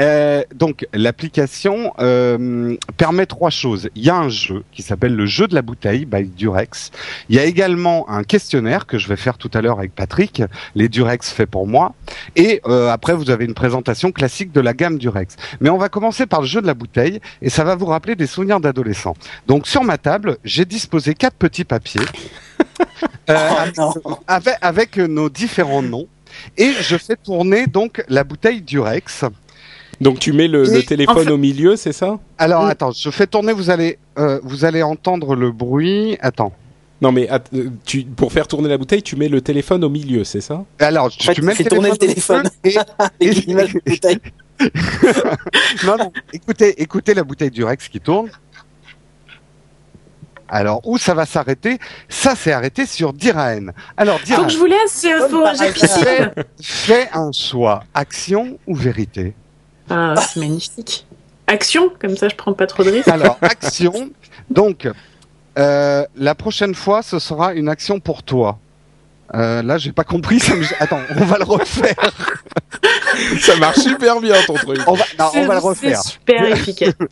Euh, 0.00 0.42
donc, 0.54 0.86
l'application 0.92 1.92
euh, 2.00 2.76
permet 2.96 3.26
trois 3.26 3.50
choses. 3.50 3.88
Il 3.94 4.04
y 4.04 4.10
a 4.10 4.16
un 4.16 4.28
jeu 4.28 4.64
qui 4.72 4.82
s'appelle 4.82 5.14
le 5.14 5.26
jeu 5.26 5.46
de 5.46 5.54
la 5.54 5.62
bouteille 5.62 6.04
by 6.04 6.24
Durex. 6.24 6.90
Il 7.28 7.36
y 7.36 7.38
a 7.38 7.44
également 7.44 8.08
un 8.08 8.24
questionnaire 8.24 8.86
que 8.86 8.98
je 8.98 9.08
vais 9.08 9.16
faire 9.16 9.38
tout 9.38 9.50
à 9.54 9.62
l'heure 9.62 9.78
avec 9.78 9.94
Patrick, 9.94 10.42
les 10.74 10.88
Durex 10.88 11.30
fait 11.30 11.46
pour 11.46 11.66
moi. 11.66 11.94
Et 12.36 12.60
euh, 12.66 12.90
après, 12.90 13.14
vous 13.14 13.30
avez 13.30 13.44
une 13.44 13.54
présentation 13.54 14.12
classique 14.12 14.52
de 14.52 14.60
la 14.60 14.74
gamme 14.74 14.98
Durex. 14.98 15.36
Mais 15.60 15.70
on 15.70 15.78
va 15.78 15.88
commencer 15.88 16.26
par 16.26 16.40
le 16.40 16.46
jeu 16.46 16.60
de 16.60 16.66
la 16.66 16.74
bouteille 16.74 17.20
et 17.42 17.50
ça 17.50 17.64
va 17.64 17.76
vous 17.76 17.86
rappeler 17.86 18.16
des 18.16 18.26
souvenirs 18.26 18.60
d'adolescents. 18.60 19.16
Donc, 19.46 19.66
sur 19.66 19.84
ma 19.84 19.98
table, 19.98 20.38
j'ai 20.44 20.64
disposé 20.64 21.14
quatre 21.14 21.36
petits 21.36 21.64
papiers. 21.64 22.00
Euh, 23.30 23.50
Oh, 24.04 24.18
avec, 24.26 24.56
avec 24.60 24.96
nos 24.98 25.30
différents 25.30 25.82
noms. 25.82 26.06
Et 26.58 26.72
je 26.72 26.96
fais 26.96 27.16
tourner 27.16 27.66
donc 27.66 28.04
la 28.08 28.22
bouteille 28.22 28.60
Durex. 28.60 29.24
Donc 30.00 30.18
tu 30.18 30.32
mets 30.32 30.48
le, 30.48 30.64
le 30.64 30.76
Et- 30.78 30.84
téléphone 30.84 31.16
en 31.18 31.20
fait- 31.24 31.30
au 31.30 31.36
milieu, 31.38 31.76
c'est 31.76 31.92
ça? 31.92 32.18
Alors 32.38 32.64
attends, 32.66 32.90
je 32.92 33.10
fais 33.10 33.26
tourner, 33.26 33.52
vous 33.52 33.70
allez, 33.70 33.98
euh, 34.18 34.40
vous 34.42 34.64
allez 34.64 34.82
entendre 34.82 35.34
le 35.36 35.50
bruit. 35.52 36.16
Attends. 36.20 36.52
Non 37.00 37.12
mais 37.12 37.28
att- 37.28 37.52
euh, 37.54 37.70
tu, 37.84 38.02
pour 38.04 38.32
faire 38.32 38.46
tourner 38.48 38.68
la 38.68 38.78
bouteille, 38.78 39.02
tu 39.02 39.16
mets 39.16 39.28
le 39.28 39.40
téléphone 39.40 39.84
au 39.84 39.88
milieu, 39.90 40.24
c'est 40.24 40.40
ça? 40.40 40.64
Alors, 40.78 41.10
tu, 41.10 41.24
fait, 41.26 41.34
tu 41.34 41.42
mets 41.42 41.54
fais 41.54 41.64
tourner 41.64 41.90
le 41.90 42.14
feu 42.20 42.42
Et, 43.20 43.30
de 43.30 43.90
bouteille. 43.90 44.18
non, 45.84 45.96
non, 45.98 46.12
écoutez, 46.32 46.80
écoutez 46.80 47.12
la 47.14 47.24
bouteille 47.24 47.50
Durex 47.50 47.88
qui 47.88 48.00
tourne. 48.00 48.30
Alors, 50.48 50.80
où 50.84 50.98
ça 50.98 51.14
va 51.14 51.26
s'arrêter? 51.26 51.78
Ça 52.08 52.36
s'est 52.36 52.52
arrêté 52.52 52.86
sur 52.86 53.12
Diraen. 53.12 53.72
Alors, 53.96 54.18
Faut 54.20 54.26
Diraen, 54.26 54.44
que 54.46 54.52
je 54.52 54.58
vous 54.58 54.66
laisse, 54.66 55.06
faut, 55.30 55.44
j'ai 55.58 55.72
fais 56.60 57.08
un 57.12 57.32
choix. 57.32 57.82
Action 57.94 58.58
ou 58.66 58.74
vérité 58.76 59.34
Ah, 59.90 60.14
c'est 60.16 60.40
magnifique. 60.40 61.06
Action, 61.46 61.90
comme 62.00 62.16
ça 62.16 62.28
je 62.28 62.34
prends 62.36 62.52
pas 62.54 62.66
trop 62.66 62.84
de 62.84 62.90
risques. 62.90 63.08
Alors, 63.08 63.38
action. 63.42 64.10
Donc, 64.50 64.88
euh, 65.58 66.04
la 66.16 66.34
prochaine 66.34 66.74
fois, 66.74 67.02
ce 67.02 67.18
sera 67.18 67.52
une 67.54 67.68
action 67.68 68.00
pour 68.00 68.22
toi. 68.22 68.58
Euh, 69.34 69.62
là, 69.62 69.78
j'ai 69.78 69.92
pas 69.92 70.04
compris. 70.04 70.38
Ça 70.38 70.54
me... 70.54 70.64
Attends, 70.80 71.00
on 71.16 71.24
va 71.24 71.38
le 71.38 71.44
refaire. 71.44 71.94
Ça 73.40 73.56
marche 73.56 73.78
super 73.78 74.20
bien 74.20 74.34
ton 74.46 74.54
truc. 74.54 74.78
On 74.86 74.94
va, 74.94 75.04
non, 75.18 75.26
on 75.26 75.30
C'est- 75.32 75.46
va 75.46 75.54
le 75.54 75.60
refaire. 75.60 76.02
super 76.02 76.44
efficace. 76.46 76.94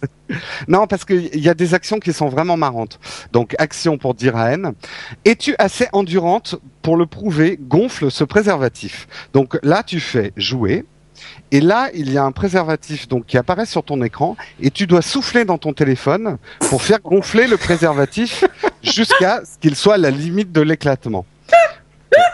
Non, 0.67 0.87
parce 0.87 1.05
qu'il 1.05 1.39
y 1.41 1.49
a 1.51 1.55
des 1.55 1.75
actions 1.75 1.99
qui 1.99 2.13
sont 2.15 2.29
vraiment 2.29 2.57
marrantes. 2.57 2.99
Donc, 3.33 3.55
action 3.59 3.99
pour 3.99 4.15
dire 4.15 4.35
à 4.37 4.53
N. 4.53 4.73
Es-tu 5.27 5.55
assez 5.59 5.89
endurante 5.93 6.55
pour 6.81 6.97
le 6.97 7.05
prouver? 7.05 7.59
Gonfle 7.61 8.11
ce 8.11 8.25
préservatif. 8.25 9.07
Donc 9.35 9.59
là, 9.63 9.83
tu 9.83 10.01
fais 10.01 10.33
jouer. 10.39 10.87
Et 11.51 11.61
là, 11.61 11.91
il 11.95 12.11
y 12.13 12.19
a 12.19 12.25
un 12.25 12.33
préservatif 12.33 13.09
donc 13.09 13.27
qui 13.27 13.37
apparaît 13.39 13.67
sur 13.67 13.83
ton 13.85 14.03
écran 14.03 14.37
et 14.61 14.71
tu 14.71 14.87
dois 14.87 15.03
souffler 15.03 15.45
dans 15.45 15.59
ton 15.59 15.73
téléphone 15.73 16.39
pour 16.71 16.83
faire 16.83 17.01
gonfler 17.01 17.47
le 17.47 17.57
préservatif 17.57 18.45
jusqu'à 18.83 19.43
ce 19.45 19.59
qu'il 19.59 19.77
soit 19.77 19.95
à 19.95 19.99
la 19.99 20.11
limite 20.11 20.51
de 20.53 20.61
l'éclatement. 20.61 21.25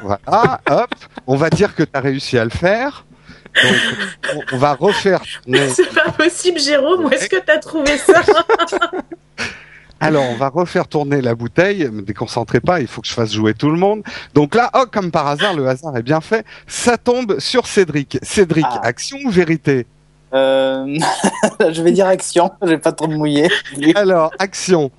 Voilà, 0.03 0.61
hop, 0.71 0.95
on 1.27 1.37
va 1.37 1.51
dire 1.51 1.75
que 1.75 1.83
tu 1.83 1.91
as 1.93 2.01
réussi 2.01 2.38
à 2.38 2.45
le 2.45 2.51
faire. 2.51 3.05
Donc, 3.62 4.45
on- 4.53 4.59
va 4.59 4.75
refaire. 4.75 5.23
tourner- 5.45 5.69
C'est 5.75 5.93
pas 5.93 6.11
possible, 6.12 6.61
Jérôme, 6.61 7.05
où 7.07 7.09
est-ce 7.11 7.29
que 7.29 7.37
t'as 7.45 7.59
trouvé 7.59 7.97
ça? 7.99 8.23
Alors, 10.01 10.25
on 10.31 10.37
va 10.37 10.49
refaire 10.49 10.87
tourner 10.87 11.21
la 11.21 11.35
bouteille. 11.35 11.89
Me 11.91 12.03
déconcentrez 12.03 12.61
pas, 12.61 12.81
il 12.81 12.87
faut 12.87 13.01
que 13.01 13.09
je 13.09 13.13
fasse 13.13 13.33
jouer 13.33 13.55
tout 13.55 13.71
le 13.71 13.79
monde. 13.79 14.03
Donc 14.35 14.55
là, 14.55 14.71
oh, 14.75 14.85
comme 14.91 15.11
par 15.11 15.27
hasard, 15.27 15.55
le 15.55 15.67
hasard 15.69 15.97
est 15.97 16.03
bien 16.03 16.21
fait. 16.21 16.45
Ça 16.67 16.97
tombe 16.97 17.41
sur 17.41 17.67
Cédric. 17.67 18.19
Cédric, 18.23 18.67
Ah. 18.69 18.81
action 18.85 19.19
ou 19.25 19.31
vérité? 19.31 19.87
Euh, 20.35 20.99
je 21.73 21.83
vais 21.83 21.91
dire 21.93 22.07
action, 22.07 22.51
je 22.63 22.69
vais 22.69 22.79
pas 22.79 22.93
trop 22.93 23.09
me 23.09 23.17
mouiller. 23.17 23.49
Alors, 23.95 24.31
action. 24.39 24.91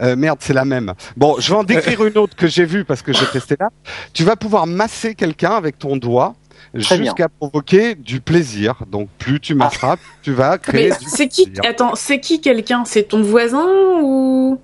Euh, 0.00 0.16
merde, 0.16 0.38
c'est 0.40 0.52
la 0.54 0.64
même. 0.64 0.94
Bon, 1.16 1.36
je 1.38 1.48
vais 1.52 1.56
en 1.58 1.62
décrire 1.62 2.04
une 2.04 2.18
autre 2.18 2.34
que 2.34 2.48
j'ai 2.48 2.64
vue 2.64 2.84
parce 2.84 3.02
que 3.02 3.12
j'ai 3.12 3.26
testé 3.26 3.54
là. 3.60 3.68
Tu 4.12 4.24
vas 4.24 4.34
pouvoir 4.34 4.66
masser 4.66 5.14
quelqu'un 5.14 5.52
avec 5.52 5.78
ton 5.78 5.96
doigt. 5.96 6.34
Jusqu'à 6.74 7.28
provoquer 7.28 7.94
du 7.94 8.20
plaisir. 8.20 8.84
Donc, 8.90 9.08
plus 9.18 9.40
tu 9.40 9.54
masseras, 9.54 9.96
plus 9.96 10.12
tu 10.22 10.32
vas 10.32 10.58
créer 10.58 10.90
Mais 10.90 10.96
c'est 11.06 11.28
qui 11.28 11.46
plaisir. 11.46 11.62
Attends, 11.68 11.94
c'est 11.94 12.20
qui 12.20 12.40
quelqu'un? 12.40 12.84
C'est 12.84 13.04
ton 13.04 13.22
voisin 13.22 13.66
ou? 14.02 14.58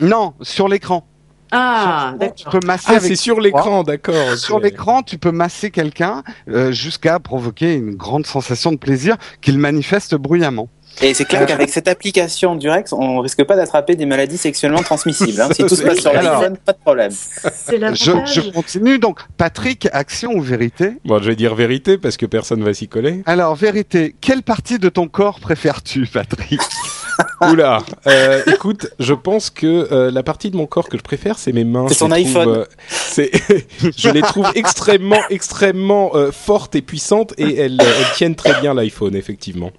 Non, 0.00 0.34
sur 0.40 0.68
l'écran. 0.68 1.06
Ah, 1.52 2.14
d'accord. 2.18 2.52
peux 2.52 2.66
masser 2.66 2.92
Ah, 2.94 3.00
c'est 3.00 3.16
sur 3.16 3.40
l'écran, 3.40 3.82
d'accord. 3.82 4.14
ok. 4.32 4.38
Sur 4.38 4.60
l'écran, 4.60 5.02
tu 5.02 5.18
peux 5.18 5.32
masser 5.32 5.70
quelqu'un 5.70 6.22
euh, 6.48 6.70
jusqu'à 6.70 7.18
provoquer 7.18 7.74
une 7.74 7.96
grande 7.96 8.24
sensation 8.24 8.70
de 8.70 8.76
plaisir 8.76 9.16
qu'il 9.40 9.58
manifeste 9.58 10.14
bruyamment. 10.14 10.68
Et 11.02 11.14
c'est 11.14 11.24
clair 11.24 11.46
qu'avec 11.46 11.70
cette 11.70 11.88
application 11.88 12.56
Durex, 12.56 12.92
on 12.92 13.20
risque 13.20 13.42
pas 13.44 13.56
d'attraper 13.56 13.96
des 13.96 14.04
maladies 14.06 14.36
sexuellement 14.36 14.82
transmissibles. 14.82 15.40
hein. 15.40 15.48
Si 15.54 15.64
tout 15.64 15.74
se 15.74 15.82
passe 15.82 15.98
sur 16.00 16.12
l'iPhone, 16.12 16.56
pas 16.58 16.72
de 16.72 16.78
problème. 16.78 17.10
C'est 17.12 17.78
Je, 17.94 18.12
je 18.26 18.50
continue 18.50 18.98
donc. 18.98 19.20
Patrick, 19.38 19.88
action 19.92 20.32
ou 20.34 20.42
vérité? 20.42 20.92
Bon, 21.06 21.18
je 21.22 21.28
vais 21.28 21.36
dire 21.36 21.54
vérité 21.54 21.96
parce 21.96 22.16
que 22.18 22.26
personne 22.26 22.62
va 22.62 22.74
s'y 22.74 22.86
coller. 22.88 23.22
Alors, 23.24 23.54
vérité, 23.54 24.14
quelle 24.20 24.42
partie 24.42 24.78
de 24.78 24.88
ton 24.90 25.08
corps 25.08 25.40
préfères-tu, 25.40 26.06
Patrick? 26.06 26.60
Oula, 27.50 27.82
euh, 28.06 28.42
écoute, 28.46 28.88
je 28.98 29.14
pense 29.14 29.48
que 29.50 29.88
euh, 29.92 30.10
la 30.10 30.22
partie 30.22 30.50
de 30.50 30.56
mon 30.56 30.66
corps 30.66 30.88
que 30.88 30.98
je 30.98 31.02
préfère, 31.02 31.38
c'est 31.38 31.52
mes 31.52 31.64
mains. 31.64 31.86
C'est 31.88 31.94
son 31.94 32.10
iPhone. 32.12 32.48
euh, 32.48 32.64
c'est, 32.88 33.30
je 33.96 34.08
les 34.10 34.20
trouve 34.22 34.50
extrêmement, 34.54 35.20
extrêmement 35.30 36.10
euh, 36.14 36.30
fortes 36.32 36.74
et 36.76 36.82
puissantes 36.82 37.32
et 37.38 37.56
elles, 37.56 37.78
euh, 37.80 37.84
elles 37.98 38.12
tiennent 38.16 38.34
très 38.36 38.60
bien 38.60 38.74
l'iPhone, 38.74 39.14
effectivement. 39.14 39.70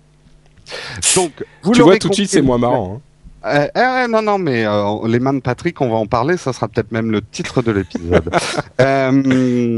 Donc, 1.16 1.32
vous 1.64 1.72
tu 1.74 1.82
vois, 1.82 1.98
tout 1.98 2.10
de 2.10 2.14
suite, 2.14 2.30
c'est 2.30 2.42
moins 2.42 2.58
marrant. 2.58 2.96
hein. 2.96 3.02
Euh, 3.44 3.68
euh, 3.76 4.08
non, 4.08 4.22
non, 4.22 4.38
mais 4.38 4.66
euh, 4.66 5.08
les 5.08 5.20
mains 5.20 5.34
de 5.34 5.40
Patrick, 5.40 5.82
on 5.82 5.90
va 5.90 5.96
en 5.96 6.06
parler. 6.06 6.38
Ça 6.38 6.54
sera 6.54 6.68
peut-être 6.68 6.92
même 6.92 7.10
le 7.12 7.22
titre 7.22 7.62
de 7.62 7.72
l'épisode. 7.72 8.30
Euh, 8.80 9.78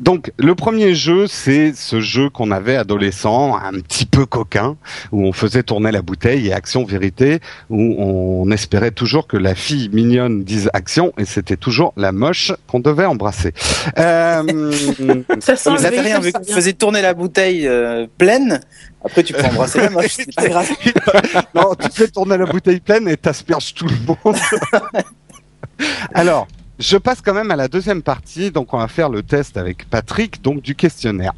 donc, 0.00 0.32
le 0.36 0.56
premier 0.56 0.94
jeu, 0.94 1.28
c'est 1.28 1.72
ce 1.72 2.00
jeu 2.00 2.30
qu'on 2.30 2.50
avait 2.50 2.74
adolescent, 2.74 3.56
un 3.56 3.74
petit 3.74 4.06
peu 4.06 4.26
coquin, 4.26 4.76
où 5.12 5.24
on 5.24 5.32
faisait 5.32 5.62
tourner 5.62 5.92
la 5.92 6.02
bouteille 6.02 6.48
et 6.48 6.52
action 6.52 6.84
vérité, 6.84 7.38
où 7.68 7.94
on 7.98 8.50
espérait 8.50 8.90
toujours 8.90 9.28
que 9.28 9.36
la 9.36 9.54
fille 9.54 9.88
mignonne 9.92 10.42
dise 10.42 10.68
action, 10.72 11.12
et 11.16 11.26
c'était 11.26 11.56
toujours 11.56 11.92
la 11.96 12.10
moche 12.10 12.52
qu'on 12.66 12.80
devait 12.80 13.04
embrasser. 13.04 13.52
Euh, 13.98 14.72
Ça 15.40 15.54
sent 15.54 15.76
Ça 15.78 15.92
faisiez 15.92 16.72
tourner 16.72 17.02
la 17.02 17.14
bouteille 17.14 17.68
euh, 17.68 18.08
pleine, 18.18 18.60
Après, 19.04 19.22
tu 19.22 19.32
peux 19.32 19.44
embrasser 19.44 19.80
la 19.80 19.90
moche, 19.90 20.14
c'est 20.14 20.34
pas 20.34 20.48
grave. 20.48 20.70
non, 21.54 21.74
tu 21.74 21.88
fais 21.90 22.08
tourner 22.08 22.36
la 22.36 22.46
bouteille 22.46 22.80
pleine 22.80 23.08
et 23.08 23.16
t'asperges 23.16 23.74
tout 23.74 23.86
le 23.86 23.96
monde. 24.06 24.36
Alors, 26.14 26.46
je 26.78 26.96
passe 26.96 27.20
quand 27.20 27.34
même 27.34 27.50
à 27.50 27.56
la 27.56 27.68
deuxième 27.68 28.02
partie, 28.02 28.50
donc 28.50 28.72
on 28.72 28.78
va 28.78 28.88
faire 28.88 29.10
le 29.10 29.22
test 29.22 29.56
avec 29.56 29.88
Patrick, 29.88 30.42
donc 30.42 30.62
du 30.62 30.74
questionnaire. 30.74 31.32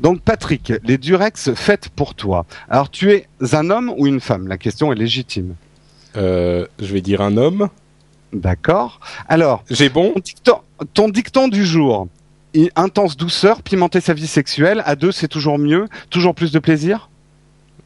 Donc 0.00 0.22
Patrick, 0.22 0.72
les 0.84 0.96
Durex 0.96 1.52
faites 1.54 1.90
pour 1.90 2.14
toi. 2.14 2.46
Alors 2.68 2.90
tu 2.90 3.12
es 3.12 3.26
un 3.52 3.68
homme 3.68 3.92
ou 3.96 4.06
une 4.06 4.20
femme? 4.20 4.48
La 4.48 4.56
question 4.56 4.92
est 4.92 4.96
légitime. 4.96 5.54
Euh, 6.16 6.66
je 6.78 6.92
vais 6.92 7.02
dire 7.02 7.20
un 7.20 7.36
homme. 7.36 7.68
D'accord. 8.32 9.00
Alors, 9.28 9.64
J'ai 9.70 9.90
bon 9.90 10.12
ton 10.14 10.20
dicton, 10.20 10.60
ton 10.94 11.08
dicton 11.08 11.48
du 11.48 11.64
jour. 11.64 12.08
Intense 12.76 13.16
douceur, 13.16 13.62
pimenter 13.62 14.00
sa 14.00 14.14
vie 14.14 14.26
sexuelle. 14.26 14.82
À 14.86 14.96
deux, 14.96 15.12
c'est 15.12 15.28
toujours 15.28 15.58
mieux. 15.58 15.86
Toujours 16.10 16.34
plus 16.34 16.52
de 16.52 16.58
plaisir. 16.58 17.10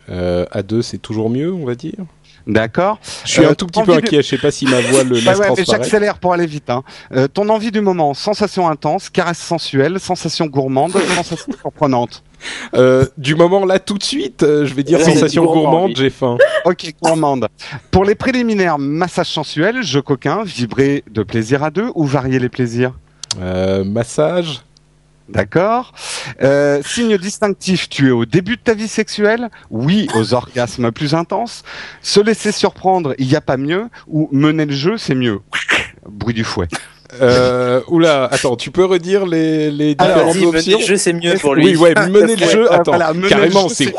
Euh, 0.09 0.45
À 0.51 0.63
deux, 0.63 0.83
c'est 0.83 0.99
toujours 0.99 1.31
mieux, 1.31 1.53
on 1.53 1.65
va 1.65 1.75
dire. 1.75 1.95
D'accord. 2.47 2.99
Je 3.25 3.31
suis 3.33 3.45
Euh, 3.45 3.51
un 3.51 3.55
tout 3.55 3.67
petit 3.67 3.83
peu 3.83 3.93
inquiet. 3.93 4.23
Je 4.23 4.29
sais 4.29 4.39
pas 4.39 4.51
si 4.51 4.65
ma 4.65 4.81
voix 4.81 5.05
le 5.05 5.15
laisse 5.17 5.25
Bah 5.25 5.37
ouais, 5.37 5.49
mais 5.57 5.65
j'accélère 5.65 6.19
pour 6.19 6.33
aller 6.33 6.47
vite. 6.47 6.71
Hein. 6.71 6.83
Euh, 7.13 7.29
ton 7.29 7.49
envie 7.51 7.71
du 7.71 7.81
moment, 7.83 8.15
sensation 8.15 8.67
intense, 8.69 9.11
caresse 9.11 9.39
sensuelle, 9.39 10.01
sensation 10.01 10.47
gourmande, 10.47 10.93
sensation 11.17 11.53
surprenante. 11.61 12.23
Euh, 12.75 13.05
du 13.19 13.35
moment 13.35 13.67
là, 13.67 13.79
tout 13.79 13.99
de 13.99 14.03
suite, 14.03 14.43
euh, 14.43 14.65
je 14.65 14.73
vais 14.75 14.83
dire 14.83 15.01
sensation 15.01 15.45
gourmand, 15.45 15.71
gourmande. 15.71 15.97
J'ai 15.97 16.11
faim. 16.11 16.39
Ok, 16.65 16.93
gourmande. 17.03 17.47
Pour 17.91 18.05
les 18.05 18.15
préliminaires, 18.15 18.79
massage 18.79 19.29
sensuel, 19.29 19.83
jeu 19.83 20.01
coquin, 20.03 20.43
vibrer 20.45 21.05
de 21.11 21.23
plaisir 21.23 21.63
à 21.63 21.71
deux 21.71 21.91
ou 21.95 22.05
varier 22.05 22.39
les 22.39 22.49
plaisirs? 22.49 22.93
Euh, 23.39 23.85
massage. 23.85 24.63
D'accord. 25.29 25.93
Euh, 26.43 26.83
signe 26.85 27.17
distinctif, 27.17 27.89
tu 27.89 28.09
es 28.09 28.11
au 28.11 28.25
début 28.25 28.57
de 28.57 28.63
ta 28.63 28.75
vie 28.75 28.89
sexuelle? 28.89 29.49
Oui, 29.71 30.09
aux 30.17 30.35
orgasmes 30.35 30.91
plus 30.91 31.15
intenses. 31.15 31.63
Se 32.03 32.19
laisser 32.19 32.51
surprendre, 32.51 33.15
il 33.19 33.29
n'y 33.29 33.37
a 33.37 33.41
pas 33.41 33.57
mieux. 33.57 33.89
Ou 34.09 34.29
mener 34.33 34.67
le 34.67 34.73
jeu, 34.73 34.99
c'est 34.99 35.15
mieux. 35.15 35.41
Bruit 36.09 36.35
du 36.35 36.43
fouet. 36.43 36.67
Euh, 37.21 37.81
oula, 37.89 38.25
attends, 38.25 38.57
tu 38.57 38.71
peux 38.71 38.85
redire 38.85 39.27
les, 39.27 39.71
les 39.71 39.95
Alors, 39.99 40.33
différentes 40.33 40.55
mener 40.55 40.79
le 40.79 40.85
jeu, 40.85 40.97
c'est 40.97 41.13
mieux 41.13 41.35
pour 41.35 41.55
lui. 41.55 41.65
Oui, 41.65 41.77
ouais, 41.77 41.95
mener 42.09 42.37
le 42.37 42.47
jeu. 42.49 42.67
euh, 42.71 42.73
Attends, 42.73 42.93
voilà, 42.93 43.13
carrément, 43.29 43.69
c'est. 43.69 43.93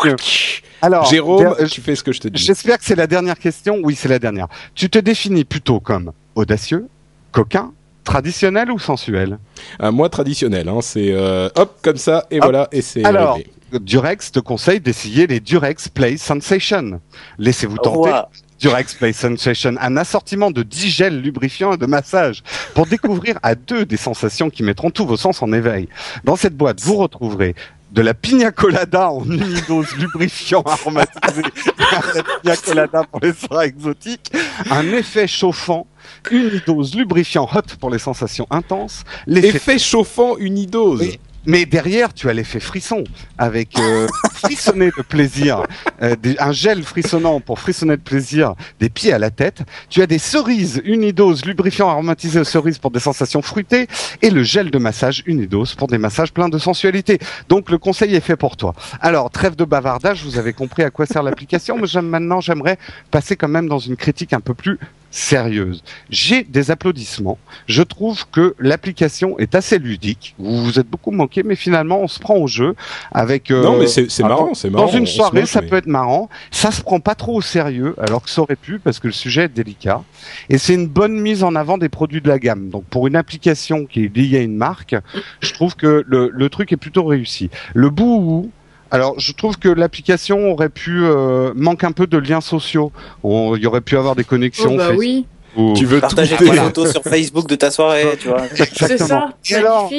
Alors, 0.81 1.05
Jérôme, 1.05 1.55
tu 1.69 1.81
fais 1.81 1.95
ce 1.95 2.03
que 2.03 2.11
je 2.11 2.19
te 2.19 2.27
dis. 2.27 2.41
J'espère 2.41 2.77
que 2.77 2.85
c'est 2.85 2.95
la 2.95 3.07
dernière 3.07 3.37
question. 3.37 3.79
Oui, 3.83 3.95
c'est 3.95 4.09
la 4.09 4.19
dernière. 4.19 4.47
Tu 4.75 4.89
te 4.89 4.97
définis 4.97 5.43
plutôt 5.45 5.79
comme 5.79 6.11
audacieux, 6.35 6.87
coquin, 7.31 7.71
traditionnel 8.03 8.71
ou 8.71 8.79
sensuel? 8.79 9.39
Un 9.79 9.91
mois 9.91 10.09
traditionnel, 10.09 10.67
hein, 10.69 10.79
c'est 10.81 11.11
euh, 11.11 11.49
hop 11.55 11.77
comme 11.81 11.97
ça 11.97 12.25
et 12.31 12.37
Hop. 12.37 12.43
voilà 12.43 12.67
et 12.71 12.81
c'est 12.81 13.03
Alors, 13.03 13.35
réglé. 13.35 13.51
Durex 13.79 14.31
te 14.31 14.39
conseille 14.39 14.79
d'essayer 14.81 15.27
les 15.27 15.39
Durex 15.39 15.87
Play 15.87 16.17
Sensation. 16.17 16.99
Laissez-vous 17.37 17.77
tenter. 17.77 18.09
Ouah. 18.09 18.29
Durex 18.59 18.93
Play 18.93 19.11
Sensation, 19.11 19.73
un 19.79 19.97
assortiment 19.97 20.51
de 20.51 20.61
10 20.61 20.89
gels 20.91 21.19
lubrifiants 21.21 21.73
et 21.73 21.77
de 21.77 21.85
massage 21.87 22.43
pour 22.75 22.85
découvrir 22.85 23.39
à 23.41 23.55
deux 23.55 23.85
des 23.85 23.97
sensations 23.97 24.51
qui 24.51 24.61
mettront 24.61 24.91
tous 24.91 25.05
vos 25.05 25.17
sens 25.17 25.41
en 25.41 25.51
éveil. 25.51 25.89
Dans 26.25 26.35
cette 26.35 26.55
boîte, 26.55 26.79
vous 26.81 26.95
retrouverez 26.97 27.55
de 27.91 28.01
la 28.03 28.13
pina 28.13 28.51
colada 28.51 29.09
en 29.11 29.25
unidose 29.25 29.95
lubrifiant 29.97 30.61
aromatisé, 30.61 31.41
la 31.79 32.39
pina 32.41 32.55
colada 32.55 33.03
pour 33.11 33.19
les 33.21 33.33
soirées 33.33 33.65
exotiques, 33.67 34.31
un 34.69 34.85
effet 34.93 35.27
chauffant, 35.27 35.87
unidose 36.31 36.95
lubrifiant 36.95 37.47
hot 37.53 37.75
pour 37.79 37.89
les 37.89 37.99
sensations 37.99 38.47
intenses, 38.49 39.03
l'effet 39.27 39.57
Effet 39.57 39.79
chauffant 39.79 40.37
unidose. 40.37 40.99
Oui. 41.01 41.19
mais 41.47 41.65
derrière, 41.65 42.13
tu 42.13 42.29
as 42.29 42.33
l'effet 42.33 42.59
frisson, 42.59 43.03
avec 43.39 43.77
euh, 43.79 44.07
frissonner 44.33 44.91
de 44.95 45.01
plaisir, 45.01 45.63
euh, 46.03 46.15
des- 46.15 46.35
un 46.39 46.51
gel 46.51 46.83
frissonnant 46.83 47.39
pour 47.39 47.57
frissonner 47.59 47.97
de 47.97 48.01
plaisir 48.01 48.53
des 48.79 48.89
pieds 48.89 49.11
à 49.11 49.17
la 49.17 49.31
tête. 49.31 49.63
Tu 49.89 50.03
as 50.03 50.07
des 50.07 50.19
cerises 50.19 50.81
unidose 50.85 51.43
lubrifiant 51.45 51.89
aromatisé 51.89 52.39
aux 52.39 52.43
cerises 52.43 52.77
pour 52.77 52.91
des 52.91 52.99
sensations 52.99 53.41
fruitées, 53.41 53.87
et 54.21 54.29
le 54.29 54.43
gel 54.43 54.69
de 54.69 54.77
massage 54.77 55.23
unidose 55.25 55.73
pour 55.73 55.87
des 55.87 55.97
massages 55.97 56.31
pleins 56.31 56.49
de 56.49 56.59
sensualité. 56.59 57.17
Donc 57.49 57.71
le 57.71 57.79
conseil 57.79 58.13
est 58.13 58.21
fait 58.21 58.35
pour 58.35 58.55
toi. 58.55 58.75
Alors, 58.99 59.31
trêve 59.31 59.55
de 59.55 59.65
bavardage, 59.65 60.23
vous 60.23 60.37
avez 60.37 60.53
compris 60.53 60.83
à 60.83 60.91
quoi 60.91 61.07
sert 61.07 61.23
l'application, 61.23 61.75
mais 61.77 61.87
j'aime 61.87 62.07
maintenant, 62.07 62.39
j'aimerais 62.39 62.77
passer 63.09 63.35
quand 63.35 63.47
même 63.49 63.67
dans 63.67 63.79
une 63.79 63.95
critique 63.95 64.33
un 64.33 64.41
peu 64.41 64.53
plus 64.53 64.77
sérieuse. 65.11 65.83
J'ai 66.09 66.43
des 66.43 66.71
applaudissements. 66.71 67.37
Je 67.67 67.83
trouve 67.83 68.25
que 68.31 68.55
l'application 68.59 69.37
est 69.37 69.53
assez 69.55 69.77
ludique. 69.77 70.33
Vous 70.39 70.63
vous 70.63 70.79
êtes 70.79 70.87
beaucoup 70.87 71.11
moqué, 71.11 71.43
mais 71.43 71.55
finalement, 71.55 71.99
on 72.01 72.07
se 72.07 72.19
prend 72.19 72.35
au 72.37 72.47
jeu 72.47 72.75
avec. 73.11 73.51
euh, 73.51 73.61
non 73.63 73.77
mais 73.77 73.87
c'est 73.87 74.07
marrant, 74.23 74.53
c'est 74.53 74.69
marrant. 74.69 74.85
Dans 74.85 74.91
une 74.91 75.05
soirée, 75.05 75.45
ça 75.45 75.61
mais- 75.61 75.67
peut 75.67 75.75
être 75.75 75.87
marrant. 75.87 76.29
Ça 76.49 76.71
se 76.71 76.81
prend 76.81 76.99
pas 76.99 77.13
trop 77.15 77.35
au 77.35 77.41
sérieux, 77.41 77.95
alors 77.99 78.23
que 78.23 78.29
ça 78.29 78.41
aurait 78.41 78.55
pu, 78.55 78.79
parce 78.79 78.99
que 78.99 79.07
le 79.07 79.13
sujet 79.13 79.43
est 79.43 79.49
délicat. 79.49 80.01
Et 80.49 80.57
c'est 80.57 80.73
une 80.73 80.87
bonne 80.87 81.19
mise 81.19 81.43
en 81.43 81.55
avant 81.55 81.77
des 81.77 81.89
produits 81.89 82.21
de 82.21 82.27
la 82.29 82.39
gamme. 82.39 82.69
Donc, 82.69 82.85
pour 82.85 83.07
une 83.07 83.15
application 83.15 83.85
qui 83.85 84.05
est 84.05 84.15
liée 84.15 84.37
à 84.37 84.41
une 84.41 84.55
marque, 84.55 84.95
je 85.41 85.53
trouve 85.53 85.75
que 85.75 86.03
le, 86.07 86.29
le 86.33 86.49
truc 86.49 86.71
est 86.71 86.77
plutôt 86.77 87.03
réussi. 87.03 87.49
Le 87.73 87.89
bout 87.89 88.49
alors, 88.91 89.19
je 89.19 89.31
trouve 89.31 89.57
que 89.57 89.69
l'application 89.69 90.51
aurait 90.51 90.69
pu 90.69 91.03
euh, 91.03 91.53
manque 91.55 91.83
un 91.85 91.93
peu 91.93 92.07
de 92.07 92.17
liens 92.17 92.41
sociaux. 92.41 92.91
Il 93.23 93.59
y 93.61 93.65
aurait 93.65 93.81
pu 93.81 93.97
avoir 93.97 94.15
des 94.15 94.25
connexions. 94.25 94.71
Oh, 94.73 94.77
bah 94.77 94.91
oui, 94.95 95.25
ou- 95.55 95.73
Tu 95.75 95.85
veux 95.85 96.01
Partager 96.01 96.35
tes 96.35 96.51
photos 96.51 96.91
sur 96.91 97.01
Facebook 97.03 97.47
de 97.47 97.55
ta 97.55 97.71
soirée, 97.71 98.17
tu 98.19 98.27
vois. 98.27 98.43
c'est 98.53 98.97
ça, 98.97 99.29
Et 99.49 99.55
alors. 99.55 99.89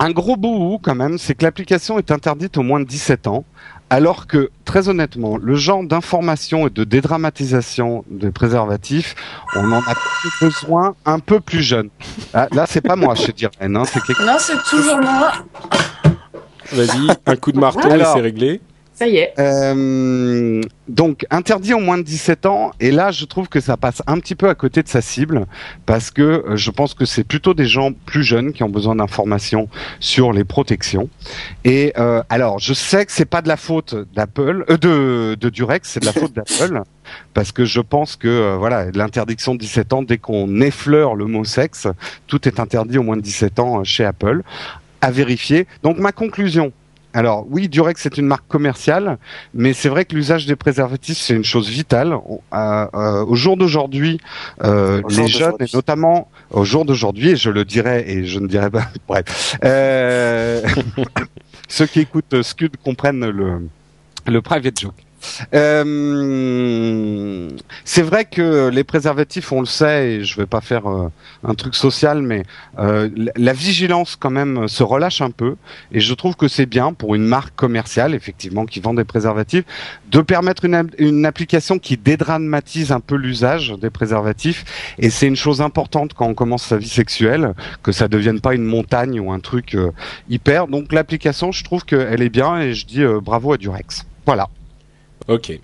Un 0.00 0.10
gros 0.12 0.36
bout 0.36 0.78
quand 0.80 0.94
même, 0.94 1.18
c'est 1.18 1.34
que 1.34 1.42
l'application 1.44 1.98
est 1.98 2.12
interdite 2.12 2.56
aux 2.56 2.62
moins 2.62 2.78
de 2.78 2.84
17 2.84 3.26
ans, 3.26 3.44
alors 3.90 4.28
que, 4.28 4.50
très 4.64 4.88
honnêtement, 4.88 5.38
le 5.38 5.56
genre 5.56 5.82
d'information 5.82 6.68
et 6.68 6.70
de 6.70 6.84
dédramatisation 6.84 8.04
des 8.08 8.30
préservatifs, 8.30 9.16
on 9.56 9.72
en 9.72 9.80
a 9.80 9.94
plus 9.96 10.46
besoin 10.46 10.94
un 11.04 11.18
peu 11.18 11.40
plus 11.40 11.62
jeune. 11.62 11.88
Ah, 12.32 12.46
là, 12.52 12.66
c'est 12.68 12.80
pas 12.80 12.94
moi, 12.94 13.16
je 13.16 13.32
dirais, 13.32 13.50
hein, 13.60 13.82
c'est 13.86 14.00
quelque... 14.04 14.22
Non, 14.22 14.36
c'est 14.38 14.62
toujours 14.70 14.98
moi. 14.98 15.32
Vas-y, 16.72 17.08
un 17.26 17.36
coup 17.36 17.52
de 17.52 17.58
marteau 17.58 17.88
et 17.90 18.04
c'est 18.04 18.20
réglé. 18.20 18.60
Ça 18.98 19.06
y 19.06 19.18
est. 19.18 19.32
Euh, 19.38 20.60
donc 20.88 21.24
interdit 21.30 21.72
aux 21.72 21.78
moins 21.78 21.98
de 21.98 22.02
17 22.02 22.46
ans 22.46 22.72
et 22.80 22.90
là 22.90 23.12
je 23.12 23.26
trouve 23.26 23.48
que 23.48 23.60
ça 23.60 23.76
passe 23.76 24.02
un 24.08 24.18
petit 24.18 24.34
peu 24.34 24.48
à 24.48 24.56
côté 24.56 24.82
de 24.82 24.88
sa 24.88 25.00
cible 25.00 25.46
parce 25.86 26.10
que 26.10 26.22
euh, 26.22 26.56
je 26.56 26.72
pense 26.72 26.94
que 26.94 27.04
c'est 27.04 27.22
plutôt 27.22 27.54
des 27.54 27.66
gens 27.66 27.92
plus 27.92 28.24
jeunes 28.24 28.52
qui 28.52 28.64
ont 28.64 28.68
besoin 28.68 28.96
d'informations 28.96 29.68
sur 30.00 30.32
les 30.32 30.42
protections 30.42 31.08
et 31.62 31.92
euh, 31.96 32.24
alors 32.28 32.58
je 32.58 32.74
sais 32.74 33.06
que 33.06 33.12
c'est 33.12 33.24
pas 33.24 33.40
de 33.40 33.46
la 33.46 33.56
faute 33.56 33.94
d'Apple 34.14 34.64
euh, 34.68 34.76
de, 34.76 35.36
de 35.36 35.48
Durex 35.48 35.88
c'est 35.88 36.00
de 36.00 36.06
la 36.06 36.12
faute 36.12 36.32
d'Apple 36.32 36.82
parce 37.34 37.52
que 37.52 37.64
je 37.64 37.80
pense 37.80 38.16
que 38.16 38.26
euh, 38.26 38.56
voilà 38.56 38.90
l'interdiction 38.90 39.54
de 39.54 39.60
17 39.60 39.92
ans 39.92 40.02
dès 40.02 40.18
qu'on 40.18 40.60
effleure 40.60 41.14
le 41.14 41.26
mot 41.26 41.44
sexe 41.44 41.86
tout 42.26 42.48
est 42.48 42.58
interdit 42.58 42.98
aux 42.98 43.04
moins 43.04 43.16
de 43.16 43.22
17 43.22 43.60
ans 43.60 43.84
chez 43.84 44.04
Apple 44.04 44.42
à 45.00 45.10
vérifier 45.10 45.66
donc 45.82 45.98
ma 45.98 46.12
conclusion 46.12 46.72
alors 47.14 47.46
oui, 47.48 47.68
Durex 47.70 48.00
c'est 48.02 48.18
une 48.18 48.26
marque 48.26 48.46
commerciale, 48.48 49.16
mais 49.54 49.72
c'est 49.72 49.88
vrai 49.88 50.04
que 50.04 50.14
l'usage 50.14 50.44
des 50.44 50.56
préservatifs 50.56 51.16
c'est 51.16 51.34
une 51.34 51.42
chose 51.42 51.68
vitale. 51.70 52.12
On- 52.14 52.40
euh, 52.54 52.86
euh, 52.94 53.24
au 53.24 53.34
jour 53.34 53.56
d'aujourd'hui, 53.56 54.20
euh, 54.62 55.00
les 55.08 55.26
jeunes 55.26 55.54
et 55.58 55.64
notamment 55.72 56.28
au 56.50 56.64
jour 56.64 56.84
d'aujourd'hui, 56.84 57.30
et 57.30 57.36
je 57.36 57.48
le 57.50 57.64
dirais 57.64 58.04
et 58.08 58.26
je 58.26 58.38
ne 58.38 58.46
dirais 58.46 58.70
pas. 58.70 58.88
Bref, 59.08 59.56
Euh, 59.64 60.60
ceux 61.68 61.86
qui 61.86 62.00
écoutent 62.00 62.42
Scud 62.42 62.76
comprennent 62.84 63.26
le 63.30 63.66
le 64.26 64.42
private 64.42 64.78
joke. 64.78 64.94
Euh, 65.54 67.48
c'est 67.84 68.02
vrai 68.02 68.24
que 68.24 68.68
les 68.68 68.84
préservatifs, 68.84 69.52
on 69.52 69.60
le 69.60 69.66
sait, 69.66 70.12
et 70.12 70.24
je 70.24 70.36
vais 70.36 70.46
pas 70.46 70.60
faire 70.60 70.88
euh, 70.90 71.10
un 71.44 71.54
truc 71.54 71.74
social, 71.74 72.22
mais 72.22 72.42
euh, 72.78 73.08
la- 73.16 73.32
la 73.36 73.52
vigilance 73.52 74.16
quand 74.16 74.30
même 74.30 74.68
se 74.68 74.82
relâche 74.82 75.20
un 75.20 75.30
peu. 75.30 75.56
Et 75.92 76.00
je 76.00 76.14
trouve 76.14 76.36
que 76.36 76.48
c'est 76.48 76.66
bien 76.66 76.92
pour 76.92 77.14
une 77.14 77.24
marque 77.24 77.54
commerciale, 77.56 78.14
effectivement, 78.14 78.66
qui 78.66 78.80
vend 78.80 78.94
des 78.94 79.04
préservatifs, 79.04 79.64
de 80.10 80.20
permettre 80.20 80.64
une, 80.64 80.88
une 80.98 81.26
application 81.26 81.78
qui 81.78 81.96
dédramatise 81.96 82.92
un 82.92 83.00
peu 83.00 83.14
l'usage 83.16 83.74
des 83.80 83.90
préservatifs. 83.90 84.64
Et 84.98 85.10
c'est 85.10 85.26
une 85.26 85.36
chose 85.36 85.60
importante 85.60 86.14
quand 86.14 86.26
on 86.26 86.34
commence 86.34 86.64
sa 86.64 86.76
vie 86.76 86.88
sexuelle, 86.88 87.54
que 87.82 87.92
ça 87.92 88.08
devienne 88.08 88.40
pas 88.40 88.54
une 88.54 88.64
montagne 88.64 89.18
ou 89.20 89.32
un 89.32 89.40
truc 89.40 89.74
euh, 89.74 89.90
hyper. 90.28 90.66
Donc 90.68 90.92
l'application, 90.92 91.52
je 91.52 91.64
trouve 91.64 91.84
qu'elle 91.84 92.22
est 92.22 92.28
bien 92.28 92.60
et 92.60 92.74
je 92.74 92.86
dis 92.86 93.02
euh, 93.02 93.20
bravo 93.20 93.52
à 93.52 93.56
Durex. 93.56 94.04
Voilà. 94.26 94.48
Ok. 95.28 95.58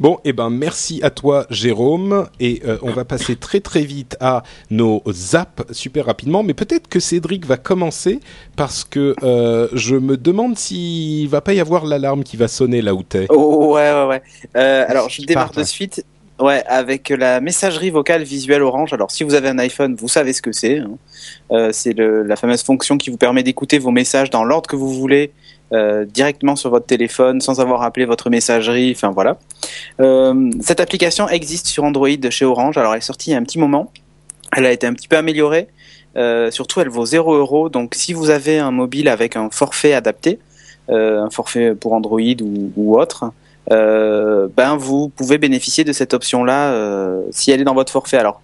Bon, 0.00 0.18
eh 0.24 0.32
ben 0.32 0.50
merci 0.50 1.00
à 1.02 1.10
toi 1.10 1.46
Jérôme 1.50 2.26
et 2.40 2.62
euh, 2.66 2.78
on 2.82 2.90
va 2.90 3.04
passer 3.04 3.36
très 3.36 3.60
très 3.60 3.82
vite 3.82 4.16
à 4.20 4.42
nos 4.70 5.02
zaps 5.10 5.64
super 5.72 6.06
rapidement, 6.06 6.42
mais 6.42 6.54
peut-être 6.54 6.88
que 6.88 7.00
Cédric 7.00 7.46
va 7.46 7.56
commencer 7.56 8.20
parce 8.56 8.84
que 8.84 9.14
euh, 9.22 9.68
je 9.72 9.96
me 9.96 10.16
demande 10.16 10.56
s'il 10.56 11.28
va 11.28 11.40
pas 11.40 11.54
y 11.54 11.60
avoir 11.60 11.84
l'alarme 11.84 12.24
qui 12.24 12.36
va 12.36 12.48
sonner 12.48 12.82
là 12.82 12.94
où 12.94 13.02
t'es. 13.02 13.26
Oh, 13.30 13.74
ouais, 13.74 13.92
ouais, 13.92 14.06
ouais. 14.06 14.22
Euh, 14.56 14.84
alors, 14.88 15.08
je 15.08 15.22
démarre 15.22 15.52
de 15.52 15.64
suite. 15.64 16.04
Ouais, 16.40 16.62
avec 16.66 17.08
la 17.08 17.40
messagerie 17.40 17.90
vocale 17.90 18.22
visuelle 18.22 18.62
Orange. 18.62 18.92
Alors, 18.92 19.10
si 19.10 19.24
vous 19.24 19.34
avez 19.34 19.48
un 19.48 19.58
iPhone, 19.58 19.96
vous 19.96 20.06
savez 20.06 20.32
ce 20.32 20.40
que 20.40 20.52
c'est. 20.52 20.78
hein. 20.78 20.90
Euh, 21.50 21.70
c'est 21.72 21.94
la 21.98 22.36
fameuse 22.36 22.62
fonction 22.62 22.96
qui 22.96 23.10
vous 23.10 23.16
permet 23.16 23.42
d'écouter 23.42 23.78
vos 23.80 23.90
messages 23.90 24.30
dans 24.30 24.44
l'ordre 24.44 24.68
que 24.68 24.76
vous 24.76 24.92
voulez 24.92 25.32
euh, 25.72 26.04
directement 26.04 26.54
sur 26.54 26.70
votre 26.70 26.86
téléphone 26.86 27.40
sans 27.40 27.60
avoir 27.60 27.82
appelé 27.82 28.06
votre 28.06 28.30
messagerie. 28.30 28.92
Enfin 28.94 29.10
voilà. 29.10 29.38
Euh, 30.00 30.50
cette 30.60 30.78
application 30.78 31.28
existe 31.28 31.66
sur 31.66 31.82
Android 31.82 32.08
chez 32.30 32.44
Orange. 32.44 32.78
Alors 32.78 32.92
elle 32.92 32.98
est 32.98 33.02
sortie 33.02 33.30
il 33.30 33.32
y 33.32 33.36
a 33.36 33.38
un 33.38 33.42
petit 33.44 33.58
moment. 33.58 33.90
Elle 34.56 34.64
a 34.64 34.70
été 34.72 34.86
un 34.86 34.94
petit 34.94 35.08
peu 35.08 35.16
améliorée. 35.16 35.66
Euh, 36.16 36.50
surtout, 36.50 36.80
elle 36.80 36.88
vaut 36.88 37.04
0 37.04 37.34
euros. 37.34 37.68
Donc 37.68 37.94
si 37.96 38.12
vous 38.12 38.30
avez 38.30 38.58
un 38.58 38.70
mobile 38.70 39.08
avec 39.08 39.34
un 39.36 39.50
forfait 39.50 39.92
adapté, 39.92 40.38
euh, 40.88 41.20
un 41.20 41.30
forfait 41.30 41.74
pour 41.74 41.92
Android 41.92 42.20
ou, 42.40 42.72
ou 42.76 42.98
autre, 42.98 43.32
ben 43.70 44.76
vous 44.76 45.08
pouvez 45.08 45.38
bénéficier 45.38 45.84
de 45.84 45.92
cette 45.92 46.14
option-là 46.14 46.72
euh, 46.72 47.22
si 47.30 47.50
elle 47.50 47.60
est 47.60 47.64
dans 47.64 47.74
votre 47.74 47.92
forfait. 47.92 48.16
Alors 48.16 48.40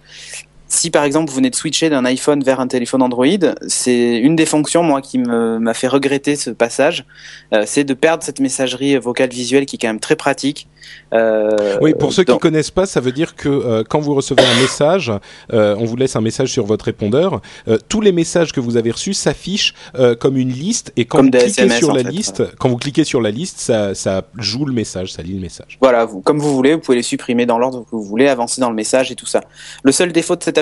si 0.75 0.91
par 0.91 1.03
exemple 1.03 1.29
vous 1.29 1.35
venez 1.37 1.49
de 1.49 1.55
switcher 1.55 1.89
d'un 1.89 2.05
iPhone 2.05 2.43
vers 2.43 2.59
un 2.59 2.67
téléphone 2.67 3.01
Android, 3.01 3.25
c'est 3.67 4.17
une 4.17 4.35
des 4.35 4.45
fonctions 4.45 4.83
moi 4.83 5.01
qui 5.01 5.17
m'a 5.17 5.73
fait 5.73 5.87
regretter 5.87 6.35
ce 6.35 6.49
passage, 6.49 7.05
euh, 7.53 7.63
c'est 7.65 7.83
de 7.83 7.93
perdre 7.93 8.23
cette 8.23 8.39
messagerie 8.39 8.97
vocale 8.97 9.29
visuelle 9.29 9.65
qui 9.65 9.75
est 9.77 9.79
quand 9.79 9.87
même 9.87 9.99
très 9.99 10.15
pratique. 10.15 10.67
Euh, 11.13 11.77
Oui, 11.81 11.93
pour 11.97 12.13
ceux 12.13 12.23
qui 12.23 12.31
donc- 12.31 12.41
connaissent 12.41 12.71
pas, 12.71 12.85
ça 12.85 12.99
veut 12.99 13.11
dire 13.11 13.35
que 13.35 13.49
euh, 13.49 13.83
quand 13.87 13.99
vous 13.99 14.13
recevez 14.13 14.43
un 14.43 14.61
message, 14.61 15.11
on 15.51 15.85
vous 15.85 15.95
laisse 15.95 16.15
un 16.15 16.21
message 16.21 16.51
sur 16.51 16.65
votre 16.65 16.85
répondeur. 16.85 17.41
tous 17.89 18.01
les 18.01 18.11
messages 18.11 18.51
que 18.51 18.59
vous 18.59 18.77
avez 18.77 18.91
reçus 18.91 19.13
s'affichent 19.13 19.73
comme 20.19 20.37
une 20.37 20.51
liste, 20.51 20.91
et 20.95 21.05
quand 21.05 21.17
Comme 21.19 21.25
vous 21.27 21.31
cliquez 21.31 21.47
SMS, 21.61 21.77
sur 21.79 21.93
la 21.93 22.03
fait, 22.03 22.09
liste, 22.11 22.43
quand 22.59 22.69
vous 22.69 22.77
cliquez 22.77 23.03
sur 23.03 23.21
la 23.21 23.31
liste, 23.31 23.59
ça, 23.59 23.95
ça 23.95 24.23
joue 24.37 24.65
le 24.65 24.73
message, 24.73 25.13
ça 25.13 25.21
lit 25.21 25.33
le 25.33 25.41
message. 25.41 25.77
Voilà, 25.81 26.05
vous, 26.05 26.21
comme 26.21 26.39
vous 26.39 26.53
voulez, 26.53 26.73
vous 26.73 26.79
pouvez 26.81 26.97
les 26.97 27.03
supprimer 27.03 27.45
dans 27.45 27.57
l'ordre 27.57 27.83
que 27.83 27.91
vous 27.91 28.03
voulez, 28.03 28.27
avancer 28.27 28.61
dans 28.61 28.69
le 28.69 28.75
message 28.75 29.11
et 29.11 29.15
tout 29.15 29.25
ça. 29.25 29.41
Le 29.83 29.91
seul 29.91 30.11
défaut 30.11 30.35
de 30.35 30.43
cette 30.43 30.57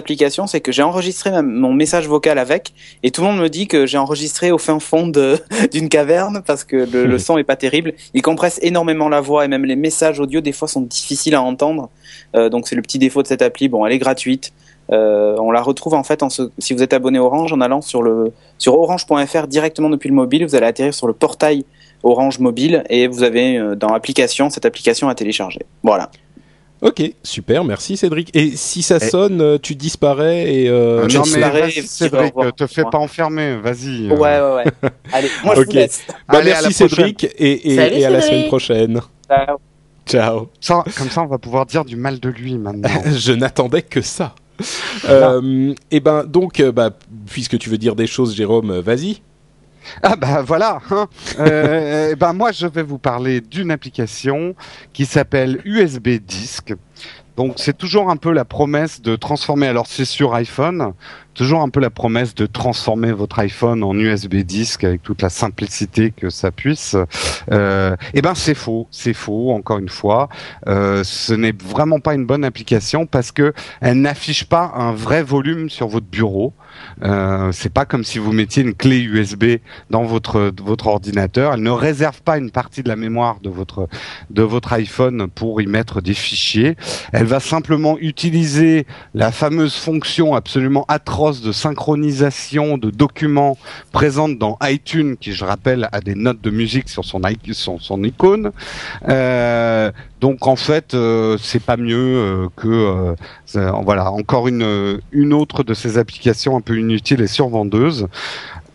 c'est 0.47 0.61
que 0.61 0.71
j'ai 0.71 0.83
enregistré 0.83 1.31
ma- 1.31 1.41
mon 1.41 1.73
message 1.73 2.07
vocal 2.07 2.37
avec, 2.37 2.73
et 3.03 3.11
tout 3.11 3.21
le 3.21 3.27
monde 3.27 3.39
me 3.39 3.49
dit 3.49 3.67
que 3.67 3.85
j'ai 3.85 3.97
enregistré 3.97 4.51
au 4.51 4.57
fin 4.57 4.79
fond 4.79 5.07
d'une 5.71 5.89
caverne 5.89 6.43
parce 6.45 6.63
que 6.63 6.75
le, 6.91 7.05
le 7.05 7.17
son 7.25 7.37
est 7.37 7.43
pas 7.43 7.55
terrible. 7.55 7.93
Il 8.13 8.21
compresse 8.21 8.59
énormément 8.61 9.09
la 9.09 9.21
voix 9.21 9.45
et 9.45 9.47
même 9.47 9.65
les 9.65 9.75
messages 9.75 10.19
audio 10.19 10.41
des 10.41 10.51
fois 10.51 10.67
sont 10.67 10.81
difficiles 10.81 11.35
à 11.35 11.41
entendre. 11.41 11.89
Euh, 12.35 12.49
donc 12.49 12.67
c'est 12.67 12.75
le 12.75 12.81
petit 12.81 12.99
défaut 12.99 13.21
de 13.23 13.27
cette 13.27 13.41
appli. 13.41 13.67
Bon, 13.69 13.85
elle 13.85 13.93
est 13.93 13.97
gratuite. 13.99 14.51
Euh, 14.91 15.35
on 15.39 15.51
la 15.51 15.61
retrouve 15.61 15.93
en 15.93 16.03
fait 16.03 16.23
en 16.23 16.29
ce- 16.29 16.51
si 16.59 16.73
vous 16.73 16.83
êtes 16.83 16.91
abonné 16.93 17.17
Orange 17.17 17.53
en 17.53 17.61
allant 17.61 17.81
sur 17.81 18.03
le 18.03 18.33
sur 18.57 18.77
orange.fr 18.77 19.47
directement 19.47 19.89
depuis 19.89 20.09
le 20.09 20.15
mobile, 20.15 20.45
vous 20.45 20.55
allez 20.55 20.65
atterrir 20.67 20.93
sur 20.93 21.07
le 21.07 21.13
portail 21.13 21.63
Orange 22.03 22.39
Mobile 22.39 22.83
et 22.89 23.07
vous 23.07 23.23
avez 23.23 23.57
euh, 23.57 23.75
dans 23.75 23.87
application 23.87 24.49
cette 24.49 24.65
application 24.65 25.07
à 25.07 25.15
télécharger. 25.15 25.61
Voilà. 25.83 26.11
Ok, 26.83 27.01
super, 27.23 27.63
merci 27.63 27.95
Cédric. 27.95 28.35
Et 28.35 28.57
si 28.57 28.81
ça 28.81 28.97
Et- 28.97 28.99
sonne, 28.99 29.39
euh, 29.39 29.57
tu 29.57 29.73
disparais 29.73 30.53
et 30.53 30.69
euh, 30.69 31.07
je 31.07 31.17
non 31.17 31.23
mais 31.33 31.39
vas-y, 31.39 31.71
Cédric, 31.87 32.33
te 32.57 32.67
fais 32.67 32.83
pas 32.83 32.97
enfermer, 32.97 33.55
vas-y. 33.55 34.09
Ouais, 34.09 34.33
euh. 34.33 34.57
ouais, 34.57 34.63
ouais. 34.83 34.89
Allez, 35.13 35.29
moi 35.45 35.55
je 35.55 35.61
vous 35.61 35.71
laisse. 35.71 36.03
bah, 36.09 36.39
Allez, 36.39 36.51
à 36.51 36.61
merci 36.61 36.83
la. 36.83 36.89
Cédric 36.89 37.23
et, 37.23 37.71
et, 37.71 37.75
Salut, 37.77 37.95
et 37.95 38.05
à 38.05 38.09
la 38.09 38.21
semaine 38.21 38.47
prochaine. 38.47 38.99
Ciao. 39.29 39.57
Ciao. 40.05 40.49
Ça, 40.59 40.83
comme 40.97 41.09
ça, 41.09 41.21
on 41.21 41.27
va 41.27 41.37
pouvoir 41.37 41.65
dire 41.65 41.85
du 41.85 41.95
mal 41.95 42.19
de 42.19 42.27
lui 42.27 42.57
maintenant. 42.57 42.89
Je 43.17 43.31
n'attendais 43.31 43.81
que 43.81 44.01
ça. 44.01 44.35
Euh, 45.07 45.73
et 45.89 46.01
ben 46.01 46.25
donc, 46.25 46.59
euh, 46.59 46.73
bah, 46.73 46.89
puisque 47.27 47.57
tu 47.57 47.69
veux 47.69 47.77
dire 47.77 47.95
des 47.95 48.07
choses, 48.07 48.35
Jérôme, 48.35 48.71
euh, 48.71 48.81
vas-y. 48.81 49.21
Ah 50.01 50.15
bah 50.15 50.41
voilà. 50.41 50.79
Hein. 50.91 51.07
Euh, 51.39 52.09
eh 52.11 52.15
ben 52.15 52.33
moi 52.33 52.51
je 52.51 52.67
vais 52.67 52.83
vous 52.83 52.97
parler 52.97 53.41
d'une 53.41 53.71
application 53.71 54.55
qui 54.93 55.05
s'appelle 55.05 55.61
USB 55.65 56.09
Disc. 56.19 56.73
Donc 57.35 57.53
c'est 57.57 57.75
toujours 57.75 58.11
un 58.11 58.17
peu 58.17 58.31
la 58.31 58.45
promesse 58.45 59.01
de 59.01 59.15
transformer. 59.15 59.67
Alors 59.67 59.87
c'est 59.87 60.05
sur 60.05 60.35
iPhone, 60.35 60.93
toujours 61.33 61.61
un 61.61 61.69
peu 61.69 61.79
la 61.79 61.89
promesse 61.89 62.35
de 62.35 62.45
transformer 62.45 63.11
votre 63.11 63.39
iPhone 63.39 63.83
en 63.83 63.97
USB 63.97 64.35
disque 64.37 64.83
avec 64.83 65.01
toute 65.01 65.23
la 65.23 65.29
simplicité 65.29 66.11
que 66.11 66.29
ça 66.29 66.51
puisse. 66.51 66.95
Euh, 67.51 67.95
eh 68.13 68.21
ben 68.21 68.35
c'est 68.35 68.53
faux, 68.53 68.87
c'est 68.91 69.13
faux. 69.13 69.51
Encore 69.51 69.79
une 69.79 69.89
fois, 69.89 70.29
euh, 70.67 71.03
ce 71.03 71.33
n'est 71.33 71.53
vraiment 71.53 71.99
pas 71.99 72.13
une 72.13 72.25
bonne 72.25 72.45
application 72.45 73.07
parce 73.07 73.31
que 73.31 73.53
elle 73.81 73.99
n'affiche 74.01 74.45
pas 74.45 74.71
un 74.75 74.91
vrai 74.91 75.23
volume 75.23 75.69
sur 75.69 75.87
votre 75.87 76.07
bureau. 76.07 76.53
Euh, 77.01 77.51
c'est 77.51 77.73
pas 77.73 77.85
comme 77.85 78.03
si 78.03 78.19
vous 78.19 78.31
mettiez 78.31 78.63
une 78.63 78.73
clé 78.73 79.01
USB 79.01 79.45
dans 79.89 80.03
votre 80.03 80.87
ordinateur. 80.87 81.53
Elle 81.53 81.63
ne 81.63 81.71
réserve 81.71 82.21
pas 82.21 82.37
une 82.37 82.51
partie 82.51 82.83
de 82.83 82.89
la 82.89 82.95
mémoire 82.95 83.39
de 83.41 83.49
votre 84.43 84.73
iPhone 84.73 85.27
pour 85.27 85.61
y 85.61 85.67
mettre 85.67 86.01
des 86.01 86.13
fichiers. 86.13 86.75
Elle 87.11 87.25
va 87.25 87.39
simplement 87.39 87.97
utiliser 87.99 88.85
la 89.13 89.31
fameuse 89.31 89.75
fonction 89.75 90.35
absolument 90.35 90.85
atroce 90.87 91.41
de 91.41 91.51
synchronisation 91.51 92.77
de 92.77 92.89
documents 92.89 93.57
présente 93.91 94.37
dans 94.37 94.57
iTunes, 94.63 95.15
qui 95.17 95.33
je 95.33 95.45
rappelle 95.45 95.89
a 95.91 96.01
des 96.01 96.15
notes 96.15 96.41
de 96.41 96.49
musique 96.49 96.89
sur 96.89 97.05
son, 97.05 97.21
icône. 98.03 98.51
Euh, 99.07 99.91
donc 100.19 100.47
en 100.47 100.55
fait, 100.55 100.93
euh, 100.93 101.37
c'est 101.39 101.61
pas 101.61 101.77
mieux 101.77 101.97
euh, 101.97 102.47
que 102.55 103.15
voilà 103.83 104.11
encore 104.11 104.47
une 104.47 104.99
une 105.11 105.33
autre 105.33 105.63
de 105.63 105.73
ces 105.73 105.97
applications 105.97 106.57
un 106.57 106.61
peu 106.61 106.75
inutiles 106.89 107.21
et 107.21 107.27
survendeuses. 107.27 108.07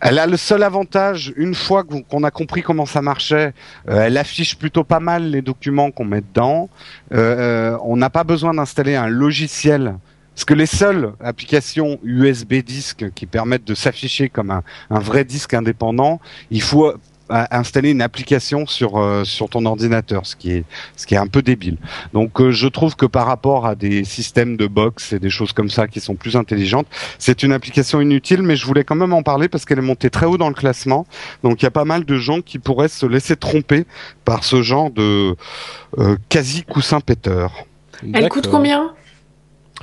Elle 0.01 0.17
a 0.17 0.27
le 0.27 0.37
seul 0.37 0.63
avantage, 0.63 1.33
une 1.35 1.53
fois 1.53 1.83
qu'on 1.83 2.23
a 2.23 2.31
compris 2.31 2.61
comment 2.61 2.85
ça 2.85 3.01
marchait, 3.01 3.53
euh, 3.89 4.03
elle 4.03 4.17
affiche 4.17 4.57
plutôt 4.57 4.85
pas 4.85 5.01
mal 5.01 5.29
les 5.29 5.41
documents 5.41 5.91
qu'on 5.91 6.05
met 6.05 6.21
dedans. 6.21 6.69
Euh, 7.13 7.77
on 7.83 7.97
n'a 7.97 8.09
pas 8.09 8.23
besoin 8.23 8.53
d'installer 8.53 8.95
un 8.95 9.07
logiciel. 9.07 9.95
Parce 10.35 10.45
que 10.45 10.53
les 10.53 10.67
seules 10.67 11.11
applications 11.21 11.99
USB 12.03 12.55
disque 12.63 13.11
qui 13.13 13.25
permettent 13.25 13.67
de 13.67 13.75
s'afficher 13.75 14.29
comme 14.29 14.51
un 14.51 14.99
vrai 14.99 15.25
disque 15.25 15.53
indépendant, 15.53 16.21
il 16.49 16.61
faut 16.61 16.93
installer 17.29 17.91
une 17.91 18.01
application 18.01 18.65
sur 18.65 18.97
euh, 18.97 19.23
sur 19.23 19.49
ton 19.49 19.65
ordinateur, 19.65 20.25
ce 20.25 20.35
qui 20.35 20.51
est 20.51 20.63
ce 20.95 21.05
qui 21.05 21.15
est 21.15 21.17
un 21.17 21.27
peu 21.27 21.41
débile. 21.41 21.77
Donc 22.13 22.41
euh, 22.41 22.51
je 22.51 22.67
trouve 22.67 22.95
que 22.95 23.05
par 23.05 23.25
rapport 23.27 23.65
à 23.65 23.75
des 23.75 24.03
systèmes 24.03 24.57
de 24.57 24.67
box 24.67 25.13
et 25.13 25.19
des 25.19 25.29
choses 25.29 25.53
comme 25.53 25.69
ça 25.69 25.87
qui 25.87 25.99
sont 25.99 26.15
plus 26.15 26.35
intelligentes, 26.35 26.87
c'est 27.17 27.43
une 27.43 27.51
application 27.51 28.01
inutile, 28.01 28.41
mais 28.41 28.55
je 28.55 28.65
voulais 28.65 28.83
quand 28.83 28.95
même 28.95 29.13
en 29.13 29.23
parler 29.23 29.47
parce 29.49 29.65
qu'elle 29.65 29.79
est 29.79 29.83
montée 29.83 30.09
très 30.09 30.25
haut 30.25 30.37
dans 30.37 30.49
le 30.49 30.55
classement. 30.55 31.05
Donc 31.43 31.61
il 31.61 31.65
y 31.65 31.67
a 31.67 31.71
pas 31.71 31.85
mal 31.85 32.05
de 32.05 32.15
gens 32.17 32.41
qui 32.41 32.59
pourraient 32.59 32.87
se 32.87 33.05
laisser 33.05 33.35
tromper 33.35 33.85
par 34.25 34.43
ce 34.43 34.61
genre 34.61 34.89
de 34.91 35.35
euh, 35.97 36.17
quasi 36.29 36.63
coussin 36.63 36.99
péteur. 36.99 37.65
Elle 38.13 38.29
coûte 38.29 38.47
combien? 38.47 38.93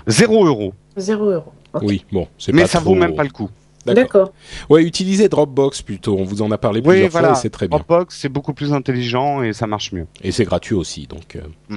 Zéro 0.07 0.47
euro. 0.47 0.74
0 0.97 1.30
euros. 1.30 1.53
Ok. 1.74 1.82
Oui, 1.84 2.05
bon, 2.11 2.26
c'est 2.38 2.53
Mais 2.53 2.62
pas 2.62 2.68
ça 2.68 2.80
trop... 2.80 2.90
vaut 2.90 3.01
même 3.01 3.14
pas 3.14 3.24
le 3.24 3.30
coup. 3.30 3.51
D'accord. 3.95 4.32
Ouais, 4.70 4.82
utilisez 4.82 5.28
Dropbox 5.28 5.82
plutôt. 5.82 6.16
On 6.18 6.24
vous 6.24 6.43
en 6.43 6.51
a 6.51 6.59
parlé 6.59 6.80
Oui, 6.80 6.89
plusieurs 6.91 7.11
voilà. 7.11 7.28
fois 7.28 7.39
et 7.39 7.41
c'est 7.41 7.51
très 7.51 7.68
bien. 7.68 7.76
Dropbox, 7.78 8.16
c'est 8.18 8.28
beaucoup 8.28 8.53
plus 8.55 8.72
intelligent 8.72 9.43
et 9.43 9.53
ça 9.53 9.66
marche 9.66 9.93
mieux. 9.93 10.07
Et 10.22 10.32
c'est 10.32 10.45
gratuit 10.45 10.74
aussi, 10.74 11.07
donc. 11.07 11.37
Euh... 11.37 11.41
Mm. 11.68 11.76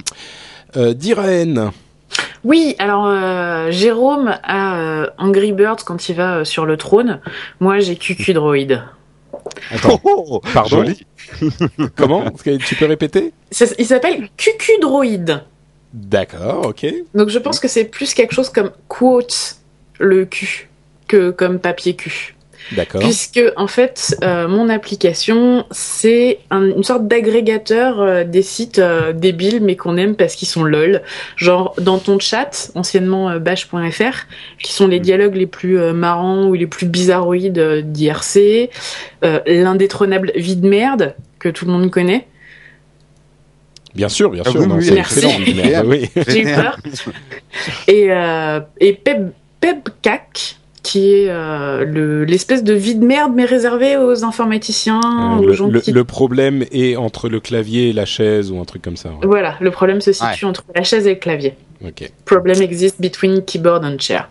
Euh, 0.76 0.94
Diren. 0.94 1.70
Oui, 2.44 2.74
alors 2.78 3.06
euh, 3.06 3.70
Jérôme 3.70 4.34
a 4.42 4.76
euh, 4.78 5.06
Angry 5.18 5.52
Birds 5.52 5.84
quand 5.84 6.08
il 6.08 6.16
va 6.16 6.38
euh, 6.38 6.44
sur 6.44 6.64
le 6.66 6.76
trône. 6.76 7.20
Moi, 7.60 7.78
j'ai 7.80 7.96
QQ 7.96 8.32
Droid. 8.34 8.82
Attends, 9.70 10.00
Oh, 10.04 10.40
Pardon 10.54 10.78
joli. 10.84 11.06
comment? 11.96 12.24
Est-ce 12.24 12.42
que 12.42 12.56
Tu 12.56 12.74
peux 12.76 12.86
répéter? 12.86 13.32
Ça- 13.50 13.66
Il 13.78 13.86
s'appelle 13.86 14.28
QQ 14.36 14.72
Droid. 14.80 15.42
D'accord, 15.92 16.66
ok. 16.66 16.86
Donc 17.14 17.28
je 17.30 17.38
pense 17.38 17.58
que 17.58 17.66
c'est 17.68 17.84
plus 17.84 18.14
quelque 18.14 18.32
chose 18.34 18.48
comme 18.48 18.70
quote 18.88 19.56
le 19.98 20.24
Q 20.24 20.69
que 21.10 21.30
comme 21.30 21.58
papier 21.58 21.94
Q. 21.96 22.34
D'accord. 22.72 23.00
Puisque 23.00 23.40
en 23.56 23.66
fait, 23.66 24.16
euh, 24.22 24.46
mon 24.46 24.68
application, 24.68 25.64
c'est 25.72 26.38
un- 26.50 26.68
une 26.76 26.84
sorte 26.84 27.08
d'agrégateur 27.08 28.00
euh, 28.00 28.22
des 28.22 28.42
sites 28.42 28.78
euh, 28.78 29.12
débiles 29.12 29.58
mais 29.60 29.74
qu'on 29.74 29.96
aime 29.96 30.14
parce 30.14 30.36
qu'ils 30.36 30.46
sont 30.46 30.62
lol. 30.62 31.02
Genre 31.36 31.74
dans 31.80 31.98
ton 31.98 32.20
chat, 32.20 32.70
anciennement 32.76 33.28
euh, 33.30 33.38
bash.fr, 33.40 34.26
qui 34.62 34.72
sont 34.72 34.86
les 34.86 35.00
dialogues 35.00 35.34
les 35.34 35.46
plus 35.48 35.78
euh, 35.80 35.92
marrants 35.92 36.44
ou 36.46 36.54
les 36.54 36.68
plus 36.68 36.86
bizarroïdes 36.86 37.58
euh, 37.58 37.80
d'IRC, 37.82 38.70
euh, 39.24 39.40
l'indétrônable 39.46 40.30
vide 40.36 40.62
merde 40.64 41.14
que 41.40 41.48
tout 41.48 41.64
le 41.64 41.72
monde 41.72 41.90
connaît. 41.90 42.28
Bien 43.96 44.08
sûr, 44.08 44.30
bien 44.30 44.42
Ah 44.46 44.50
sûr. 44.50 44.60
oui, 44.60 44.66
non, 44.68 44.76
oui, 44.76 44.84
c'est 44.84 44.94
merci. 44.94 45.18
excellent, 45.26 45.38
merde, 45.64 45.86
oui. 45.88 46.08
J'ai 46.28 46.42
eu 46.42 46.54
peur. 46.54 46.76
Et, 47.88 48.06
euh, 48.12 48.60
et 48.78 48.92
Peb, 48.92 49.30
Pebcac, 49.60 50.56
qui 50.82 51.12
est 51.12 51.26
euh, 51.28 51.84
le- 51.84 52.24
l'espèce 52.24 52.64
de 52.64 52.72
vide 52.72 53.02
merde 53.02 53.32
mais 53.34 53.44
réservé 53.44 53.96
aux 53.96 54.24
informaticiens, 54.24 55.00
Euh, 55.00 55.42
aux 55.42 55.46
le, 55.46 55.52
gens 55.52 55.68
le- 55.68 55.80
qui 55.80 55.92
le 55.92 56.04
problème 56.04 56.64
est 56.72 56.96
entre 56.96 57.28
le 57.28 57.38
clavier 57.40 57.90
et 57.90 57.92
la 57.92 58.06
chaise 58.06 58.50
ou 58.50 58.58
un 58.60 58.64
truc 58.64 58.82
comme 58.82 58.96
ça. 58.96 59.10
ouais. 59.10 59.16
Voilà, 59.26 59.56
le 59.60 59.70
problème 59.70 60.00
se 60.00 60.12
situe 60.12 60.44
entre 60.46 60.64
la 60.74 60.82
chaise 60.82 61.06
et 61.06 61.10
le 61.14 61.20
clavier. 61.20 61.54
Ok. 61.86 62.10
Problem 62.26 62.60
exists 62.60 63.00
between 63.00 63.42
keyboard 63.42 63.84
and 63.84 63.98
chair. 64.00 64.28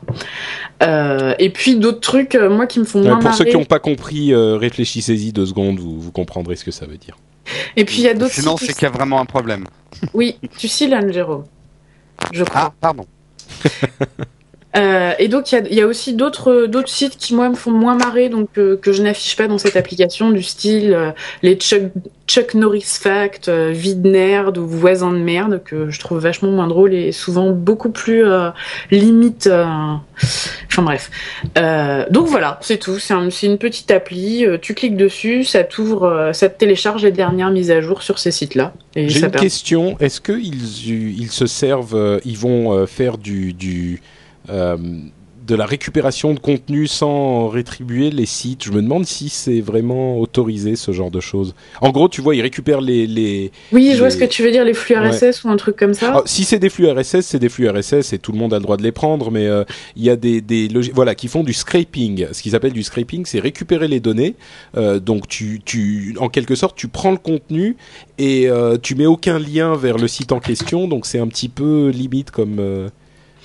Euh, 0.84 1.34
et 1.40 1.50
puis 1.50 1.78
d'autres 1.78 2.00
trucs, 2.00 2.36
euh, 2.36 2.48
moi, 2.50 2.68
qui 2.68 2.80
me 2.80 2.86
font 2.86 3.02
moins 3.02 3.18
pour 3.18 3.34
ceux 3.34 3.46
qui 3.46 3.56
n'ont 3.58 3.64
pas 3.66 3.80
compris, 3.80 4.34
euh, 4.34 4.56
réfléchissez-y 4.58 5.34
deux 5.34 5.48
secondes, 5.48 5.80
vous, 5.80 6.00
vous 6.00 6.12
comprendrez 6.12 6.56
ce 6.56 6.64
que 6.64 6.72
ça 6.72 6.86
veut 6.86 6.98
dire. 6.98 7.18
Et 7.76 7.86
puis 7.86 7.98
il 7.98 8.04
y 8.04 8.08
a 8.08 8.14
d'autres 8.14 8.34
Sinon, 8.34 8.56
c'est 8.58 8.74
qu'il 8.74 8.84
y 8.84 8.86
a 8.86 8.90
vraiment 8.92 9.20
un 9.20 9.26
problème. 9.26 9.66
Oui, 10.14 10.38
tu 10.60 10.68
silannes, 10.68 11.12
Jérôme. 11.12 11.46
Je 12.32 12.44
crois. 12.44 12.62
Ah, 12.66 12.74
pardon. 12.80 13.06
Euh, 14.78 15.14
et 15.18 15.28
donc, 15.28 15.52
il 15.52 15.56
y 15.56 15.58
a, 15.58 15.74
y 15.74 15.82
a, 15.82 15.88
aussi 15.88 16.14
d'autres 16.14 16.68
d'autres 16.68 16.90
sites 16.90 17.18
qui, 17.18 17.34
moi, 17.34 17.50
me 17.50 17.56
font 17.56 17.72
moins 17.72 17.96
marrer, 17.96 18.30
donc 18.30 18.50
euh, 18.58 18.78
que 18.78 18.92
je 18.92 19.02
n'affiche 19.02 19.36
pas 19.36 19.48
dans 19.48 19.58
cette 19.58 19.76
application, 19.76 20.30
du 20.30 20.44
style 20.44 20.94
euh, 20.94 21.12
les 21.42 21.56
Chuck, 21.56 21.92
Chuck 22.28 22.54
Norris 22.54 23.00
Fact, 23.02 23.50
euh, 23.50 23.72
Vide 23.74 24.06
Nerd 24.06 24.60
ou 24.60 24.68
Voisin 24.68 25.12
de 25.12 25.18
merde, 25.18 25.64
que 25.66 25.90
je 25.90 26.00
trouve 26.00 26.20
vachement 26.20 26.52
moins 26.52 26.68
drôle 26.68 26.94
et 26.94 27.12
souvent 27.12 27.50
beaucoup 27.50 27.90
plus 27.90 28.24
limite. 28.92 29.48
Enfin 29.48 30.84
bref. 30.84 31.10
donc 32.12 32.28
voilà, 32.28 32.60
c'est 32.62 32.78
tout. 32.78 33.00
C'est 33.00 33.16
un, 33.16 33.30
une 33.30 33.58
petite 33.58 33.90
appli. 33.90 34.46
tu 34.62 34.76
cliques 34.76 34.98
dessus, 34.98 35.46
ça 35.46 35.64
t'ouvre, 35.64 36.30
ça 36.34 36.48
te 36.48 36.60
télécharge 36.60 37.04
les 37.04 37.12
dernières 37.12 37.50
mises 37.50 37.72
à 37.72 37.82
jour 37.82 38.04
sur 38.04 38.20
ces 38.20 38.32
sites-là. 38.32 38.74
J'ai 38.96 39.22
une 39.22 39.32
question. 39.32 39.98
Est-ce 40.00 40.22
qu'ils 40.22 41.20
ils 41.20 41.32
se 41.32 41.48
servent, 41.48 42.20
ils 42.24 42.38
vont 42.38 42.86
faire 42.86 43.18
du, 43.18 43.54
du 43.54 44.02
euh, 44.04 44.29
de 45.50 45.56
la 45.56 45.66
récupération 45.66 46.34
de 46.34 46.40
contenu 46.40 46.86
sans 46.86 47.48
rétribuer 47.48 48.12
les 48.12 48.28
sites. 48.28 48.64
Je 48.64 48.72
me 48.72 48.82
demande 48.84 49.06
si 49.08 49.30
c'est 49.30 49.62
vraiment 49.62 50.20
autorisé 50.20 50.76
ce 50.76 50.92
genre 50.92 51.10
de 51.10 51.20
choses. 51.20 51.56
En 51.82 51.90
gros, 51.90 52.08
tu 52.08 52.22
vois, 52.22 52.36
ils 52.36 52.42
récupèrent 52.42 52.82
les. 52.82 53.08
les 53.08 53.52
oui, 53.72 53.92
je 53.94 54.00
vois 54.00 54.12
ce 54.12 54.18
que 54.18 54.26
tu 54.26 54.44
veux 54.44 54.52
dire, 54.52 54.64
les 54.64 54.76
flux 54.76 54.96
RSS 54.96 55.44
ou 55.44 55.50
un 55.50 55.58
truc 55.58 55.76
comme 55.76 55.96
ça. 55.96 56.14
Ah, 56.18 56.22
si 56.26 56.44
c'est 56.44 56.60
des 56.60 56.70
flux 56.70 56.88
RSS, 56.88 57.22
c'est 57.22 57.40
des 57.40 57.50
flux 57.50 57.68
RSS 57.68 58.14
et 58.14 58.20
tout 58.20 58.32
le 58.32 58.38
monde 58.38 58.54
a 58.54 58.58
le 58.58 58.62
droit 58.62 58.78
de 58.78 58.84
les 58.84 58.92
prendre, 58.92 59.32
mais 59.32 59.48
euh, 59.48 59.64
il 59.96 60.04
y 60.04 60.12
a 60.12 60.16
des, 60.16 60.40
des 60.40 60.70
voilà 60.94 61.16
qui 61.16 61.28
font 61.28 61.44
du 61.44 61.54
scraping. 61.54 62.28
Ce 62.32 62.44
qu'ils 62.44 62.56
appellent 62.56 62.74
du 62.74 62.84
scraping, 62.84 63.26
c'est 63.26 63.40
récupérer 63.40 63.88
les 63.88 64.00
données. 64.00 64.36
Euh, 64.78 65.00
donc 65.00 65.28
tu, 65.28 65.62
tu, 65.66 66.16
en 66.20 66.30
quelque 66.30 66.54
sorte, 66.54 66.78
tu 66.78 66.90
prends 66.90 67.12
le 67.12 67.18
contenu 67.18 67.76
et 68.20 68.50
tu 68.84 68.96
mets 68.96 69.08
aucun 69.08 69.40
lien 69.40 69.76
vers 69.76 69.98
le 69.98 70.08
site 70.08 70.32
en 70.32 70.40
question. 70.40 70.88
Donc 70.88 71.08
c'est 71.08 71.20
un 71.20 71.28
petit 71.28 71.50
peu 71.50 71.90
limite 71.90 72.30
comme 72.30 72.90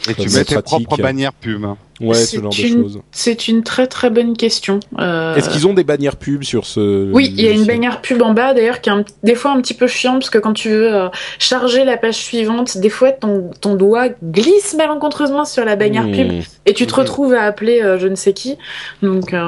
et 0.09 0.15
tu 0.15 0.29
mets 0.29 0.45
tes 0.45 0.61
propres 0.61 0.97
bannières 0.97 1.33
pub. 1.33 1.65
Ouais, 2.01 2.15
ce 2.15 2.41
genre 2.41 2.51
de 2.51 2.55
choses. 2.55 3.01
C'est 3.13 3.47
une 3.47 3.63
très 3.63 3.87
très 3.87 4.11
bonne 4.11 4.37
question. 4.37 4.81
Euh... 4.99 5.37
Est-ce 5.37 5.49
qu'ils 5.51 5.67
ont 5.67 5.75
des 5.75 5.85
bannières 5.85 6.17
pub 6.17 6.43
sur 6.43 6.67
ce 6.67 7.11
Oui, 7.13 7.33
il 7.37 7.41
y 7.41 7.47
a 7.47 7.53
une 7.53 7.65
bannière 7.65 8.01
pub 8.01 8.21
en 8.23 8.33
bas 8.33 8.53
d'ailleurs 8.53 8.81
qui 8.81 8.91
est 8.91 8.93
un, 8.93 9.05
des 9.23 9.35
fois 9.35 9.53
un 9.53 9.61
petit 9.61 9.75
peu 9.75 9.87
chiant 9.87 10.15
parce 10.15 10.31
que 10.31 10.39
quand 10.39 10.55
tu 10.55 10.71
veux 10.71 10.93
euh, 10.93 11.09
charger 11.39 11.85
la 11.85 11.97
page 11.97 12.17
suivante, 12.17 12.79
des 12.79 12.91
fois 12.91 13.13
ton, 13.13 13.51
ton 13.61 13.77
doigt 13.77 14.09
glisse 14.23 14.75
malencontreusement 14.75 15.45
sur 15.45 15.65
la 15.65 15.77
bannière 15.77 16.11
pub 16.11 16.33
hmm. 16.33 16.41
et 16.67 16.75
tu 16.75 16.87
te 16.87 16.95
retrouves 16.95 17.33
à 17.33 17.43
appeler 17.43 17.81
euh, 17.81 17.99
je 17.99 18.09
ne 18.09 18.17
sais 18.17 18.33
qui. 18.33 18.57
Donc, 19.03 19.33
euh, 19.33 19.41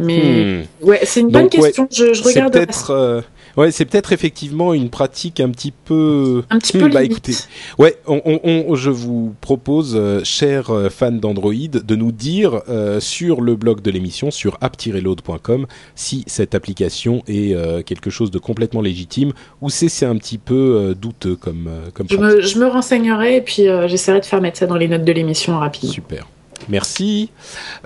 mais 0.00 0.64
hmm. 0.82 0.86
ouais, 0.86 1.00
c'est 1.04 1.20
une 1.20 1.30
bonne 1.30 1.50
question. 1.50 1.88
je, 1.92 2.14
je 2.14 2.22
regarde. 2.22 2.52
Peut-être 2.52 3.22
Ouais, 3.56 3.70
c'est 3.70 3.84
peut-être 3.84 4.12
effectivement 4.12 4.72
une 4.72 4.88
pratique 4.88 5.40
un 5.40 5.50
petit 5.50 5.72
peu. 5.72 6.42
Un 6.50 6.58
petit 6.58 6.78
peu 6.78 6.88
bah, 6.88 7.02
écoutez, 7.04 7.34
ouais, 7.78 7.96
on, 8.06 8.40
on, 8.44 8.74
je 8.74 8.90
vous 8.90 9.34
propose, 9.40 9.94
euh, 9.96 10.22
chers 10.24 10.70
euh, 10.70 10.88
fans 10.88 11.12
d'Android, 11.12 11.52
de 11.52 11.96
nous 11.96 12.12
dire 12.12 12.62
euh, 12.68 13.00
sur 13.00 13.40
le 13.40 13.56
blog 13.56 13.82
de 13.82 13.90
l'émission, 13.90 14.30
sur 14.30 14.56
app-load.com, 14.60 15.66
si 15.94 16.24
cette 16.26 16.54
application 16.54 17.22
est 17.26 17.52
quelque 17.84 18.10
chose 18.10 18.30
de 18.30 18.38
complètement 18.38 18.80
légitime 18.80 19.32
ou 19.60 19.70
si 19.70 19.88
c'est 19.88 20.06
un 20.06 20.16
petit 20.16 20.38
peu 20.38 20.94
douteux 20.98 21.36
comme 21.36 21.68
comme. 21.94 22.06
Je 22.10 22.16
me, 22.16 22.40
je 22.40 22.58
me, 22.58 22.66
renseignerai 22.66 23.36
et 23.36 23.40
puis 23.40 23.64
j'essaierai 23.86 24.20
de 24.20 24.24
faire 24.24 24.40
mettre 24.40 24.58
ça 24.58 24.66
dans 24.66 24.76
les 24.76 24.88
notes 24.88 25.04
de 25.04 25.12
l'émission 25.12 25.58
rapidement. 25.58 25.92
Super. 25.92 26.26
Merci. 26.68 27.30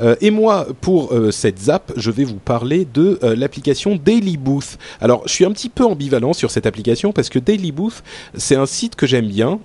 Euh, 0.01 0.17
et 0.21 0.31
moi, 0.31 0.67
pour 0.81 1.13
euh, 1.13 1.31
cette 1.31 1.59
zap, 1.59 1.93
je 1.97 2.11
vais 2.11 2.25
vous 2.25 2.37
parler 2.37 2.87
de 2.93 3.19
euh, 3.23 3.35
l'application 3.35 3.97
Daily 3.97 4.37
Booth. 4.37 4.79
Alors, 5.01 5.23
je 5.27 5.33
suis 5.33 5.45
un 5.45 5.53
petit 5.53 5.69
peu 5.69 5.85
ambivalent 5.85 6.33
sur 6.33 6.51
cette 6.51 6.67
application 6.67 7.13
parce 7.13 7.29
que 7.29 7.39
Daily 7.39 7.73
Booth, 7.73 8.03
c'est 8.35 8.57
un 8.57 8.67
site 8.67 8.95
que 8.97 9.07
j'aime 9.07 9.29
bien. 9.29 9.59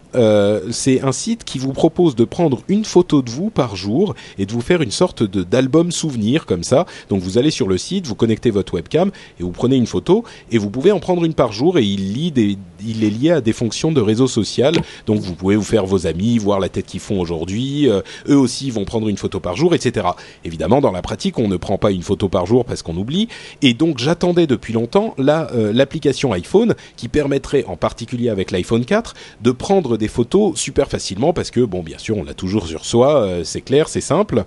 c'est 0.71 1.01
un 1.01 1.11
site 1.11 1.43
qui 1.43 1.59
vous 1.59 1.73
propose 1.73 2.15
de 2.15 2.23
prendre 2.23 2.61
une 2.67 2.85
photo 2.85 3.21
de 3.21 3.29
vous 3.29 3.49
par 3.49 3.75
jour 3.75 4.15
et 4.37 4.45
de 4.45 4.51
vous 4.51 4.61
faire 4.61 4.81
une 4.81 4.91
sorte 4.91 5.23
de 5.23 5.43
d'album 5.43 5.91
souvenir 5.91 6.45
comme 6.45 6.63
ça. 6.63 6.85
Donc, 7.09 7.21
vous 7.21 7.37
allez 7.37 7.51
sur 7.51 7.67
le 7.67 7.77
site, 7.77 8.07
vous 8.07 8.15
connectez 8.15 8.51
votre 8.51 8.73
webcam 8.75 9.11
et 9.39 9.43
vous 9.43 9.51
prenez 9.51 9.75
une 9.75 9.87
photo 9.87 10.23
et 10.51 10.57
vous 10.57 10.69
pouvez 10.69 10.91
en 10.91 10.99
prendre 10.99 11.23
une 11.25 11.33
par 11.33 11.51
jour 11.51 11.77
et 11.77 11.83
il 11.83 12.13
lit 12.13 12.31
des, 12.31 12.57
il 12.85 13.03
est 13.03 13.09
lié 13.09 13.31
à 13.31 13.41
des 13.41 13.53
fonctions 13.53 13.91
de 13.91 14.01
réseau 14.01 14.27
social. 14.27 14.75
Donc, 15.05 15.19
vous 15.19 15.35
pouvez 15.35 15.55
vous 15.55 15.63
faire 15.63 15.85
vos 15.85 16.07
amis, 16.07 16.37
voir 16.37 16.59
la 16.59 16.69
tête 16.69 16.85
qu'ils 16.85 16.99
font 16.99 17.19
aujourd'hui. 17.19 17.87
eux 17.87 18.37
aussi 18.37 18.71
vont 18.71 18.85
prendre 18.85 19.00
une 19.09 19.17
photo 19.17 19.39
par 19.39 19.55
jour, 19.55 19.73
etc. 19.75 20.07
Évidemment, 20.43 20.81
dans 20.81 20.91
la 20.91 21.01
pratique, 21.01 21.39
on 21.39 21.47
ne 21.47 21.57
prend 21.57 21.77
pas 21.77 21.91
une 21.91 22.03
photo 22.03 22.29
par 22.29 22.45
jour 22.45 22.65
parce 22.65 22.81
qu'on 22.81 22.97
oublie. 22.97 23.27
Et 23.61 23.73
donc, 23.73 23.97
j'attendais 23.97 24.47
depuis 24.47 24.73
longtemps 24.73 25.15
euh, 25.19 25.73
l'application 25.73 26.33
iPhone 26.33 26.75
qui 26.95 27.07
permettrait, 27.07 27.65
en 27.65 27.75
particulier 27.75 28.29
avec 28.29 28.51
l'iPhone 28.51 28.85
4, 28.85 29.13
de 29.41 29.51
prendre 29.51 29.97
des 29.97 30.07
photos 30.07 30.57
super 30.59 30.87
facilement 30.87 31.33
parce 31.33 31.51
que, 31.51 31.61
bon, 31.61 31.83
bien 31.83 31.97
sûr, 31.97 32.17
on 32.17 32.23
l'a 32.23 32.33
toujours 32.33 32.67
sur 32.67 32.85
soi, 32.85 33.21
euh, 33.21 33.43
c'est 33.43 33.61
clair, 33.61 33.89
c'est 33.89 34.01
simple. 34.01 34.45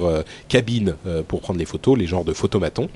cabine 0.49 0.95
pour 1.29 1.41
prendre 1.41 1.59
les 1.59 1.67
photos, 1.67 1.99
les 1.99 2.07
genres 2.07 2.25
de 2.25 2.33
photomatons. 2.33 2.89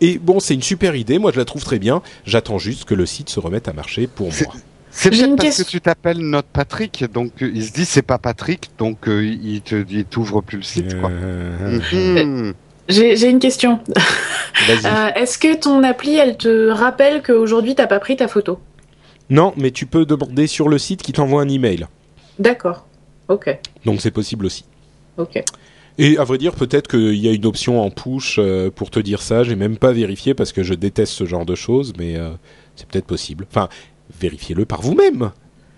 et 0.00 0.18
bon, 0.18 0.40
c'est 0.40 0.54
une 0.54 0.62
super 0.62 0.96
idée, 0.96 1.18
moi 1.18 1.32
je 1.32 1.38
la 1.38 1.44
trouve 1.44 1.64
très 1.64 1.78
bien. 1.78 2.00
J'attends 2.24 2.58
juste 2.58 2.84
que 2.84 2.94
le 2.94 3.06
site 3.06 3.28
se 3.28 3.40
remette 3.40 3.68
à 3.68 3.72
marcher 3.72 4.06
pour 4.06 4.28
moi. 4.28 4.54
C'est 4.90 5.10
peut-être 5.10 5.36
parce 5.36 5.62
que 5.62 5.68
tu 5.68 5.80
t'appelles 5.80 6.18
notre 6.18 6.48
Patrick, 6.48 7.04
donc 7.12 7.42
euh, 7.42 7.50
il 7.54 7.64
se 7.64 7.72
dit 7.72 7.84
c'est 7.84 8.02
pas 8.02 8.18
Patrick, 8.18 8.70
donc 8.76 9.08
euh, 9.08 9.24
il 9.24 9.62
te 9.62 9.84
il 9.88 10.04
t'ouvre 10.04 10.40
plus 10.40 10.58
le 10.58 10.62
site 10.64 11.00
quoi. 11.00 11.10
Euh, 11.10 12.52
j'ai 12.88 13.28
une 13.28 13.38
question. 13.38 13.80
Est-ce 14.68 15.38
que 15.38 15.56
ton 15.56 15.84
appli, 15.84 16.16
elle 16.16 16.36
te 16.36 16.70
rappelle 16.70 17.22
qu'aujourd'hui 17.22 17.76
t'as 17.76 17.86
pas 17.86 18.00
pris 18.00 18.16
ta 18.16 18.26
photo? 18.26 18.58
Non, 19.30 19.52
mais 19.56 19.70
tu 19.70 19.86
peux 19.86 20.04
demander 20.04 20.48
sur 20.48 20.68
le 20.68 20.76
site 20.76 21.02
qui 21.02 21.12
t'envoie 21.12 21.42
un 21.42 21.48
email. 21.48 21.86
D'accord. 22.40 22.86
Ok. 23.28 23.56
Donc 23.84 24.00
c'est 24.00 24.10
possible 24.10 24.44
aussi. 24.44 24.64
Ok. 25.18 25.42
Et 25.98 26.18
à 26.18 26.24
vrai 26.24 26.38
dire, 26.38 26.54
peut-être 26.54 26.88
qu'il 26.88 27.14
y 27.14 27.28
a 27.28 27.32
une 27.32 27.46
option 27.46 27.80
en 27.80 27.90
push 27.90 28.40
pour 28.74 28.90
te 28.90 28.98
dire 28.98 29.22
ça. 29.22 29.44
J'ai 29.44 29.54
même 29.54 29.76
pas 29.76 29.92
vérifié 29.92 30.34
parce 30.34 30.50
que 30.50 30.64
je 30.64 30.74
déteste 30.74 31.12
ce 31.12 31.26
genre 31.26 31.46
de 31.46 31.54
choses, 31.54 31.92
mais 31.96 32.16
c'est 32.74 32.88
peut-être 32.88 33.06
possible. 33.06 33.46
Enfin, 33.50 33.68
vérifiez-le 34.20 34.64
par 34.64 34.82
vous-même. 34.82 35.30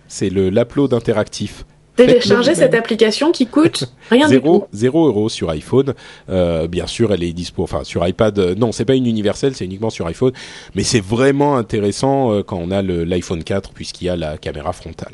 C'est 0.09 0.31
le 0.31 0.51
l'upload 0.51 0.93
interactif. 0.93 1.65
Téléchargez 1.97 2.55
cette 2.55 2.75
application 2.75 3.33
qui 3.33 3.47
coûte 3.47 3.93
rien 4.09 4.29
du 4.29 4.41
tout. 4.41 4.65
0 4.73 5.07
euros 5.07 5.29
sur 5.29 5.51
iPhone. 5.51 5.95
Euh, 6.31 6.67
bien 6.67 6.87
sûr, 6.87 7.13
elle 7.13 7.23
est 7.23 7.33
dispo. 7.33 7.63
Enfin, 7.63 7.85
sur 7.85 8.07
iPad, 8.07 8.39
euh, 8.39 8.55
non, 8.55 8.73
c'est 8.73 8.87
pas 8.87 8.95
une 8.95 9.07
universelle, 9.07 9.55
c'est 9.55 9.67
uniquement 9.67 9.91
sur 9.91 10.07
iPhone. 10.07 10.33
Mais 10.75 10.85
c'est 10.85 11.05
vraiment 11.05 11.57
intéressant 11.57 12.33
euh, 12.33 12.43
quand 12.43 12.57
on 12.57 12.71
a 12.71 12.81
l'iPhone 12.81 13.45
4 13.45 13.73
puisqu'il 13.73 14.07
y 14.07 14.09
a 14.09 14.17
la 14.17 14.39
caméra 14.39 14.73
frontale. 14.73 15.13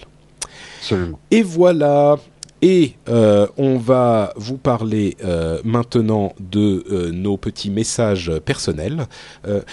Absolument. 0.80 1.18
Et 1.32 1.42
voilà. 1.42 2.16
Et 2.60 2.94
euh, 3.08 3.46
on 3.56 3.76
va 3.78 4.32
vous 4.36 4.56
parler 4.56 5.16
euh, 5.24 5.60
maintenant 5.64 6.34
de 6.40 6.84
euh, 6.90 7.12
nos 7.12 7.36
petits 7.36 7.70
messages 7.70 8.32
personnels. 8.44 9.06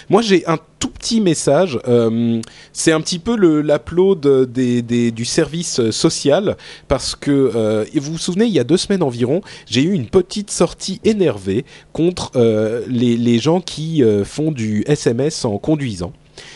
moi, 0.10 0.22
j'ai 0.22 0.46
un 0.48 0.58
tout 0.80 0.90
petit 0.90 1.20
message. 1.22 1.80
c'est 2.74 2.92
un 2.92 3.02
petit 3.02 3.20
peu 3.20 3.36
le 3.36 3.62
l'upload 3.62 4.52
des, 4.52 4.82
des, 4.82 5.12
du 5.12 5.26
service 5.26 5.90
social 5.90 6.58
parce 6.88 7.16
que 7.16 7.86
vous 7.96 8.12
vous 8.14 8.18
souvenez, 8.18 8.46
il 8.46 8.54
y 8.54 8.60
a 8.60 8.64
deux 8.64 8.78
semaines 8.78 9.04
environ, 9.04 9.42
j'ai 9.66 9.82
eu 9.82 9.94
une 9.94 10.08
petite 10.08 10.52
sortie 10.52 11.00
énervée 11.04 11.66
contre 11.94 12.32
les, 12.88 13.18
les 13.18 13.40
gens 13.40 13.62
qui 13.62 14.04
font 14.24 14.52
du 14.52 14.84
SMS 14.88 15.46
en 15.46 15.58
conduisant. 15.58 16.14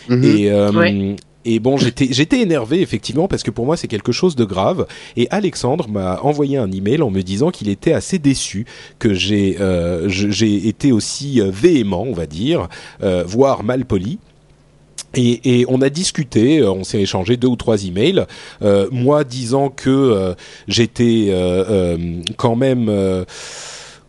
Mhm. 0.09 0.23
Et 0.23 0.51
euh, 0.51 0.71
Ouais. 0.71 1.15
Et 1.45 1.59
bon, 1.59 1.77
j'étais 1.77 2.09
j'étais 2.11 2.41
énervé 2.41 2.81
effectivement 2.81 3.27
parce 3.27 3.43
que 3.43 3.51
pour 3.51 3.65
moi 3.65 3.77
c'est 3.77 3.87
quelque 3.87 4.11
chose 4.11 4.35
de 4.35 4.43
grave. 4.43 4.87
Et 5.15 5.27
Alexandre 5.31 5.87
m'a 5.87 6.19
envoyé 6.21 6.57
un 6.57 6.71
email 6.71 7.01
en 7.01 7.09
me 7.11 7.21
disant 7.21 7.49
qu'il 7.49 7.69
était 7.69 7.93
assez 7.93 8.19
déçu 8.19 8.65
que 8.99 9.13
j'ai 9.13 9.57
euh, 9.59 10.09
j'ai 10.09 10.67
été 10.67 10.91
aussi 10.91 11.39
euh, 11.39 11.49
véhément, 11.49 12.03
on 12.03 12.13
va 12.13 12.25
dire, 12.25 12.67
euh, 13.03 13.23
voire 13.25 13.63
mal 13.63 13.85
poli. 13.85 14.19
Et, 15.15 15.61
et 15.61 15.65
on 15.67 15.81
a 15.81 15.89
discuté, 15.89 16.59
euh, 16.59 16.71
on 16.71 16.83
s'est 16.83 17.01
échangé 17.01 17.37
deux 17.37 17.47
ou 17.47 17.55
trois 17.55 17.83
emails. 17.83 18.25
Euh, 18.61 18.87
moi 18.91 19.23
disant 19.23 19.69
que 19.69 19.89
euh, 19.89 20.33
j'étais 20.67 21.33
quand 22.37 22.55
même, 22.55 22.89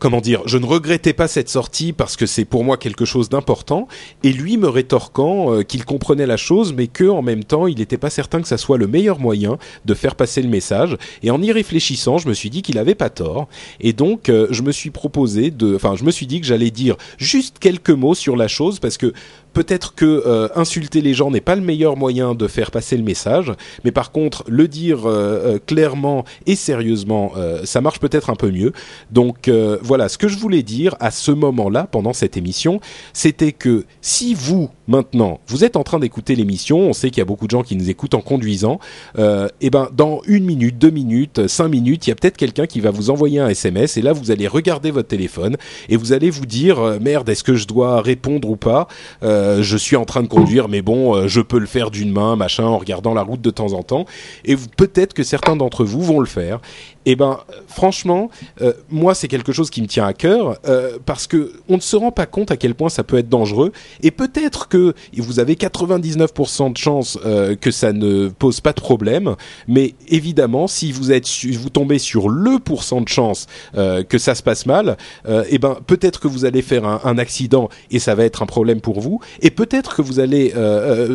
comment 0.01 0.21
dire, 0.21 0.43
je 0.47 0.59
ne 0.59 0.67
regrettais 0.67 1.13
pas 1.13 1.29
cette 1.29 1.49
sortie 1.49 1.93
parce 1.93 2.17
que 2.17 2.27
c'est 2.27 2.47
pour 2.47 2.65
moi 2.65 2.77
quelque 2.79 3.05
chose 3.05 3.29
d'important. 3.29 3.87
Et 4.25 4.33
lui 4.33 4.57
me 4.57 4.67
rétorquant 4.67 5.55
euh, 5.55 5.63
qu'il 5.63 5.85
comprenait 5.85 6.27
la 6.27 6.39
chose, 6.39 6.73
mais 6.73 6.89
que 6.89 7.05
en 7.05 7.23
même 7.23 7.45
temps 7.45 7.67
il 7.69 7.77
n'était 7.77 7.99
pas 7.99 8.11
certain 8.11 8.41
que 8.41 8.49
ça 8.49 8.57
soit 8.57 8.79
le 8.79 8.89
meilleur 8.89 9.21
moyen 9.21 9.59
de 9.85 9.95
faire 9.95 10.17
passer 10.17 10.43
le 10.43 10.49
message. 10.49 10.97
Et 11.23 11.31
en 11.31 11.41
y 11.43 11.53
réfléchissant, 11.53 12.19
je 12.19 12.29
me 12.29 12.35
suis 12.35 12.51
dit 12.51 12.63
qu'il 12.63 12.79
avait 12.79 12.95
pas 12.95 13.11
tort. 13.11 13.47
Et 13.79 13.93
donc 13.93 14.29
euh, 14.29 14.49
je 14.51 14.63
me 14.63 14.73
suis 14.73 14.91
proposé 14.91 15.51
de, 15.51 15.77
enfin 15.77 15.95
je 15.97 16.05
me 16.05 16.11
suis 16.11 16.27
dit 16.27 16.41
que 16.41 16.47
j'allais 16.47 16.71
dire 16.71 16.97
juste 17.19 17.59
quelques 17.59 17.91
mots 17.91 18.15
sur 18.15 18.37
la 18.37 18.49
chose 18.49 18.81
parce 18.81 18.97
que 18.97 19.13
peut-être 19.53 19.95
que 19.95 20.23
euh, 20.27 20.49
insulter 20.55 21.01
les 21.01 21.15
gens 21.15 21.31
n'est 21.31 21.41
pas 21.41 21.57
le 21.57 21.63
meilleur 21.63 21.97
moyen 21.97 22.35
de 22.35 22.47
faire 22.47 22.71
passer 22.71 22.97
le 22.97 23.03
message, 23.03 23.53
mais 23.85 23.93
par 23.93 24.13
contre 24.13 24.45
le 24.49 24.69
dire 24.69 25.07
euh, 25.07 25.55
euh, 25.55 25.59
clairement 25.65 26.25
et 26.47 26.57
sérieusement, 26.57 27.33
ça 27.65 27.81
marche 27.81 28.01
peut-être 28.01 28.31
un 28.31 28.35
peu 28.35 28.51
mieux. 28.51 28.73
Donc 29.11 29.51
voilà, 29.83 30.09
ce 30.09 30.19
que 30.19 30.29
je 30.29 30.39
voulais 30.39 30.63
dire 30.63 30.95
à 31.01 31.11
ce 31.11 31.31
moment-là, 31.31 31.87
pendant 31.91 32.13
cette 32.13 32.37
émission, 32.37 32.81
c'était 33.13 33.53
que 33.53 33.85
si 34.01 34.35
vous 34.35 34.71
maintenant 34.91 35.41
vous 35.47 35.65
êtes 35.65 35.77
en 35.77 35.83
train 35.83 35.99
d'écouter 35.99 36.35
l'émission, 36.35 36.79
on 36.79 36.93
sait 36.93 37.11
qu'il 37.11 37.19
y 37.19 37.23
a 37.23 37.27
beaucoup 37.27 37.47
de 37.47 37.51
gens 37.51 37.63
qui 37.63 37.77
nous 37.77 37.89
écoutent 37.89 38.15
en 38.15 38.21
conduisant, 38.21 38.79
euh, 39.19 39.49
et 39.61 39.71
ben 39.71 39.89
dans 39.97 40.21
une 40.27 40.45
minute, 40.45 40.77
deux 40.77 40.91
minutes, 40.91 41.47
cinq 41.47 41.69
minutes, 41.69 42.07
il 42.07 42.11
y 42.11 42.13
a 42.13 42.17
peut-être 42.17 42.37
quelqu'un 42.37 42.67
qui 42.67 42.81
va 42.81 42.91
vous 42.91 43.11
envoyer 43.11 43.41
un 43.41 43.49
SMS 43.49 43.97
et 43.97 44.03
là 44.03 44.13
vous 44.13 44.31
allez 44.31 44.47
regarder 44.47 44.91
votre 44.91 45.09
téléphone 45.09 45.57
et 45.89 45.97
vous 45.97 46.13
allez 46.13 46.31
vous 46.31 46.47
dire 46.47 46.79
euh, 46.79 46.99
merde, 47.01 47.29
est-ce 47.29 47.45
que 47.45 47.55
je 47.55 47.67
dois 47.67 48.01
répondre 48.03 48.49
ou 48.51 48.57
pas? 48.57 48.89
Euh, 49.23 49.63
Je 49.63 49.77
suis 49.77 49.97
en 49.97 50.05
train 50.05 50.23
de 50.23 50.29
conduire, 50.29 50.69
mais 50.69 50.83
bon, 50.83 51.15
euh, 51.15 51.29
je 51.29 51.41
peux 51.41 51.59
le 51.59 51.67
faire 51.67 51.91
d'une 51.91 52.13
main, 52.13 52.37
machin, 52.37 52.65
en 52.65 52.79
regardant 52.79 53.15
la 53.15 53.23
route 53.23 53.41
de 53.41 53.51
temps 53.51 53.73
en 53.73 53.83
temps. 53.83 54.05
Et 54.45 54.57
peut-être 54.77 55.15
que 55.15 55.23
certains 55.23 55.57
d'entre 55.57 55.85
vous 55.85 56.03
vont 56.03 56.21
le 56.21 56.27
faire. 56.27 56.61
Et 57.07 57.17
ben, 57.17 57.39
franchement, 57.67 58.31
euh, 58.61 58.73
moi, 58.91 59.15
c'est 59.15 59.29
quelque 59.29 59.53
chose 59.53 59.71
qui 59.71 59.81
me 59.81 59.87
tient 59.87 60.07
à 60.07 60.13
cœur 60.13 60.59
euh, 60.67 60.99
parce 61.07 61.27
que 61.27 61.53
on 61.69 61.77
ne 61.77 61.81
se 61.81 61.97
rend 61.97 62.13
pas 62.13 62.27
compte 62.27 62.51
à 62.51 62.57
quel 62.59 62.75
point 62.75 62.91
ça 62.91 63.05
peut 63.05 63.17
être 63.17 63.29
dangereux. 63.29 63.73
Et 64.03 64.11
peut-être 64.11 64.69
que 64.69 64.95
vous 65.17 65.41
avez 65.41 65.55
99% 65.55 66.73
de 66.73 66.77
chances 66.77 67.19
euh, 67.25 67.55
que 67.57 67.71
ça 67.71 67.93
ne 67.93 68.29
pose 68.29 68.61
pas 68.61 68.73
de 68.73 68.81
problème, 68.81 69.35
mais 69.67 69.95
évidemment, 70.09 70.67
si 70.67 70.93
vous 70.93 71.11
êtes, 71.11 71.27
vous 71.53 71.71
tombez 71.71 71.99
sur 71.99 72.29
le 72.29 72.59
pourcent 72.59 73.01
de 73.01 73.09
chance 73.09 73.47
que 73.75 74.19
ça 74.19 74.35
se 74.35 74.43
passe 74.43 74.67
mal, 74.67 74.97
et 75.49 75.59
ben 75.59 75.77
peut-être 75.87 76.21
que 76.21 76.29
vous 76.29 76.45
allez 76.45 76.63
faire 76.63 76.85
un, 76.85 77.01
un 77.05 77.19
accident 77.19 77.69
et 77.91 77.99
ça 77.99 78.15
va 78.15 78.25
être 78.25 78.43
un 78.43 78.47
problème 78.47 78.81
pour 78.81 79.01
vous, 79.01 79.21
et 79.43 79.51
peut-être 79.51 79.97
que 79.97 80.03
vous 80.03 80.21
allez 80.21 80.53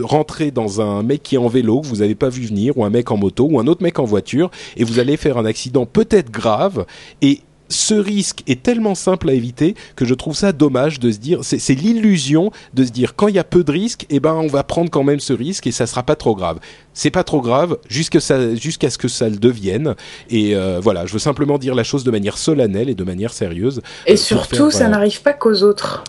rentrer 0.04 0.52
dans 0.52 0.82
un 0.82 1.04
mec 1.04 1.24
qui 1.24 1.36
est 1.36 1.40
en 1.40 1.48
vélo 1.48 1.82
que 1.82 1.88
vous 1.88 1.98
n'avez 1.98 2.16
pas 2.16 2.30
vu 2.30 2.46
venir, 2.46 2.78
ou 2.78 2.86
un 2.86 2.90
mec 2.90 3.12
en 3.12 3.18
moto, 3.18 3.48
ou 3.50 3.60
un 3.60 3.68
autre 3.68 3.84
mec 3.84 4.00
en 4.00 4.06
voiture, 4.06 4.50
et 4.78 4.84
vous 4.84 5.00
allez 5.00 5.18
faire 5.18 5.38
un 5.38 5.46
accident 5.46 5.74
peut-être 5.84 6.32
grave, 6.32 6.86
et 7.21 7.41
ce 7.69 7.93
risque 7.93 8.43
est 8.47 8.61
tellement 8.61 8.95
simple 8.95 9.30
à 9.30 9.34
éviter 9.34 9.76
que 9.95 10.05
je 10.05 10.13
trouve 10.13 10.36
ça 10.36 10.51
dommage 10.51 10.99
de 10.99 11.11
se 11.11 11.17
dire, 11.17 11.39
c'est 11.43 11.73
l'illusion 11.73 12.51
de 12.73 12.86
se 12.86 12.91
dire 12.91 13.15
quand 13.15 13.28
il 13.28 13.36
y 13.36 13.39
a 13.39 13.43
peu 13.43 13.63
de 13.63 13.71
risques, 13.71 14.05
eh 14.09 14.19
ben 14.19 14.34
on 14.34 14.47
va 14.47 14.63
prendre 14.63 14.89
quand 14.89 15.03
même 15.03 15.19
ce 15.19 15.34
risque 15.34 15.67
et 15.67 15.71
ça 15.71 15.88
sera 15.88 16.03
pas 16.03 16.15
trop 16.15 16.36
grave. 16.36 16.59
C'est 16.93 17.11
pas 17.11 17.23
trop 17.23 17.41
grave 17.41 17.78
jusqu'à 17.89 18.19
ça, 18.19 18.55
jusqu'à 18.55 18.89
ce 18.89 18.97
que 18.97 19.07
ça 19.07 19.30
le 19.30 19.38
devienne. 19.38 19.95
Et 20.30 20.55
euh, 20.55 20.80
voilà, 20.82 21.05
je 21.05 21.13
veux 21.13 21.19
simplement 21.19 21.57
dire 21.57 21.76
la 21.76 21.84
chose 21.84 22.03
de 22.03 22.11
manière 22.11 22.38
solennelle 22.38 22.89
et 22.89 22.95
de 22.95 23.03
manière 23.03 23.34
sérieuse. 23.34 23.82
Et 24.05 24.13
pour 24.13 24.19
surtout, 24.19 24.55
faire, 24.55 24.71
ça 24.71 24.86
euh, 24.86 24.89
n'arrive 24.89 25.21
pas 25.21 25.34
qu'aux 25.34 25.63
autres. 25.63 26.03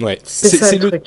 Ouais, 0.00 0.18
C'est 0.24 0.78
le 0.78 0.90
le. 0.90 1.02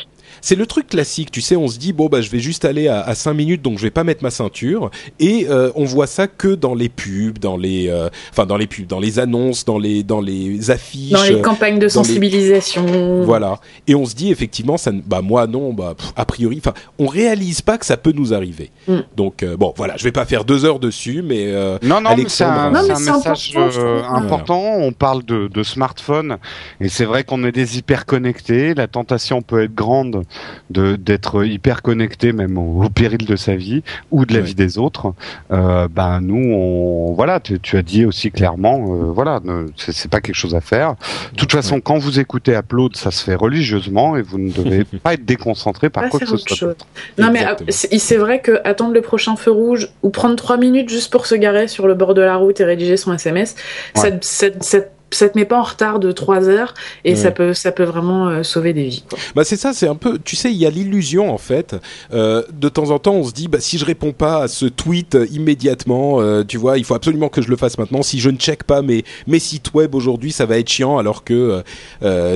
C'est 0.45 0.53
le 0.55 0.67
truc 0.67 0.85
classique, 0.85 1.31
tu 1.31 1.41
sais, 1.41 1.55
on 1.55 1.67
se 1.67 1.79
dit 1.79 1.91
bon 1.91 2.05
bah 2.05 2.21
je 2.21 2.29
vais 2.29 2.37
juste 2.37 2.65
aller 2.65 2.87
à, 2.87 3.01
à 3.01 3.15
5 3.15 3.33
minutes 3.33 3.61
donc 3.63 3.79
je 3.79 3.83
vais 3.83 3.89
pas 3.89 4.03
mettre 4.03 4.21
ma 4.21 4.29
ceinture 4.29 4.91
et 5.19 5.47
euh, 5.49 5.71
on 5.73 5.85
voit 5.85 6.05
ça 6.05 6.27
que 6.27 6.49
dans 6.49 6.75
les 6.75 6.87
pubs, 6.87 7.39
dans 7.39 7.57
les 7.57 7.89
euh, 7.89 8.09
enfin 8.31 8.45
dans 8.45 8.55
les 8.55 8.67
pubs, 8.67 8.85
dans 8.85 8.99
les 8.99 9.17
annonces, 9.17 9.65
dans 9.65 9.79
les 9.79 10.03
dans 10.03 10.21
les 10.21 10.69
affiches. 10.69 11.13
Dans 11.13 11.23
les 11.23 11.41
campagnes 11.41 11.79
de 11.79 11.85
les- 11.85 11.89
sensibilisation. 11.89 13.23
Voilà. 13.23 13.59
Et 13.87 13.95
on 13.95 14.05
se 14.05 14.13
dit 14.13 14.29
effectivement, 14.29 14.77
ça, 14.77 14.91
bah 14.93 15.23
moi 15.23 15.47
non, 15.47 15.73
bah 15.73 15.95
pff, 15.97 16.13
a 16.15 16.25
priori, 16.25 16.57
enfin, 16.59 16.75
on 16.99 17.07
réalise 17.07 17.61
pas 17.61 17.79
que 17.79 17.85
ça 17.87 17.97
peut 17.97 18.11
nous 18.11 18.31
arriver. 18.31 18.69
Mm. 18.87 18.97
Donc 19.17 19.41
euh, 19.41 19.57
bon, 19.57 19.73
voilà, 19.75 19.97
je 19.97 20.03
vais 20.03 20.11
pas 20.11 20.25
faire 20.25 20.45
deux 20.45 20.63
heures 20.63 20.79
dessus, 20.79 21.23
mais 21.23 21.45
euh, 21.47 21.79
Non, 21.81 22.01
non, 22.01 22.11
mais 22.15 22.25
c'est 22.27 22.43
Alexandre, 22.43 22.77
un, 22.77 22.83
c'est 22.83 22.91
un 22.91 22.95
c'est 22.97 23.11
message 23.55 23.79
euh, 23.79 24.03
important. 24.03 24.61
On 24.77 24.91
parle 24.91 25.23
de, 25.23 25.47
de 25.47 25.63
smartphone 25.63 26.37
et 26.79 26.87
c'est 26.89 27.05
vrai 27.05 27.23
qu'on 27.23 27.43
est 27.45 27.51
des 27.51 27.79
hyper 27.79 28.05
connectés. 28.05 28.75
La 28.75 28.87
tentation 28.87 29.41
peut 29.41 29.63
être 29.63 29.73
grande 29.73 30.23
de 30.69 30.95
d'être 30.95 31.45
hyper 31.45 31.81
connecté, 31.81 32.31
même 32.33 32.57
au, 32.57 32.83
au 32.83 32.89
péril 32.89 33.25
de 33.25 33.35
sa 33.35 33.55
vie 33.55 33.83
ou 34.11 34.25
de 34.25 34.33
la 34.33 34.39
Ouais. 34.39 34.45
vie 34.45 34.55
des 34.55 34.77
autres. 34.77 35.13
Euh, 35.51 35.87
ben 35.89 36.19
nous, 36.21 36.53
on 36.53 37.13
voilà, 37.13 37.39
tu, 37.39 37.59
tu 37.59 37.77
as 37.77 37.81
dit 37.81 38.05
aussi 38.05 38.31
clairement, 38.31 38.77
euh, 38.89 39.11
voilà, 39.11 39.39
c'est 39.77 40.09
pas 40.11 40.21
quelque 40.21 40.35
chose 40.35 40.55
à 40.55 40.61
faire. 40.61 40.95
De 41.33 41.37
toute 41.37 41.51
façon, 41.51 41.79
quand 41.81 41.97
vous 41.97 42.19
écoutez 42.19 42.53
Upload, 42.55 42.95
ça 42.95 43.11
se 43.11 43.23
fait 43.23 43.35
religieusement 43.35 44.17
et 44.17 44.21
vous 44.21 44.37
ne 44.37 44.51
devez 44.51 44.83
pas 45.03 45.13
être 45.13 45.25
déconcentré 45.25 45.89
par 45.89 46.09
quoi 46.09 46.19
que 46.19 46.25
ce 46.25 46.33
autre 46.33 46.43
soit. 46.47 46.57
chose. 46.57 46.75
Non, 47.17 47.31
mais 47.31 47.39
Exactement. 47.41 47.69
euh, 47.69 47.97
c'est 47.97 48.17
vrai 48.17 48.41
que 48.41 48.59
attendre 48.63 48.93
le 48.93 49.01
prochain 49.01 49.35
feu 49.35 49.51
rouge 49.51 49.89
ou 50.03 50.09
prendre 50.09 50.35
trois 50.35 50.57
minutes 50.57 50.89
juste 50.89 51.11
pour 51.11 51.25
se 51.25 51.35
garer 51.35 51.67
sur 51.67 51.87
le 51.87 51.93
bord 51.95 52.13
de 52.13 52.21
la 52.21 52.35
route 52.35 52.59
et 52.59 52.65
rédiger 52.65 52.97
son 52.97 53.13
SMS, 53.13 53.55
ça, 53.95 54.09
ça, 54.21 54.47
ça, 54.59 54.77
ça 55.11 55.29
te 55.29 55.37
met 55.37 55.45
pas 55.45 55.59
en 55.59 55.63
retard 55.63 55.99
de 55.99 56.11
trois 56.11 56.49
heures 56.49 56.73
et 57.03 57.15
ça 57.15 57.31
peut, 57.31 57.53
ça 57.53 57.71
peut 57.71 57.83
vraiment 57.83 58.27
euh, 58.27 58.43
sauver 58.43 58.73
des 58.73 58.85
vies. 58.85 59.03
Quoi. 59.07 59.17
Bah 59.35 59.43
c'est 59.43 59.55
ça, 59.55 59.73
c'est 59.73 59.87
un 59.87 59.95
peu, 59.95 60.19
tu 60.23 60.35
sais, 60.35 60.51
il 60.51 60.57
y 60.57 60.65
a 60.65 60.69
l'illusion 60.69 61.33
en 61.33 61.37
fait. 61.37 61.75
Euh, 62.13 62.43
de 62.51 62.69
temps 62.69 62.91
en 62.91 62.99
temps, 62.99 63.13
on 63.13 63.23
se 63.23 63.31
dit, 63.31 63.47
bah 63.47 63.59
si 63.59 63.77
je 63.77 63.85
réponds 63.85 64.11
pas 64.11 64.43
à 64.43 64.47
ce 64.47 64.65
tweet 64.65 65.15
euh, 65.15 65.27
immédiatement, 65.31 66.19
tu 66.43 66.57
vois, 66.57 66.77
il 66.77 66.83
faut 66.83 66.95
absolument 66.95 67.29
que 67.29 67.41
je 67.41 67.49
le 67.49 67.55
fasse 67.55 67.77
maintenant. 67.77 68.01
Si 68.01 68.19
je 68.19 68.29
ne 68.29 68.37
check 68.37 68.63
pas 68.63 68.81
mes 68.81 69.03
mes 69.27 69.39
sites 69.39 69.73
web 69.73 69.95
aujourd'hui, 69.95 70.31
ça 70.31 70.45
va 70.45 70.57
être 70.57 70.69
chiant. 70.69 70.97
Alors 70.97 71.23
que, 71.23 71.63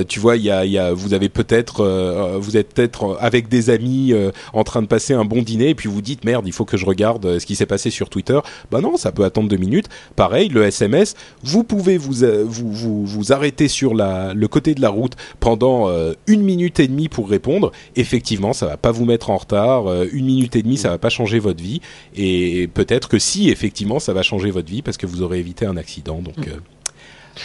tu 0.08 0.20
vois, 0.20 0.36
il 0.36 0.42
y 0.42 0.50
a, 0.50 0.64
il 0.64 0.72
y 0.72 0.78
a, 0.78 0.92
vous 0.92 1.14
avez 1.14 1.28
peut-être, 1.28 2.38
vous 2.38 2.56
êtes 2.56 2.74
peut-être 2.74 3.16
avec 3.20 3.48
des 3.48 3.70
amis 3.70 4.14
en 4.52 4.64
train 4.64 4.82
de 4.82 4.86
passer 4.86 5.14
un 5.14 5.24
bon 5.24 5.42
dîner 5.42 5.70
et 5.70 5.74
puis 5.74 5.88
vous 5.88 6.02
dites 6.02 6.24
merde, 6.24 6.46
il 6.46 6.52
faut 6.52 6.64
que 6.64 6.76
je 6.76 6.86
regarde 6.86 7.38
ce 7.38 7.46
qui 7.46 7.56
s'est 7.56 7.66
passé 7.66 7.90
sur 7.90 8.08
Twitter. 8.08 8.38
Bah 8.70 8.80
non, 8.80 8.96
ça 8.96 9.12
peut 9.12 9.24
attendre 9.24 9.48
deux 9.48 9.56
minutes. 9.56 9.86
Pareil, 10.16 10.48
le 10.48 10.64
SMS, 10.64 11.14
vous 11.42 11.64
pouvez 11.64 11.98
vous 11.98 12.24
vous 12.60 12.72
vous, 12.72 13.06
vous 13.06 13.32
arrêter 13.32 13.68
sur 13.68 13.94
la 13.94 14.34
le 14.34 14.48
côté 14.48 14.74
de 14.74 14.80
la 14.80 14.88
route 14.90 15.16
pendant 15.40 15.88
euh, 15.88 16.12
une 16.26 16.42
minute 16.42 16.80
et 16.80 16.88
demie 16.88 17.08
pour 17.08 17.28
répondre. 17.28 17.72
Effectivement, 17.96 18.52
ça 18.52 18.66
va 18.66 18.76
pas 18.76 18.90
vous 18.90 19.04
mettre 19.04 19.30
en 19.30 19.36
retard. 19.36 19.86
Euh, 19.88 20.06
une 20.12 20.26
minute 20.26 20.56
et 20.56 20.62
demie, 20.62 20.76
ça 20.76 20.90
va 20.90 20.98
pas 20.98 21.10
changer 21.10 21.38
votre 21.38 21.62
vie. 21.62 21.80
Et 22.16 22.68
peut-être 22.72 23.08
que 23.08 23.18
si, 23.18 23.50
effectivement, 23.50 23.98
ça 23.98 24.12
va 24.12 24.22
changer 24.22 24.50
votre 24.50 24.70
vie 24.70 24.82
parce 24.82 24.96
que 24.96 25.06
vous 25.06 25.22
aurez 25.22 25.38
évité 25.38 25.66
un 25.66 25.76
accident. 25.76 26.20
Donc. 26.20 26.48
euh, 26.48 26.52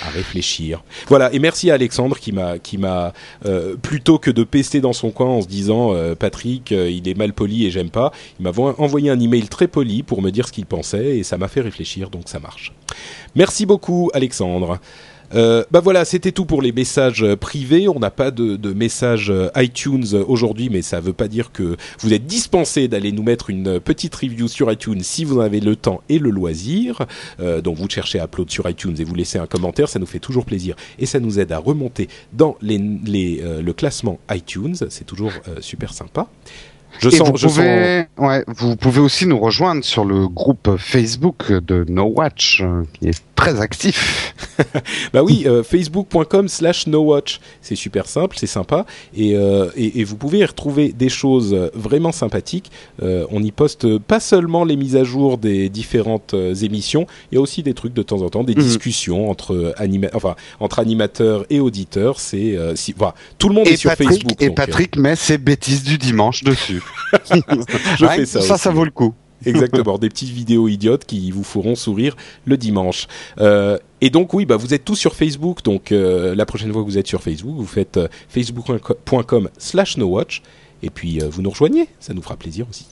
à 0.05 0.09
réfléchir. 0.09 0.83
Voilà, 1.07 1.33
et 1.33 1.39
merci 1.39 1.71
à 1.71 1.75
Alexandre 1.75 2.17
qui 2.19 2.31
m'a 2.31 2.57
qui 2.59 2.77
m'a 2.77 3.13
euh, 3.45 3.75
plutôt 3.75 4.17
que 4.19 4.31
de 4.31 4.43
pester 4.43 4.81
dans 4.81 4.93
son 4.93 5.11
coin 5.11 5.27
en 5.27 5.41
se 5.41 5.47
disant 5.47 5.93
euh, 5.93 6.15
Patrick, 6.15 6.71
euh, 6.71 6.89
il 6.89 7.07
est 7.07 7.13
mal 7.17 7.33
poli 7.33 7.65
et 7.65 7.71
j'aime 7.71 7.89
pas, 7.89 8.11
il 8.39 8.43
m'a 8.43 8.51
vo- 8.51 8.75
envoyé 8.77 9.09
un 9.09 9.19
email 9.19 9.47
très 9.47 9.67
poli 9.67 10.03
pour 10.03 10.21
me 10.21 10.31
dire 10.31 10.47
ce 10.47 10.51
qu'il 10.51 10.65
pensait 10.65 11.17
et 11.17 11.23
ça 11.23 11.37
m'a 11.37 11.47
fait 11.47 11.61
réfléchir 11.61 12.09
donc 12.09 12.23
ça 12.27 12.39
marche. 12.39 12.73
Merci 13.35 13.65
beaucoup 13.65 14.09
Alexandre. 14.13 14.79
Euh, 15.33 15.63
bah 15.71 15.79
voilà, 15.79 16.05
c'était 16.05 16.31
tout 16.31 16.45
pour 16.45 16.61
les 16.61 16.71
messages 16.71 17.23
euh, 17.23 17.35
privés. 17.35 17.87
On 17.87 17.99
n'a 17.99 18.11
pas 18.11 18.31
de, 18.31 18.73
messages 18.73 19.29
euh, 19.29 19.49
iTunes 19.55 20.05
euh, 20.13 20.23
aujourd'hui, 20.27 20.69
mais 20.69 20.81
ça 20.81 20.99
veut 20.99 21.13
pas 21.13 21.27
dire 21.27 21.51
que 21.51 21.77
vous 21.99 22.13
êtes 22.13 22.25
dispensé 22.25 22.87
d'aller 22.87 23.11
nous 23.11 23.23
mettre 23.23 23.49
une 23.49 23.79
petite 23.79 24.15
review 24.15 24.47
sur 24.47 24.71
iTunes 24.71 25.01
si 25.01 25.25
vous 25.25 25.37
en 25.37 25.41
avez 25.41 25.59
le 25.59 25.75
temps 25.75 26.01
et 26.09 26.19
le 26.19 26.29
loisir. 26.29 27.05
Donc 27.63 27.77
vous 27.77 27.89
cherchez 27.89 28.19
Upload 28.19 28.49
sur 28.49 28.69
iTunes 28.69 28.95
et 28.99 29.03
vous 29.03 29.15
laissez 29.15 29.37
un 29.37 29.47
commentaire, 29.47 29.89
ça 29.89 29.99
nous 29.99 30.05
fait 30.05 30.19
toujours 30.19 30.45
plaisir 30.45 30.75
et 30.99 31.05
ça 31.05 31.19
nous 31.19 31.39
aide 31.39 31.51
à 31.51 31.57
remonter 31.57 32.07
dans 32.33 32.57
le 32.61 33.71
classement 33.71 34.19
iTunes. 34.31 34.75
C'est 34.89 35.05
toujours 35.05 35.31
super 35.59 35.93
sympa. 35.93 36.27
Je 36.99 37.09
sens, 37.09 37.29
vous 37.29 37.37
je 37.37 37.47
sens. 37.47 37.55
pouvez, 37.57 38.05
ouais, 38.17 38.43
vous 38.47 38.75
pouvez 38.75 38.99
aussi 38.99 39.25
nous 39.25 39.39
rejoindre 39.39 39.83
sur 39.83 40.05
le 40.05 40.27
groupe 40.27 40.75
Facebook 40.77 41.51
de 41.51 41.85
No 41.89 42.03
Watch, 42.05 42.61
euh, 42.61 42.83
qui 42.99 43.09
est 43.09 43.21
très 43.35 43.59
actif. 43.61 44.33
Bah 45.13 45.21
oui, 45.23 45.43
euh, 45.45 45.63
facebook.com 45.63 46.47
slash 46.47 46.87
nowatch. 46.87 47.39
C'est 47.61 47.75
super 47.75 48.05
simple, 48.07 48.37
c'est 48.39 48.47
sympa. 48.47 48.85
Et, 49.15 49.35
euh, 49.35 49.69
et, 49.75 49.99
et 49.99 50.03
vous 50.05 50.15
pouvez 50.15 50.39
y 50.39 50.45
retrouver 50.45 50.93
des 50.93 51.09
choses 51.09 51.53
vraiment 51.73 52.11
sympathiques. 52.13 52.71
Euh, 53.03 53.25
on 53.31 53.43
y 53.43 53.51
poste 53.51 53.97
pas 53.97 54.19
seulement 54.21 54.63
les 54.63 54.77
mises 54.77 54.95
à 54.95 55.03
jour 55.03 55.37
des 55.37 55.67
différentes 55.69 56.33
émissions, 56.61 57.05
il 57.31 57.35
y 57.35 57.37
a 57.37 57.41
aussi 57.41 57.63
des 57.63 57.73
trucs 57.73 57.93
de 57.93 58.01
temps 58.03 58.21
en 58.21 58.29
temps, 58.29 58.43
des 58.43 58.55
Mhm. 58.55 58.61
discussions 58.63 59.29
entre, 59.29 59.73
anima 59.77 60.07
enfin, 60.13 60.35
entre 60.61 60.79
animateurs 60.79 61.45
et 61.49 61.59
auditeurs. 61.59 62.19
C'est, 62.19 62.55
euh, 62.57 62.75
si, 62.75 62.93
voilà, 62.97 63.13
tout 63.37 63.49
le 63.49 63.55
monde 63.55 63.67
est 63.67 63.75
sur 63.77 63.91
Facebook. 63.91 64.41
et 64.41 64.47
donc, 64.47 64.55
Patrick 64.55 64.95
met 64.97 65.15
ses 65.17 65.37
bêtises 65.37 65.83
du 65.83 65.97
dimanche 65.97 66.43
dessus. 66.43 66.81
Je 67.97 68.05
Ouais, 68.05 68.15
fais 68.17 68.25
ça 68.25 68.41
Ça, 68.41 68.53
aussi. 68.55 68.63
ça 68.63 68.71
vaut 68.71 68.85
le 68.85 68.91
coup. 68.91 69.13
Exactement, 69.45 69.97
des 69.99 70.09
petites 70.09 70.29
vidéos 70.29 70.67
idiotes 70.67 71.05
qui 71.05 71.31
vous 71.31 71.43
feront 71.43 71.75
sourire 71.75 72.15
le 72.45 72.57
dimanche. 72.57 73.07
Euh, 73.39 73.77
et 74.01 74.09
donc 74.09 74.33
oui, 74.33 74.45
bah 74.45 74.55
vous 74.57 74.73
êtes 74.73 74.85
tous 74.85 74.95
sur 74.95 75.15
Facebook. 75.15 75.63
Donc 75.63 75.91
euh, 75.91 76.33
la 76.35 76.45
prochaine 76.45 76.71
fois 76.71 76.81
que 76.81 76.87
vous 76.87 76.97
êtes 76.97 77.07
sur 77.07 77.21
Facebook, 77.21 77.55
vous 77.55 77.65
faites 77.65 77.97
euh, 77.97 78.07
facebook.com/slash 78.29 79.97
nowatch 79.97 80.41
et 80.83 80.89
puis 80.89 81.19
vous 81.29 81.41
nous 81.41 81.49
rejoignez. 81.49 81.87
Ça 81.99 82.13
nous 82.13 82.21
fera 82.21 82.35
plaisir 82.35 82.65
aussi. 82.69 82.87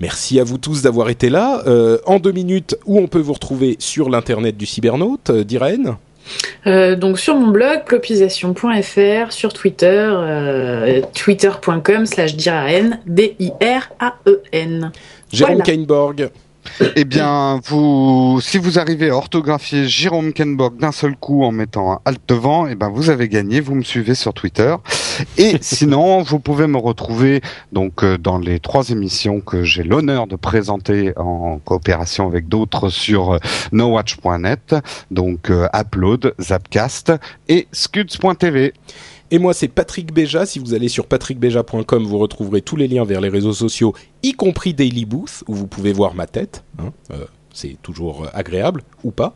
Merci 0.00 0.40
à 0.40 0.44
vous 0.44 0.56
tous 0.58 0.82
d'avoir 0.82 1.10
été 1.10 1.28
là. 1.28 1.62
En 2.06 2.18
deux 2.20 2.32
minutes, 2.32 2.76
où 2.86 2.98
on 2.98 3.06
peut 3.06 3.18
vous 3.20 3.34
retrouver 3.34 3.76
sur 3.78 4.08
l'internet 4.08 4.56
du 4.56 4.64
cybernaute, 4.64 5.30
d'Irène? 5.30 5.96
Euh, 6.66 6.96
donc 6.96 7.18
sur 7.18 7.34
mon 7.34 7.48
blog, 7.48 7.84
plopisation.fr, 7.86 9.32
sur 9.32 9.52
Twitter, 9.52 10.08
euh, 10.12 11.00
twitter.com 11.14 12.06
slash 12.06 12.36
diraen, 12.36 13.00
D-I-R-A-E-N. 13.06 14.92
Jérôme 15.32 15.56
Voilà. 15.56 15.64
Kainborg. 15.64 16.30
Eh 16.96 17.04
bien, 17.04 17.60
vous, 17.64 18.40
si 18.40 18.58
vous 18.58 18.78
arrivez 18.78 19.10
à 19.10 19.16
orthographier 19.16 19.86
Jérôme 19.86 20.32
Kenborg 20.32 20.76
d'un 20.78 20.92
seul 20.92 21.16
coup 21.16 21.44
en 21.44 21.52
mettant 21.52 21.92
un 21.92 22.00
alt 22.04 22.20
devant, 22.28 22.66
eh 22.66 22.74
ben 22.74 22.88
vous 22.88 23.10
avez 23.10 23.28
gagné. 23.28 23.60
Vous 23.60 23.74
me 23.74 23.82
suivez 23.82 24.14
sur 24.14 24.32
Twitter. 24.32 24.74
Et 25.36 25.56
sinon, 25.60 26.22
vous 26.22 26.38
pouvez 26.38 26.66
me 26.66 26.78
retrouver 26.78 27.40
donc 27.72 28.02
euh, 28.02 28.18
dans 28.18 28.38
les 28.38 28.60
trois 28.60 28.90
émissions 28.90 29.40
que 29.40 29.62
j'ai 29.64 29.82
l'honneur 29.82 30.26
de 30.26 30.36
présenter 30.36 31.12
en 31.16 31.58
coopération 31.58 32.26
avec 32.26 32.48
d'autres 32.48 32.88
sur 32.88 33.34
euh, 33.34 33.38
nowatch.net, 33.72 34.74
donc 35.10 35.50
euh, 35.50 35.68
Upload, 35.74 36.34
Zapcast 36.40 37.12
et 37.48 37.68
Scuds.tv. 37.72 38.72
Et 39.32 39.38
moi, 39.38 39.54
c'est 39.54 39.68
Patrick 39.68 40.12
Béja. 40.12 40.44
Si 40.46 40.58
vous 40.58 40.74
allez 40.74 40.88
sur 40.88 41.06
patrickbeja.com, 41.06 42.04
vous 42.04 42.18
retrouverez 42.18 42.62
tous 42.62 42.76
les 42.76 42.88
liens 42.88 43.04
vers 43.04 43.20
les 43.20 43.28
réseaux 43.28 43.52
sociaux, 43.52 43.94
y 44.22 44.32
compris 44.32 44.74
Daily 44.74 45.04
Booth, 45.04 45.44
où 45.48 45.54
vous 45.54 45.66
pouvez 45.66 45.92
voir 45.92 46.14
ma 46.14 46.26
tête. 46.26 46.64
hein. 46.78 46.92
Euh, 47.12 47.24
c'est 47.60 47.76
toujours 47.82 48.24
euh, 48.24 48.28
agréable, 48.32 48.82
ou 49.04 49.10
pas. 49.10 49.34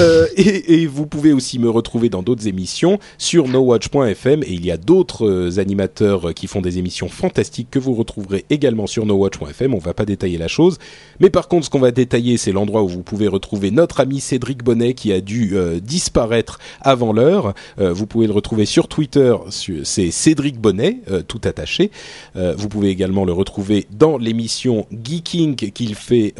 Euh, 0.00 0.26
et, 0.36 0.86
vous 0.86 1.06
pouvez 1.06 1.32
aussi 1.32 1.58
me 1.58 1.70
retrouver 1.70 2.08
dans 2.08 2.22
d'autres 2.22 2.48
émissions 2.48 2.98
sur 3.18 3.48
nowatch.fm. 3.48 4.42
Et 4.42 4.52
il 4.52 4.64
y 4.64 4.70
a 4.70 4.76
d'autres 4.76 5.26
euh, 5.26 5.58
animateurs 5.58 6.34
qui 6.34 6.46
font 6.46 6.60
des 6.60 6.78
émissions 6.78 7.08
fantastiques 7.08 7.68
que 7.70 7.78
vous 7.78 7.94
retrouverez 7.94 8.44
également 8.50 8.86
sur 8.86 9.06
nowatch.fm. 9.06 9.74
On 9.74 9.78
va 9.78 9.94
pas 9.94 10.04
détailler 10.04 10.38
la 10.38 10.48
chose. 10.48 10.78
Mais 11.20 11.30
par 11.30 11.48
contre, 11.48 11.66
ce 11.66 11.70
qu'on 11.70 11.78
va 11.78 11.92
détailler, 11.92 12.36
c'est 12.36 12.52
l'endroit 12.52 12.82
où 12.82 12.88
vous 12.88 13.02
pouvez 13.02 13.28
retrouver 13.28 13.70
notre 13.70 14.00
ami 14.00 14.20
Cédric 14.20 14.64
Bonnet 14.64 14.94
qui 14.94 15.12
a 15.12 15.20
dû 15.20 15.54
disparaître 15.82 16.58
avant 16.80 17.12
l'heure. 17.12 17.54
Vous 17.78 18.06
pouvez 18.06 18.26
le 18.26 18.32
retrouver 18.32 18.64
sur 18.64 18.88
Twitter, 18.88 19.34
c'est 19.50 20.10
Cédric 20.10 20.58
Bonnet, 20.58 20.98
tout 21.28 21.40
attaché. 21.44 21.90
Vous 22.34 22.68
pouvez 22.68 22.88
également 22.88 23.24
le 23.24 23.32
retrouver 23.32 23.86
dans 23.90 24.18
l'émission 24.18 24.86
Geeking 24.90 25.56
qu'il 25.56 25.94
fait 25.94 26.34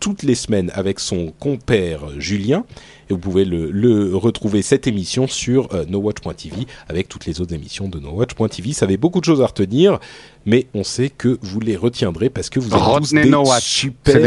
toutes 0.00 0.22
les 0.22 0.34
semaines 0.34 0.57
avec 0.74 1.00
son 1.00 1.32
compère 1.38 2.00
Julien. 2.18 2.64
Et 3.10 3.14
vous 3.14 3.18
pouvez 3.18 3.46
le, 3.46 3.70
le 3.70 4.14
retrouver 4.14 4.60
cette 4.60 4.86
émission 4.86 5.26
sur 5.26 5.74
euh, 5.74 5.86
nowatch.tv 5.86 6.66
avec 6.88 7.08
toutes 7.08 7.24
les 7.24 7.40
autres 7.40 7.54
émissions 7.54 7.88
de 7.88 7.98
nowatch.tv. 7.98 8.72
Ça 8.74 8.84
avait 8.84 8.98
beaucoup 8.98 9.20
de 9.20 9.24
choses 9.24 9.40
à 9.40 9.46
retenir, 9.46 9.98
mais 10.44 10.66
on 10.74 10.84
sait 10.84 11.08
que 11.08 11.38
vous 11.40 11.60
les 11.60 11.76
retiendrez 11.76 12.28
parce 12.28 12.50
que 12.50 12.60
vous 12.60 12.68
êtes 12.68 12.78
tous 12.78 12.84
Retenez 12.84 13.22
des 13.24 13.30
No 13.30 13.46
Watch, 13.46 13.64
super 13.64 14.18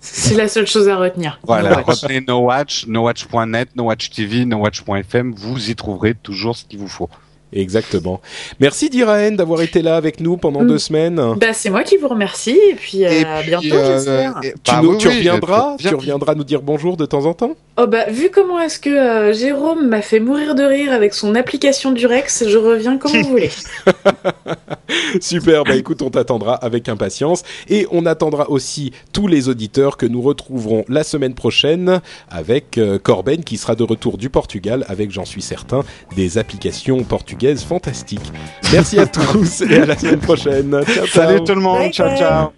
c'est 0.00 0.34
la 0.34 0.48
seule 0.48 0.66
chose 0.66 0.88
à 0.88 0.96
retenir. 0.96 1.38
Voilà, 1.42 1.82
retenez 1.82 2.20
NoWatch, 2.20 2.86
NoWatch.net, 2.86 3.76
NoWatch 3.76 4.10
TV, 4.10 4.44
NoWatch.fm, 4.44 5.34
vous 5.36 5.70
y 5.70 5.74
trouverez 5.74 6.14
toujours 6.14 6.56
ce 6.56 6.64
qu'il 6.64 6.78
vous 6.78 6.88
faut. 6.88 7.08
Exactement. 7.52 8.20
Merci 8.60 8.90
Diraen 8.90 9.32
d'avoir 9.32 9.62
été 9.62 9.80
là 9.82 9.96
avec 9.96 10.20
nous 10.20 10.36
pendant 10.36 10.64
deux 10.64 10.78
semaines. 10.78 11.20
Bah, 11.40 11.52
c'est 11.52 11.70
moi 11.70 11.82
qui 11.82 11.96
vous 11.96 12.08
remercie 12.08 12.58
et 12.70 12.74
puis 12.74 13.04
euh, 13.06 13.10
Et 13.10 13.24
à 13.24 13.38
puis, 13.40 13.48
bientôt, 13.48 13.74
euh, 13.76 13.96
j'espère. 13.96 14.40
Tu, 14.42 14.52
bah 14.70 14.80
nous, 14.82 14.90
oui, 14.92 14.98
tu 14.98 15.08
reviendras, 15.08 15.76
viens- 15.78 15.90
tu 15.90 15.94
reviendras 15.96 16.34
nous 16.34 16.44
dire 16.44 16.60
bonjour 16.60 16.96
de 16.98 17.06
temps 17.06 17.24
en 17.24 17.32
temps. 17.32 17.56
Oh 17.80 17.86
bah, 17.86 18.04
vu 18.10 18.28
comment 18.30 18.60
est-ce 18.60 18.78
que 18.78 18.90
euh, 18.90 19.32
Jérôme 19.32 19.88
m'a 19.88 20.02
fait 20.02 20.20
mourir 20.20 20.54
de 20.54 20.62
rire 20.62 20.92
avec 20.92 21.14
son 21.14 21.34
application 21.34 21.92
du 21.92 22.06
Rex, 22.06 22.44
je 22.48 22.58
reviens 22.58 22.98
quand 22.98 23.08
vous 23.10 23.28
voulez. 23.28 23.50
Super, 25.20 25.64
bah 25.64 25.74
écoute, 25.76 26.02
on 26.02 26.10
t'attendra 26.10 26.54
avec 26.54 26.88
impatience 26.88 27.42
et 27.68 27.86
on 27.92 28.04
attendra 28.06 28.50
aussi 28.50 28.92
tous 29.12 29.26
les 29.26 29.48
auditeurs 29.48 29.96
que 29.96 30.06
nous 30.06 30.20
retrouverons 30.20 30.84
la 30.88 31.04
semaine 31.04 31.34
prochaine 31.34 32.00
avec 32.30 32.78
euh, 32.78 32.98
Corben 32.98 33.42
qui 33.44 33.56
sera 33.56 33.74
de 33.74 33.84
retour 33.84 34.18
du 34.18 34.28
Portugal 34.28 34.84
avec, 34.88 35.10
j'en 35.10 35.24
suis 35.24 35.42
certain, 35.42 35.82
des 36.16 36.36
applications 36.38 37.02
portugaises 37.04 37.37
portugaise 37.38 37.64
fantastique. 37.64 38.32
Merci 38.72 38.98
à 38.98 39.06
tous 39.06 39.62
et 39.62 39.82
à 39.82 39.86
la 39.86 39.96
semaine 39.96 40.18
prochaine. 40.18 40.80
Salut 41.12 41.44
tout 41.44 41.54
le 41.54 41.60
monde, 41.60 41.92
ciao 41.92 42.16
ciao. 42.16 42.52